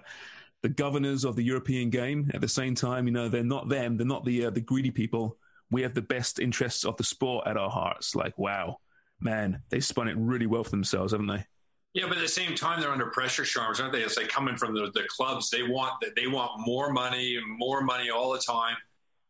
the 0.61 0.69
governors 0.69 1.23
of 1.23 1.35
the 1.35 1.43
European 1.43 1.89
game. 1.89 2.29
At 2.33 2.41
the 2.41 2.47
same 2.47 2.75
time, 2.75 3.07
you 3.07 3.13
know, 3.13 3.29
they're 3.29 3.43
not 3.43 3.69
them. 3.69 3.97
They're 3.97 4.07
not 4.07 4.25
the 4.25 4.45
uh, 4.45 4.49
the 4.49 4.61
greedy 4.61 4.91
people. 4.91 5.37
We 5.71 5.81
have 5.83 5.93
the 5.93 6.01
best 6.01 6.39
interests 6.39 6.83
of 6.85 6.97
the 6.97 7.03
sport 7.03 7.47
at 7.47 7.57
our 7.57 7.69
hearts. 7.69 8.15
Like, 8.15 8.37
wow, 8.37 8.77
man, 9.19 9.61
they 9.69 9.79
spun 9.79 10.07
it 10.07 10.17
really 10.17 10.47
well 10.47 10.63
for 10.63 10.71
themselves, 10.71 11.13
haven't 11.13 11.27
they? 11.27 11.45
Yeah, 11.93 12.05
but 12.07 12.17
at 12.17 12.21
the 12.21 12.27
same 12.29 12.55
time, 12.55 12.79
they're 12.79 12.91
under 12.91 13.07
pressure, 13.07 13.43
Sharms, 13.43 13.81
aren't 13.81 13.91
they? 13.91 14.01
It's 14.01 14.17
like 14.17 14.29
coming 14.29 14.55
from 14.55 14.73
the, 14.73 14.91
the 14.93 15.03
clubs. 15.09 15.49
They 15.49 15.63
want 15.63 15.93
they 16.15 16.27
want 16.27 16.51
more 16.65 16.91
money, 16.91 17.37
more 17.45 17.81
money 17.81 18.09
all 18.09 18.31
the 18.31 18.39
time, 18.39 18.77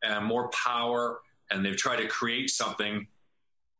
and 0.03 0.25
more 0.25 0.49
power. 0.49 1.21
And 1.49 1.65
they've 1.65 1.75
tried 1.77 1.97
to 1.97 2.07
create 2.07 2.49
something 2.49 3.07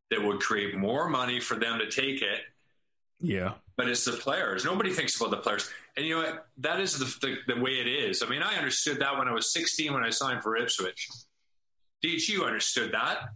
that 0.09 0.21
would 0.21 0.39
create 0.39 0.75
more 0.75 1.07
money 1.07 1.39
for 1.39 1.55
them 1.55 1.79
to 1.79 1.89
take 1.89 2.21
it. 2.21 2.41
Yeah. 3.19 3.53
But 3.77 3.87
it's 3.87 4.03
the 4.03 4.11
players. 4.11 4.65
Nobody 4.65 4.91
thinks 4.91 5.15
about 5.15 5.31
the 5.31 5.37
players. 5.37 5.69
And 5.97 6.05
you 6.05 6.15
know 6.15 6.21
what? 6.21 6.47
That 6.57 6.79
is 6.79 6.97
the, 6.97 7.05
the, 7.27 7.53
the 7.53 7.61
way 7.61 7.71
it 7.71 7.87
is. 7.87 8.23
I 8.23 8.29
mean, 8.29 8.41
I 8.41 8.55
understood 8.55 8.99
that 8.99 9.17
when 9.17 9.27
I 9.27 9.33
was 9.33 9.51
16 9.53 9.93
when 9.93 10.03
I 10.03 10.09
signed 10.09 10.41
for 10.41 10.55
Ipswich. 10.55 11.09
DHU 12.01 12.43
understood 12.43 12.93
that. 12.93 13.29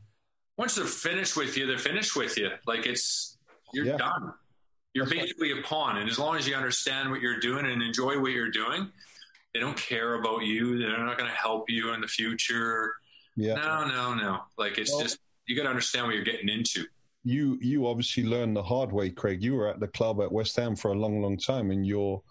Once 0.58 0.76
they're 0.76 0.86
finished 0.86 1.36
with 1.36 1.58
you, 1.58 1.68
they're 1.68 1.78
finished 1.78 2.16
with 2.16 2.38
you. 2.38 2.50
Like 2.66 2.86
it's 2.86 3.38
you're 3.74 3.86
yeah. 3.86 3.98
done. 3.98 4.34
You're 4.94 5.06
That's 5.06 5.20
basically 5.20 5.52
right. 5.52 5.64
a 5.64 5.68
pawn, 5.68 5.98
and 5.98 6.10
as 6.10 6.18
long 6.18 6.38
as 6.38 6.48
you 6.48 6.56
understand 6.56 7.12
what 7.12 7.20
you're 7.20 7.42
doing 7.42 7.66
and 7.66 7.84
enjoy 7.84 8.18
what 8.18 8.32
you're 8.32 8.50
doing, 8.50 8.90
they 9.54 9.60
don't 9.60 9.76
care 9.76 10.16
about 10.16 10.44
you. 10.44 10.80
They're 10.80 11.06
not 11.06 11.18
going 11.18 11.30
to 11.30 11.36
help 11.36 11.70
you 11.70 11.94
in 11.94 12.00
the 12.00 12.08
future. 12.08 12.94
Yeah. 13.36 13.56
No, 13.56 13.86
no, 13.86 14.14
no. 14.14 14.40
Like 14.58 14.78
it's 14.78 14.94
well, 14.94 15.02
just 15.02 15.20
you 15.48 15.58
got 15.58 15.64
to 15.64 15.70
understand 15.70 16.06
what 16.06 16.16
you're 16.16 16.24
getting 16.24 16.48
into. 16.48 16.86
You 17.26 17.60
you 17.62 17.88
obviously 17.88 18.24
learned 18.24 18.56
the 18.56 18.64
hard 18.64 18.94
way, 18.94 19.10
Craig. 19.10 19.44
You 19.44 19.56
were 19.56 19.68
at 19.68 19.82
the 19.82 19.90
club 19.90 20.22
at 20.22 20.32
West 20.32 20.56
Ham 20.56 20.78
for 20.78 20.92
a 20.92 20.96
long, 20.96 21.22
long 21.22 21.38
time, 21.38 21.72
and 21.72 21.86
you're 21.86 22.22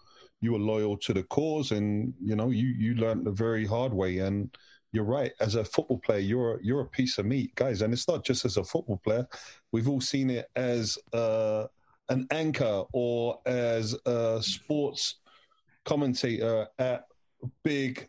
you 0.41 0.53
were 0.53 0.59
loyal 0.59 0.97
to 0.97 1.13
the 1.13 1.23
cause, 1.23 1.71
and 1.71 2.13
you 2.21 2.35
know 2.35 2.49
you 2.49 2.67
you 2.67 2.95
learned 2.95 3.25
the 3.25 3.31
very 3.31 3.65
hard 3.65 3.93
way. 3.93 4.19
And 4.19 4.55
you're 4.91 5.03
right, 5.03 5.33
as 5.39 5.55
a 5.55 5.65
football 5.65 5.99
player, 5.99 6.19
you're 6.19 6.59
you're 6.61 6.81
a 6.81 6.89
piece 6.89 7.17
of 7.17 7.25
meat, 7.25 7.53
guys. 7.55 7.81
And 7.81 7.93
it's 7.93 8.07
not 8.07 8.23
just 8.23 8.45
as 8.45 8.57
a 8.57 8.63
football 8.63 9.01
player; 9.03 9.27
we've 9.71 9.89
all 9.89 10.01
seen 10.01 10.29
it 10.29 10.47
as 10.55 10.97
uh, 11.13 11.65
an 12.09 12.27
anchor 12.31 12.83
or 12.93 13.39
as 13.45 13.95
a 14.05 14.39
sports 14.41 15.15
commentator 15.85 16.67
at 16.79 17.05
big 17.63 18.07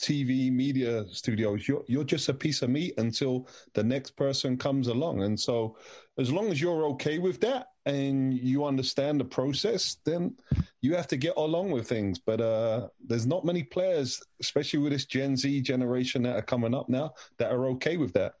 TV 0.00 0.52
media 0.52 1.04
studios. 1.10 1.66
You're 1.68 1.84
you're 1.86 2.04
just 2.04 2.28
a 2.28 2.34
piece 2.34 2.62
of 2.62 2.70
meat 2.70 2.94
until 2.98 3.48
the 3.74 3.84
next 3.84 4.12
person 4.16 4.56
comes 4.56 4.88
along. 4.88 5.22
And 5.22 5.38
so, 5.38 5.76
as 6.18 6.32
long 6.32 6.50
as 6.50 6.60
you're 6.60 6.84
okay 6.86 7.18
with 7.18 7.40
that, 7.40 7.68
and 7.86 8.34
you 8.34 8.64
understand 8.64 9.20
the 9.20 9.24
process, 9.24 9.98
then 10.04 10.36
you 10.80 10.94
have 10.94 11.06
to 11.08 11.16
get 11.16 11.34
along 11.36 11.70
with 11.70 11.88
things. 11.88 12.18
But 12.18 12.40
uh, 12.40 12.88
there's 13.06 13.26
not 13.26 13.44
many 13.44 13.62
players, 13.62 14.22
especially 14.40 14.80
with 14.80 14.92
this 14.92 15.04
Gen 15.04 15.36
Z 15.36 15.60
generation 15.62 16.22
that 16.22 16.36
are 16.36 16.42
coming 16.42 16.74
up 16.74 16.88
now, 16.88 17.12
that 17.38 17.52
are 17.52 17.66
okay 17.68 17.96
with 17.96 18.12
that. 18.14 18.34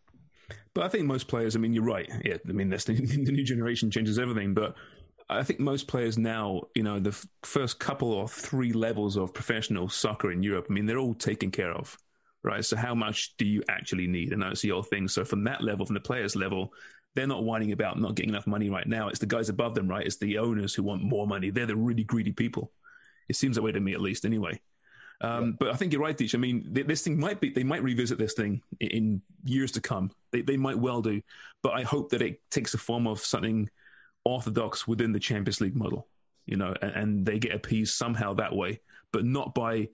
But 0.74 0.84
I 0.84 0.88
think 0.88 1.04
most 1.04 1.28
players, 1.28 1.56
I 1.56 1.58
mean, 1.58 1.72
you're 1.72 1.84
right. 1.84 2.10
Yeah, 2.24 2.36
I 2.48 2.52
mean, 2.52 2.68
that's 2.68 2.84
the, 2.84 2.94
the 3.24 3.32
new 3.32 3.44
generation 3.44 3.90
changes 3.90 4.18
everything. 4.18 4.54
But 4.54 4.74
I 5.28 5.42
think 5.42 5.60
most 5.60 5.86
players 5.86 6.18
now, 6.18 6.62
you 6.74 6.82
know, 6.82 6.98
the 6.98 7.10
f- 7.10 7.26
first 7.42 7.78
couple 7.78 8.12
or 8.12 8.28
three 8.28 8.72
levels 8.72 9.16
of 9.16 9.32
professional 9.32 9.88
soccer 9.88 10.32
in 10.32 10.42
Europe, 10.42 10.66
I 10.68 10.72
mean, 10.72 10.86
they're 10.86 10.98
all 10.98 11.14
taken 11.14 11.50
care 11.50 11.72
of, 11.72 11.96
right? 12.42 12.64
So 12.64 12.76
how 12.76 12.94
much 12.94 13.36
do 13.36 13.46
you 13.46 13.62
actually 13.68 14.06
need? 14.06 14.32
And 14.32 14.42
that's 14.42 14.60
the 14.60 14.70
whole 14.70 14.82
thing. 14.82 15.08
So 15.08 15.24
from 15.24 15.44
that 15.44 15.62
level, 15.62 15.86
from 15.86 15.94
the 15.94 16.00
players 16.00 16.34
level, 16.36 16.72
they're 17.14 17.26
not 17.26 17.44
whining 17.44 17.72
about 17.72 17.98
not 17.98 18.14
getting 18.14 18.30
enough 18.30 18.46
money 18.46 18.70
right 18.70 18.86
now. 18.86 19.08
It's 19.08 19.20
the 19.20 19.26
guys 19.26 19.48
above 19.48 19.74
them, 19.74 19.88
right? 19.88 20.06
It's 20.06 20.16
the 20.16 20.38
owners 20.38 20.74
who 20.74 20.82
want 20.82 21.02
more 21.02 21.26
money. 21.26 21.50
They're 21.50 21.66
the 21.66 21.76
really 21.76 22.04
greedy 22.04 22.32
people. 22.32 22.72
It 23.28 23.36
seems 23.36 23.56
that 23.56 23.62
way 23.62 23.72
to 23.72 23.80
me, 23.80 23.94
at 23.94 24.00
least, 24.00 24.24
anyway. 24.24 24.60
Um, 25.20 25.44
yeah. 25.44 25.50
But 25.60 25.68
I 25.70 25.74
think 25.74 25.92
you're 25.92 26.02
right, 26.02 26.16
Deech. 26.16 26.34
I 26.34 26.38
mean, 26.38 26.66
this 26.70 27.02
thing 27.02 27.18
might 27.18 27.40
be, 27.40 27.50
they 27.50 27.62
might 27.62 27.82
revisit 27.82 28.18
this 28.18 28.34
thing 28.34 28.62
in 28.80 29.22
years 29.44 29.72
to 29.72 29.80
come. 29.80 30.10
They, 30.32 30.42
they 30.42 30.56
might 30.56 30.78
well 30.78 31.00
do. 31.00 31.22
But 31.62 31.74
I 31.74 31.82
hope 31.82 32.10
that 32.10 32.20
it 32.20 32.40
takes 32.50 32.72
the 32.72 32.78
form 32.78 33.06
of 33.06 33.20
something 33.20 33.70
orthodox 34.24 34.88
within 34.88 35.12
the 35.12 35.20
Champions 35.20 35.60
League 35.60 35.76
model, 35.76 36.08
you 36.46 36.56
know, 36.56 36.74
and, 36.82 36.92
and 36.92 37.26
they 37.26 37.38
get 37.38 37.54
appeased 37.54 37.94
somehow 37.94 38.34
that 38.34 38.54
way, 38.54 38.80
but 39.12 39.24
not 39.24 39.54
by 39.54 39.88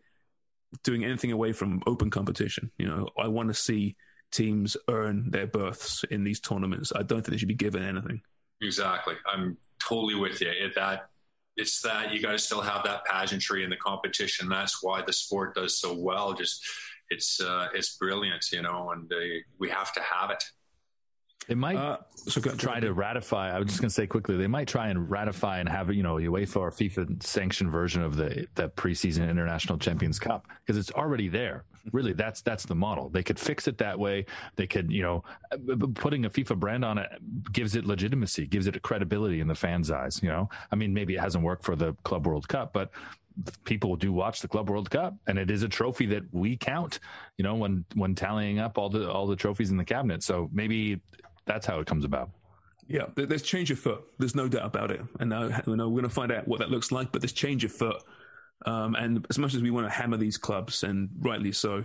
doing 0.83 1.05
anything 1.05 1.33
away 1.33 1.53
from 1.53 1.83
open 1.87 2.11
competition. 2.11 2.71
You 2.79 2.89
know, 2.89 3.09
I 3.18 3.29
want 3.29 3.49
to 3.49 3.55
see 3.55 3.97
teams 4.31 4.76
earn 4.89 5.31
their 5.31 5.47
berths 5.47 6.05
in 6.11 6.24
these 6.24 6.41
tournaments. 6.41 6.93
I 6.95 7.03
don't 7.03 7.20
think 7.20 7.33
they 7.33 7.37
should 7.37 7.49
be 7.49 7.55
given 7.55 7.83
anything. 7.83 8.22
Exactly. 8.61 9.14
I'm 9.26 9.57
totally 9.83 10.14
with 10.14 10.41
you. 10.41 10.49
It, 10.49 10.74
that 10.74 11.11
it's 11.57 11.81
that 11.83 12.12
you 12.12 12.22
got 12.22 12.33
to 12.33 12.39
still 12.39 12.61
have 12.61 12.85
that 12.85 13.05
pageantry 13.05 13.64
in 13.64 13.70
the 13.70 13.76
competition. 13.76 14.49
That's 14.49 14.83
why 14.83 15.03
the 15.03 15.12
sport 15.12 15.55
does 15.55 15.78
so 15.78 15.95
well. 15.95 16.33
Just 16.33 16.64
it's 17.09 17.41
uh, 17.41 17.68
it's 17.74 17.97
brilliant, 17.97 18.45
you 18.53 18.62
know, 18.62 18.91
and 18.91 19.12
uh, 19.12 19.16
we 19.59 19.68
have 19.68 19.93
to 19.95 20.01
have 20.01 20.31
it. 20.31 20.43
They 21.49 21.55
might 21.55 21.76
uh, 21.76 21.99
so 22.14 22.41
try 22.41 22.81
to 22.81 22.93
ratify. 22.93 23.51
I 23.51 23.59
was 23.59 23.68
just 23.68 23.81
going 23.81 23.89
to 23.89 23.95
say 23.95 24.07
quickly. 24.07 24.37
They 24.37 24.47
might 24.47 24.68
try 24.68 24.89
and 24.89 25.11
ratify 25.11 25.59
and 25.59 25.68
have 25.68 25.93
you 25.93 26.03
know 26.03 26.14
UEFA 26.16 26.57
or 26.57 26.70
FIFA 26.70 27.22
sanctioned 27.22 27.70
version 27.70 28.03
of 28.03 28.16
the 28.16 28.47
the 28.55 28.68
preseason 28.68 29.28
International 29.28 29.78
Champions 29.78 30.18
Cup 30.18 30.47
because 30.64 30.78
it's 30.78 30.93
already 30.93 31.28
there. 31.28 31.64
Really, 31.93 32.12
that's 32.12 32.43
that's 32.43 32.64
the 32.64 32.74
model. 32.74 33.09
They 33.09 33.22
could 33.22 33.39
fix 33.39 33.66
it 33.68 33.78
that 33.78 33.99
way. 33.99 34.26
They 34.57 34.66
could 34.66 34.91
you 34.91 35.03
know 35.03 35.24
putting 35.95 36.24
a 36.24 36.31
FIFA 36.31 36.59
brand 36.59 36.85
on 36.85 36.99
it 36.99 37.11
gives 37.53 37.74
it 37.74 37.85
legitimacy, 37.85 38.47
gives 38.47 38.66
it 38.66 38.76
a 38.76 38.81
credibility 38.81 39.41
in 39.41 39.49
the 39.49 39.55
fans' 39.55 39.91
eyes. 39.91 40.20
You 40.22 40.28
know, 40.28 40.49
I 40.70 40.76
mean, 40.76 40.93
maybe 40.93 41.14
it 41.14 41.20
hasn't 41.20 41.45
worked 41.45 41.64
for 41.64 41.76
the 41.76 41.95
Club 42.05 42.26
World 42.26 42.49
Cup, 42.49 42.72
but 42.72 42.91
people 43.64 43.97
do 43.97 44.12
watch 44.12 44.41
the 44.41 44.49
Club 44.49 44.68
World 44.68 44.91
Cup, 44.91 45.14
and 45.26 45.39
it 45.39 45.51
is 45.51 45.62
a 45.62 45.68
trophy 45.68 46.07
that 46.07 46.22
we 46.33 46.57
count. 46.57 47.01
You 47.39 47.45
know, 47.45 47.55
when 47.55 47.85
when 47.95 48.14
tallying 48.14 48.59
up 48.59 48.78
all 48.78 48.89
the 48.89 49.11
all 49.11 49.26
the 49.26 49.37
trophies 49.37 49.70
in 49.70 49.76
the 49.76 49.85
cabinet. 49.85 50.22
So 50.22 50.49
maybe 50.53 51.01
that's 51.47 51.66
how 51.66 51.81
it 51.81 51.87
comes 51.87 52.05
about. 52.05 52.31
Yeah, 52.91 53.05
there's 53.14 53.43
change 53.43 53.70
of 53.70 53.78
foot. 53.78 54.03
There's 54.18 54.35
no 54.35 54.49
doubt 54.49 54.66
about 54.66 54.91
it. 54.91 55.01
And 55.20 55.31
now 55.31 55.45
you 55.64 55.76
know, 55.76 55.89
we're 55.89 56.01
going 56.01 56.09
to 56.09 56.11
find 56.11 56.33
out 56.33 56.49
what 56.49 56.59
that 56.59 56.70
looks 56.70 56.91
like, 56.91 57.12
but 57.12 57.22
there's 57.22 57.33
change 57.33 57.62
of 57.64 57.70
foot. 57.70 58.03
Um, 58.67 58.95
and 58.95 59.27
as 59.31 59.39
much 59.39 59.55
as 59.55 59.63
we 59.63 59.71
want 59.71 59.87
to 59.87 59.91
hammer 59.91 60.17
these 60.17 60.37
clubs, 60.37 60.83
and 60.83 61.09
rightly 61.21 61.53
so, 61.53 61.85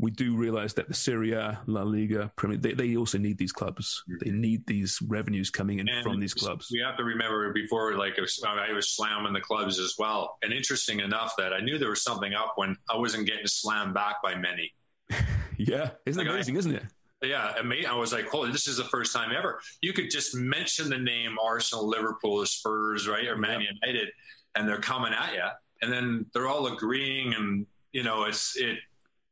we 0.00 0.10
do 0.12 0.36
realize 0.36 0.74
that 0.74 0.86
the 0.86 0.94
Serie 0.94 1.32
A, 1.32 1.60
La 1.66 1.82
Liga, 1.82 2.30
Premier, 2.36 2.56
they, 2.56 2.72
they 2.72 2.96
also 2.96 3.18
need 3.18 3.36
these 3.36 3.50
clubs. 3.50 4.04
They 4.20 4.30
need 4.30 4.64
these 4.66 5.00
revenues 5.02 5.50
coming 5.50 5.80
in 5.80 5.88
and 5.88 6.04
from 6.04 6.20
these 6.20 6.34
clubs. 6.34 6.68
We 6.72 6.80
have 6.80 6.96
to 6.98 7.04
remember 7.04 7.52
before, 7.52 7.96
like 7.96 8.16
was, 8.16 8.42
I 8.46 8.72
was 8.72 8.90
slamming 8.90 9.32
the 9.32 9.40
clubs 9.40 9.80
as 9.80 9.96
well. 9.98 10.38
And 10.42 10.52
interesting 10.52 11.00
enough 11.00 11.34
that 11.38 11.52
I 11.52 11.60
knew 11.60 11.78
there 11.78 11.90
was 11.90 12.02
something 12.02 12.32
up 12.32 12.52
when 12.56 12.76
I 12.88 12.96
wasn't 12.96 13.26
getting 13.26 13.46
slammed 13.46 13.92
back 13.92 14.22
by 14.22 14.36
many. 14.36 14.72
yeah, 15.58 15.90
isn't 16.06 16.24
like 16.24 16.32
amazing, 16.32 16.56
I, 16.56 16.58
isn't 16.60 16.74
it? 16.76 16.84
Yeah, 17.22 17.54
I 17.90 17.94
was 17.94 18.12
like, 18.12 18.28
holy, 18.28 18.52
this 18.52 18.68
is 18.68 18.76
the 18.76 18.84
first 18.84 19.12
time 19.12 19.30
ever. 19.36 19.60
You 19.82 19.92
could 19.92 20.10
just 20.10 20.36
mention 20.36 20.88
the 20.88 20.98
name 20.98 21.36
Arsenal, 21.44 21.88
Liverpool, 21.88 22.46
Spurs, 22.46 23.08
right, 23.08 23.26
or 23.26 23.36
Man 23.36 23.60
yep. 23.60 23.70
United, 23.82 24.08
and 24.54 24.68
they're 24.68 24.80
coming 24.80 25.12
at 25.12 25.32
you, 25.32 25.42
and 25.82 25.92
then 25.92 26.26
they're 26.32 26.48
all 26.48 26.66
agreeing, 26.66 27.34
and 27.34 27.66
you 27.92 28.02
know, 28.02 28.24
it's 28.24 28.56
it. 28.56 28.78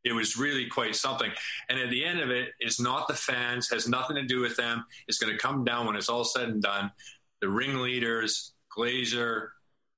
It 0.05 0.13
was 0.13 0.37
really 0.37 0.67
quite 0.67 0.95
something. 0.95 1.33
And 1.69 1.81
at 1.81 1.91
the 1.91 2.05
end 2.05 2.21
of 2.21 2.31
it, 2.31 2.51
it's 2.61 2.81
not 2.81 3.09
the 3.09 3.15
fans, 3.15 3.69
has 3.71 3.89
nothing 3.89 4.15
to 4.15 4.23
do 4.23 4.39
with 4.41 4.55
them. 4.55 4.85
It's 5.09 5.19
going 5.19 5.33
to 5.33 5.39
come 5.39 5.65
down 5.65 5.85
when 5.85 5.97
it's 5.97 6.09
all 6.09 6.23
said 6.23 6.49
and 6.49 6.63
done. 6.63 6.93
The 7.41 7.49
ringleaders, 7.49 8.53
Glazer, 8.77 9.49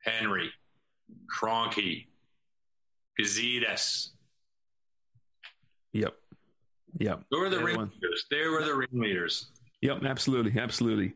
Henry, 0.02 0.50
Kroenke, 1.30 2.06
Gazidis. 3.20 4.08
Yep. 5.92 6.14
Yep. 6.98 7.24
They 7.30 7.38
were 7.38 7.50
the 7.50 7.62
ringleaders. 7.62 8.24
They 8.30 8.46
were 8.46 8.64
the 8.64 8.74
ringleaders. 8.74 9.50
Yep, 9.82 10.04
absolutely, 10.04 10.58
absolutely. 10.58 11.14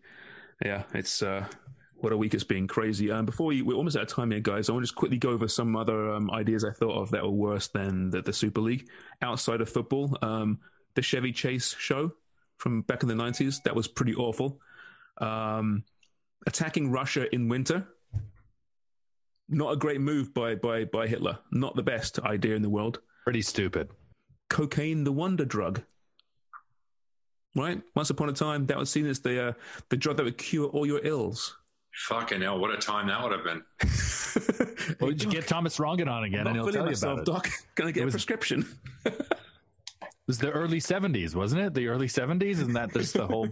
Yeah, 0.64 0.85
it's 0.95 1.22
uh, 1.22 1.47
what 2.03 2.12
a 2.12 2.16
week 2.16 2.34
it's 2.34 2.44
been 2.44 2.68
crazy. 2.68 3.11
Um, 3.11 3.24
before 3.24 3.46
we, 3.46 3.62
we're 3.62 3.76
almost 3.76 3.96
out 3.96 4.03
of 4.03 4.09
time 4.09 4.30
here, 4.30 4.40
guys. 4.40 4.68
I 4.68 4.72
want 4.72 4.82
to 4.82 4.86
just 4.86 4.96
quickly 4.96 5.18
go 5.18 5.30
over 5.30 5.48
some 5.48 5.76
other 5.76 6.11
um, 6.11 6.30
ideas 6.30 6.64
I 6.64 6.72
thought 6.72 7.00
of 7.00 7.11
that 7.12 7.22
were 7.22 7.30
worse 7.30 7.68
than 7.68 8.11
the, 8.11 8.22
the 8.22 8.32
Super 8.32 8.61
League 8.61 8.88
outside 9.22 9.61
of 9.61 9.68
football. 9.68 10.16
Um, 10.20 10.59
the 10.94 11.03
Chevy 11.03 11.32
Chase 11.32 11.74
show 11.78 12.12
from 12.59 12.82
back 12.82 13.03
in 13.03 13.09
the 13.09 13.14
nineties 13.14 13.61
that 13.64 13.74
was 13.74 13.88
pretty 13.88 14.14
awful. 14.14 14.61
Um, 15.18 15.84
attacking 16.46 16.90
Russia 16.90 17.32
in 17.34 17.48
winter, 17.48 17.86
not 19.48 19.72
a 19.72 19.76
great 19.76 20.00
move 20.00 20.34
by 20.34 20.57
by 20.57 20.84
by 20.84 21.07
Hitler. 21.07 21.38
Not 21.50 21.76
the 21.76 21.82
best 21.82 22.18
idea 22.20 22.57
in 22.57 22.62
the 22.62 22.70
world. 22.70 23.00
Pretty 23.24 23.42
stupid 23.42 23.88
cocaine 24.53 25.03
the 25.03 25.12
wonder 25.12 25.46
drug. 25.46 25.82
Right? 27.57 27.82
Once 27.94 28.11
upon 28.11 28.28
a 28.28 28.32
time, 28.32 28.66
that 28.66 28.78
was 28.78 28.90
seen 28.90 29.07
as 29.07 29.20
the 29.20 29.48
uh, 29.48 29.53
the 29.88 29.96
drug 29.96 30.16
that 30.18 30.24
would 30.24 30.38
cure 30.38 30.68
all 30.68 30.86
your 30.86 31.05
ills. 31.05 31.57
Fucking 31.95 32.40
hell! 32.40 32.59
What 32.59 32.70
a 32.70 32.78
time 32.78 33.09
that 33.09 33.22
would 33.22 33.32
have 33.32 33.45
been. 33.45 33.62
well, 35.01 35.11
did 35.11 35.22
you 35.22 35.30
get 35.30 35.47
Thomas 35.47 35.78
Rongen 35.78 36.11
on 36.11 36.24
again, 36.24 36.47
and 36.47 36.57
he'll 36.57 36.72
tell 36.72 36.86
myself, 36.86 37.18
you 37.18 37.22
about 37.22 37.43
it. 37.43 37.45
Doc, 37.45 37.49
gonna 37.74 37.93
get 37.93 38.05
was, 38.05 38.14
a 38.14 38.16
prescription. 38.16 38.66
it 39.05 39.26
was 40.26 40.38
the 40.38 40.51
early 40.51 40.80
'70s, 40.80 41.34
wasn't 41.34 41.61
it? 41.61 41.74
The 41.74 41.88
early 41.88 42.09
'70s, 42.09 42.43
isn't 42.43 42.72
that 42.72 42.93
just 42.95 43.12
the 43.12 43.26
whole? 43.26 43.49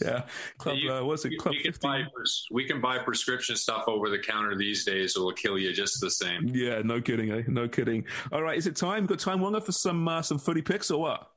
yeah, 0.00 0.22
club. 0.56 0.78
You, 0.78 0.92
uh, 0.92 1.04
what's 1.04 1.26
it? 1.26 1.36
Club 1.38 1.54
we 1.54 1.62
can, 1.62 1.74
buy, 1.82 2.04
we 2.50 2.64
can 2.64 2.80
buy 2.80 2.98
prescription 2.98 3.54
stuff 3.54 3.84
over 3.86 4.08
the 4.08 4.18
counter 4.18 4.56
these 4.56 4.84
days. 4.84 5.14
It 5.16 5.20
will 5.20 5.32
kill 5.32 5.58
you 5.58 5.74
just 5.74 6.00
the 6.00 6.10
same. 6.10 6.48
Yeah, 6.48 6.80
no 6.82 7.02
kidding. 7.02 7.30
Eh? 7.32 7.42
No 7.48 7.68
kidding. 7.68 8.06
All 8.32 8.42
right, 8.42 8.56
is 8.56 8.66
it 8.66 8.76
time? 8.76 9.04
Got 9.04 9.18
time 9.18 9.42
longer 9.42 9.60
for 9.60 9.72
some 9.72 10.08
uh, 10.08 10.22
some 10.22 10.38
footy 10.38 10.62
picks 10.62 10.90
or 10.90 11.02
what? 11.02 11.30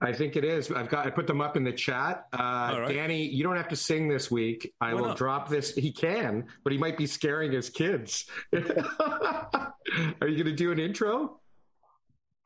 I 0.00 0.12
think 0.12 0.36
it 0.36 0.44
is. 0.44 0.70
I've 0.70 0.88
got. 0.88 1.06
I 1.06 1.10
put 1.10 1.26
them 1.26 1.40
up 1.40 1.56
in 1.56 1.64
the 1.64 1.72
chat. 1.72 2.26
Uh, 2.32 2.78
right. 2.80 2.88
Danny, 2.88 3.26
you 3.26 3.42
don't 3.42 3.56
have 3.56 3.68
to 3.68 3.76
sing 3.76 4.08
this 4.08 4.30
week. 4.30 4.72
I 4.80 4.94
Why 4.94 5.00
will 5.00 5.08
not? 5.08 5.16
drop 5.16 5.48
this. 5.48 5.74
He 5.74 5.90
can, 5.90 6.46
but 6.62 6.72
he 6.72 6.78
might 6.78 6.96
be 6.96 7.06
scaring 7.06 7.50
his 7.50 7.68
kids. 7.68 8.26
Are 8.52 10.28
you 10.28 10.36
going 10.36 10.44
to 10.44 10.54
do 10.54 10.70
an 10.70 10.78
intro? 10.78 11.40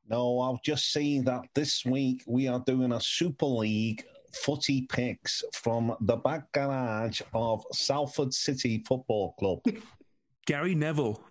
No, 0.08 0.40
I'll 0.40 0.60
just 0.64 0.92
say 0.92 1.20
that 1.20 1.42
this 1.54 1.84
week 1.84 2.24
we 2.26 2.48
are 2.48 2.60
doing 2.66 2.92
a 2.92 3.00
Super 3.00 3.46
League 3.46 4.04
footy 4.34 4.86
picks 4.88 5.44
from 5.52 5.94
the 6.00 6.16
back 6.16 6.50
garage 6.52 7.20
of 7.34 7.64
Salford 7.72 8.32
City 8.32 8.82
Football 8.86 9.34
Club. 9.38 9.60
Gary 10.46 10.74
Neville. 10.74 11.22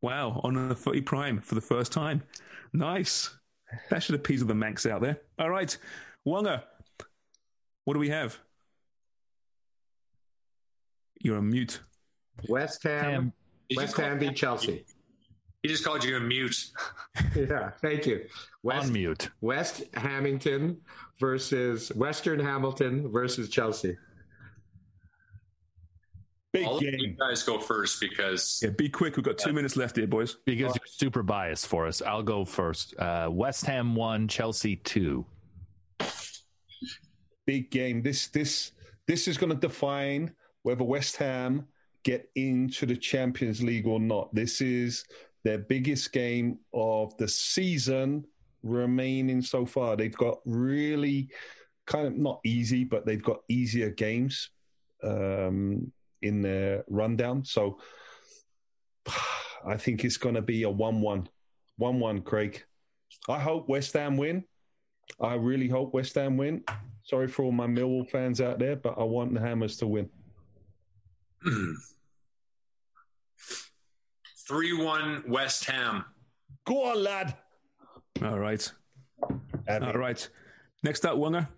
Wow, 0.00 0.40
on 0.44 0.56
a 0.56 0.74
footy 0.74 1.00
prime 1.00 1.40
for 1.40 1.54
the 1.54 1.60
first 1.60 1.92
time. 1.92 2.22
Nice. 2.72 3.36
That 3.90 4.02
should 4.02 4.14
appease 4.14 4.44
the 4.44 4.54
Mancs 4.54 4.90
out 4.90 5.02
there. 5.02 5.20
All 5.38 5.50
right. 5.50 5.76
Wonga, 6.24 6.64
what 7.84 7.94
do 7.94 8.00
we 8.00 8.08
have? 8.10 8.38
You're 11.20 11.38
on 11.38 11.50
mute. 11.50 11.80
West 12.48 12.82
Ham. 12.84 13.04
Ham. 13.04 13.32
West 13.76 13.96
Ham 13.96 14.18
beat 14.18 14.36
Chelsea. 14.36 14.84
He 15.62 15.68
just 15.68 15.84
called 15.84 16.04
you 16.04 16.16
a 16.16 16.20
mute. 16.20 16.56
yeah, 17.36 17.70
thank 17.82 18.06
you. 18.06 18.24
West, 18.62 18.86
On 18.86 18.92
mute. 18.92 19.30
West 19.40 19.82
Hamilton 19.94 20.80
versus 21.18 21.90
Western 21.94 22.38
Hamilton 22.38 23.10
versus 23.10 23.48
Chelsea. 23.48 23.96
Big 26.52 26.64
I'll 26.66 26.80
game. 26.80 26.94
you 26.98 27.08
guys 27.18 27.42
go 27.42 27.58
first 27.58 28.00
because 28.00 28.60
yeah, 28.62 28.70
be 28.70 28.88
quick. 28.88 29.16
We've 29.16 29.24
got 29.24 29.36
two 29.36 29.52
minutes 29.52 29.76
left 29.76 29.96
here, 29.96 30.06
boys. 30.06 30.38
Because 30.46 30.74
you're 30.74 30.86
super 30.86 31.22
biased 31.22 31.66
for 31.66 31.86
us. 31.86 32.00
I'll 32.00 32.22
go 32.22 32.44
first. 32.44 32.94
Uh, 32.98 33.28
West 33.30 33.66
Ham 33.66 33.94
one, 33.94 34.28
Chelsea 34.28 34.76
two. 34.76 35.26
Big 37.46 37.70
game. 37.70 38.02
This 38.02 38.28
this 38.28 38.72
this 39.06 39.28
is 39.28 39.36
going 39.36 39.52
to 39.52 39.58
define 39.58 40.32
whether 40.62 40.84
West 40.84 41.16
Ham 41.16 41.66
get 42.02 42.30
into 42.34 42.86
the 42.86 42.96
Champions 42.96 43.62
League 43.62 43.86
or 43.86 44.00
not. 44.00 44.34
This 44.34 44.62
is 44.62 45.04
their 45.44 45.58
biggest 45.58 46.12
game 46.12 46.58
of 46.72 47.14
the 47.18 47.28
season 47.28 48.24
remaining 48.62 49.42
so 49.42 49.66
far. 49.66 49.96
They've 49.96 50.16
got 50.16 50.38
really 50.46 51.28
kind 51.86 52.06
of 52.06 52.16
not 52.16 52.40
easy, 52.44 52.84
but 52.84 53.04
they've 53.04 53.22
got 53.22 53.40
easier 53.48 53.90
games 53.90 54.50
um, 55.02 55.92
in 56.22 56.42
the 56.42 56.84
rundown. 56.88 57.44
So 57.44 57.78
I 59.66 59.76
think 59.76 60.04
it's 60.04 60.16
going 60.16 60.34
to 60.34 60.42
be 60.42 60.62
a 60.62 60.70
1 60.70 61.00
1. 61.00 61.28
1 61.76 62.00
1, 62.00 62.22
Craig. 62.22 62.64
I 63.28 63.38
hope 63.38 63.68
West 63.68 63.92
Ham 63.94 64.16
win. 64.16 64.44
I 65.20 65.34
really 65.34 65.68
hope 65.68 65.94
West 65.94 66.14
Ham 66.14 66.36
win. 66.36 66.62
Sorry 67.04 67.28
for 67.28 67.44
all 67.44 67.52
my 67.52 67.66
Millwall 67.66 68.08
fans 68.08 68.40
out 68.40 68.58
there, 68.58 68.76
but 68.76 68.98
I 68.98 69.04
want 69.04 69.32
the 69.34 69.40
Hammers 69.40 69.78
to 69.78 69.86
win. 69.86 70.10
3 74.48 74.72
1 74.84 75.24
West 75.28 75.64
Ham. 75.66 76.04
Go 76.64 76.84
on, 76.84 77.02
lad. 77.02 77.36
All 78.22 78.38
right. 78.38 78.70
All 79.22 79.92
right. 79.94 80.28
Next 80.82 81.04
up, 81.04 81.16
Wunger. 81.16 81.48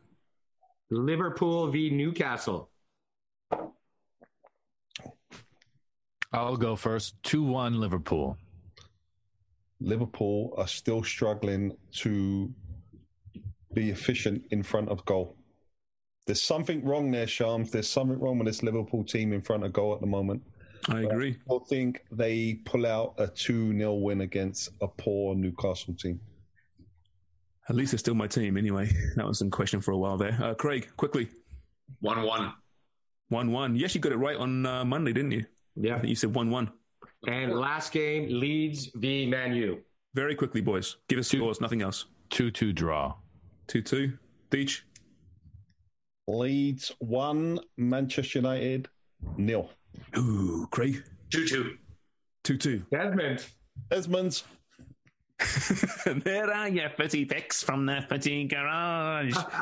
Liverpool 0.90 1.68
v 1.68 1.90
Newcastle. 1.90 2.69
I'll 6.32 6.56
go 6.56 6.76
first. 6.76 7.20
2 7.24 7.42
1 7.42 7.80
Liverpool. 7.80 8.36
Liverpool 9.80 10.54
are 10.56 10.68
still 10.68 11.02
struggling 11.02 11.76
to 11.92 12.52
be 13.72 13.90
efficient 13.90 14.44
in 14.50 14.62
front 14.62 14.88
of 14.88 15.04
goal. 15.04 15.36
There's 16.26 16.42
something 16.42 16.84
wrong 16.84 17.10
there, 17.10 17.26
Sharms. 17.26 17.70
There's 17.70 17.88
something 17.88 18.18
wrong 18.18 18.38
with 18.38 18.46
this 18.46 18.62
Liverpool 18.62 19.04
team 19.04 19.32
in 19.32 19.40
front 19.40 19.64
of 19.64 19.72
goal 19.72 19.94
at 19.94 20.00
the 20.00 20.06
moment. 20.06 20.42
I 20.88 21.00
agree. 21.00 21.36
I 21.50 21.58
think 21.68 22.02
they 22.10 22.54
pull 22.64 22.86
out 22.86 23.14
a 23.18 23.26
2 23.26 23.76
0 23.76 23.94
win 23.94 24.20
against 24.22 24.70
a 24.80 24.88
poor 24.88 25.34
Newcastle 25.34 25.94
team. 25.94 26.20
At 27.68 27.76
least 27.76 27.92
it's 27.92 28.02
still 28.02 28.14
my 28.14 28.26
team 28.26 28.56
anyway. 28.56 28.90
That 29.16 29.26
was 29.26 29.42
in 29.42 29.50
question 29.50 29.80
for 29.80 29.92
a 29.92 29.98
while 29.98 30.16
there. 30.16 30.38
Uh, 30.40 30.54
Craig, 30.54 30.88
quickly. 30.96 31.28
1 32.00 32.22
1. 32.22 32.52
1 33.28 33.52
1. 33.52 33.74
Yes, 33.74 33.80
you 33.80 33.84
actually 33.84 34.00
got 34.00 34.12
it 34.12 34.16
right 34.16 34.36
on 34.36 34.66
uh, 34.66 34.84
Monday, 34.84 35.12
didn't 35.12 35.32
you? 35.32 35.44
Yeah. 35.80 35.96
I 35.96 35.98
think 35.98 36.10
you 36.10 36.14
said 36.16 36.34
1 36.34 36.50
1. 36.50 36.70
And 37.26 37.58
last 37.58 37.92
game, 37.92 38.28
Leeds 38.28 38.90
v 38.94 39.26
Man 39.26 39.54
U. 39.54 39.80
Very 40.14 40.34
quickly, 40.34 40.60
boys. 40.60 40.96
Give 41.08 41.18
us 41.18 41.28
two, 41.28 41.38
scores, 41.38 41.60
nothing 41.60 41.82
else. 41.82 42.06
2 42.30 42.50
2 42.50 42.72
draw. 42.72 43.14
2 43.68 43.82
2. 43.82 44.12
Beach. 44.50 44.84
Leeds 46.26 46.92
1, 46.98 47.60
Manchester 47.76 48.38
United 48.38 48.88
nil. 49.36 49.70
Ooh, 50.16 50.66
Craig. 50.70 51.02
2 51.30 51.46
2. 51.46 51.76
2 52.44 52.56
2. 52.56 52.82
Desmond. 52.90 53.46
Desmond's 53.90 54.44
there 56.24 56.52
are 56.52 56.68
your 56.68 56.90
footy 56.90 57.24
picks 57.24 57.62
from 57.62 57.86
the 57.86 58.04
footy 58.08 58.46
garage. 58.46 59.34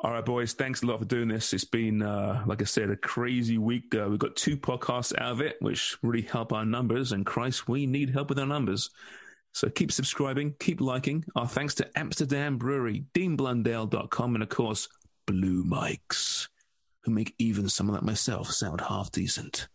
All 0.00 0.12
right, 0.12 0.24
boys. 0.24 0.52
Thanks 0.52 0.82
a 0.82 0.86
lot 0.86 0.98
for 0.98 1.04
doing 1.04 1.28
this. 1.28 1.52
It's 1.52 1.64
been, 1.64 2.02
uh, 2.02 2.42
like 2.46 2.62
I 2.62 2.64
said, 2.64 2.90
a 2.90 2.96
crazy 2.96 3.58
week. 3.58 3.94
Uh, 3.94 4.08
we 4.08 4.16
got 4.18 4.36
two 4.36 4.56
podcasts 4.56 5.18
out 5.20 5.32
of 5.32 5.40
it, 5.40 5.56
which 5.60 5.96
really 6.02 6.22
help 6.22 6.52
our 6.52 6.64
numbers. 6.64 7.12
And 7.12 7.24
Christ, 7.26 7.68
we 7.68 7.86
need 7.86 8.10
help 8.10 8.28
with 8.28 8.38
our 8.38 8.46
numbers. 8.46 8.90
So 9.52 9.68
keep 9.68 9.92
subscribing, 9.92 10.54
keep 10.58 10.80
liking. 10.80 11.24
Our 11.36 11.46
thanks 11.46 11.74
to 11.76 11.98
Amsterdam 11.98 12.58
Brewery, 12.58 13.04
DeanBlundell.com, 13.14 14.34
and 14.34 14.42
of 14.42 14.48
course, 14.48 14.88
Blue 15.26 15.62
Mikes, 15.64 16.48
who 17.04 17.12
make 17.12 17.34
even 17.38 17.68
someone 17.68 17.94
like 17.94 18.04
myself 18.04 18.50
sound 18.50 18.80
half 18.80 19.12
decent. 19.12 19.68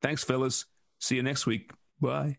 Thanks, 0.00 0.24
fellas. 0.24 0.64
See 1.00 1.16
you 1.16 1.22
next 1.22 1.46
week. 1.46 1.70
Bye. 2.00 2.38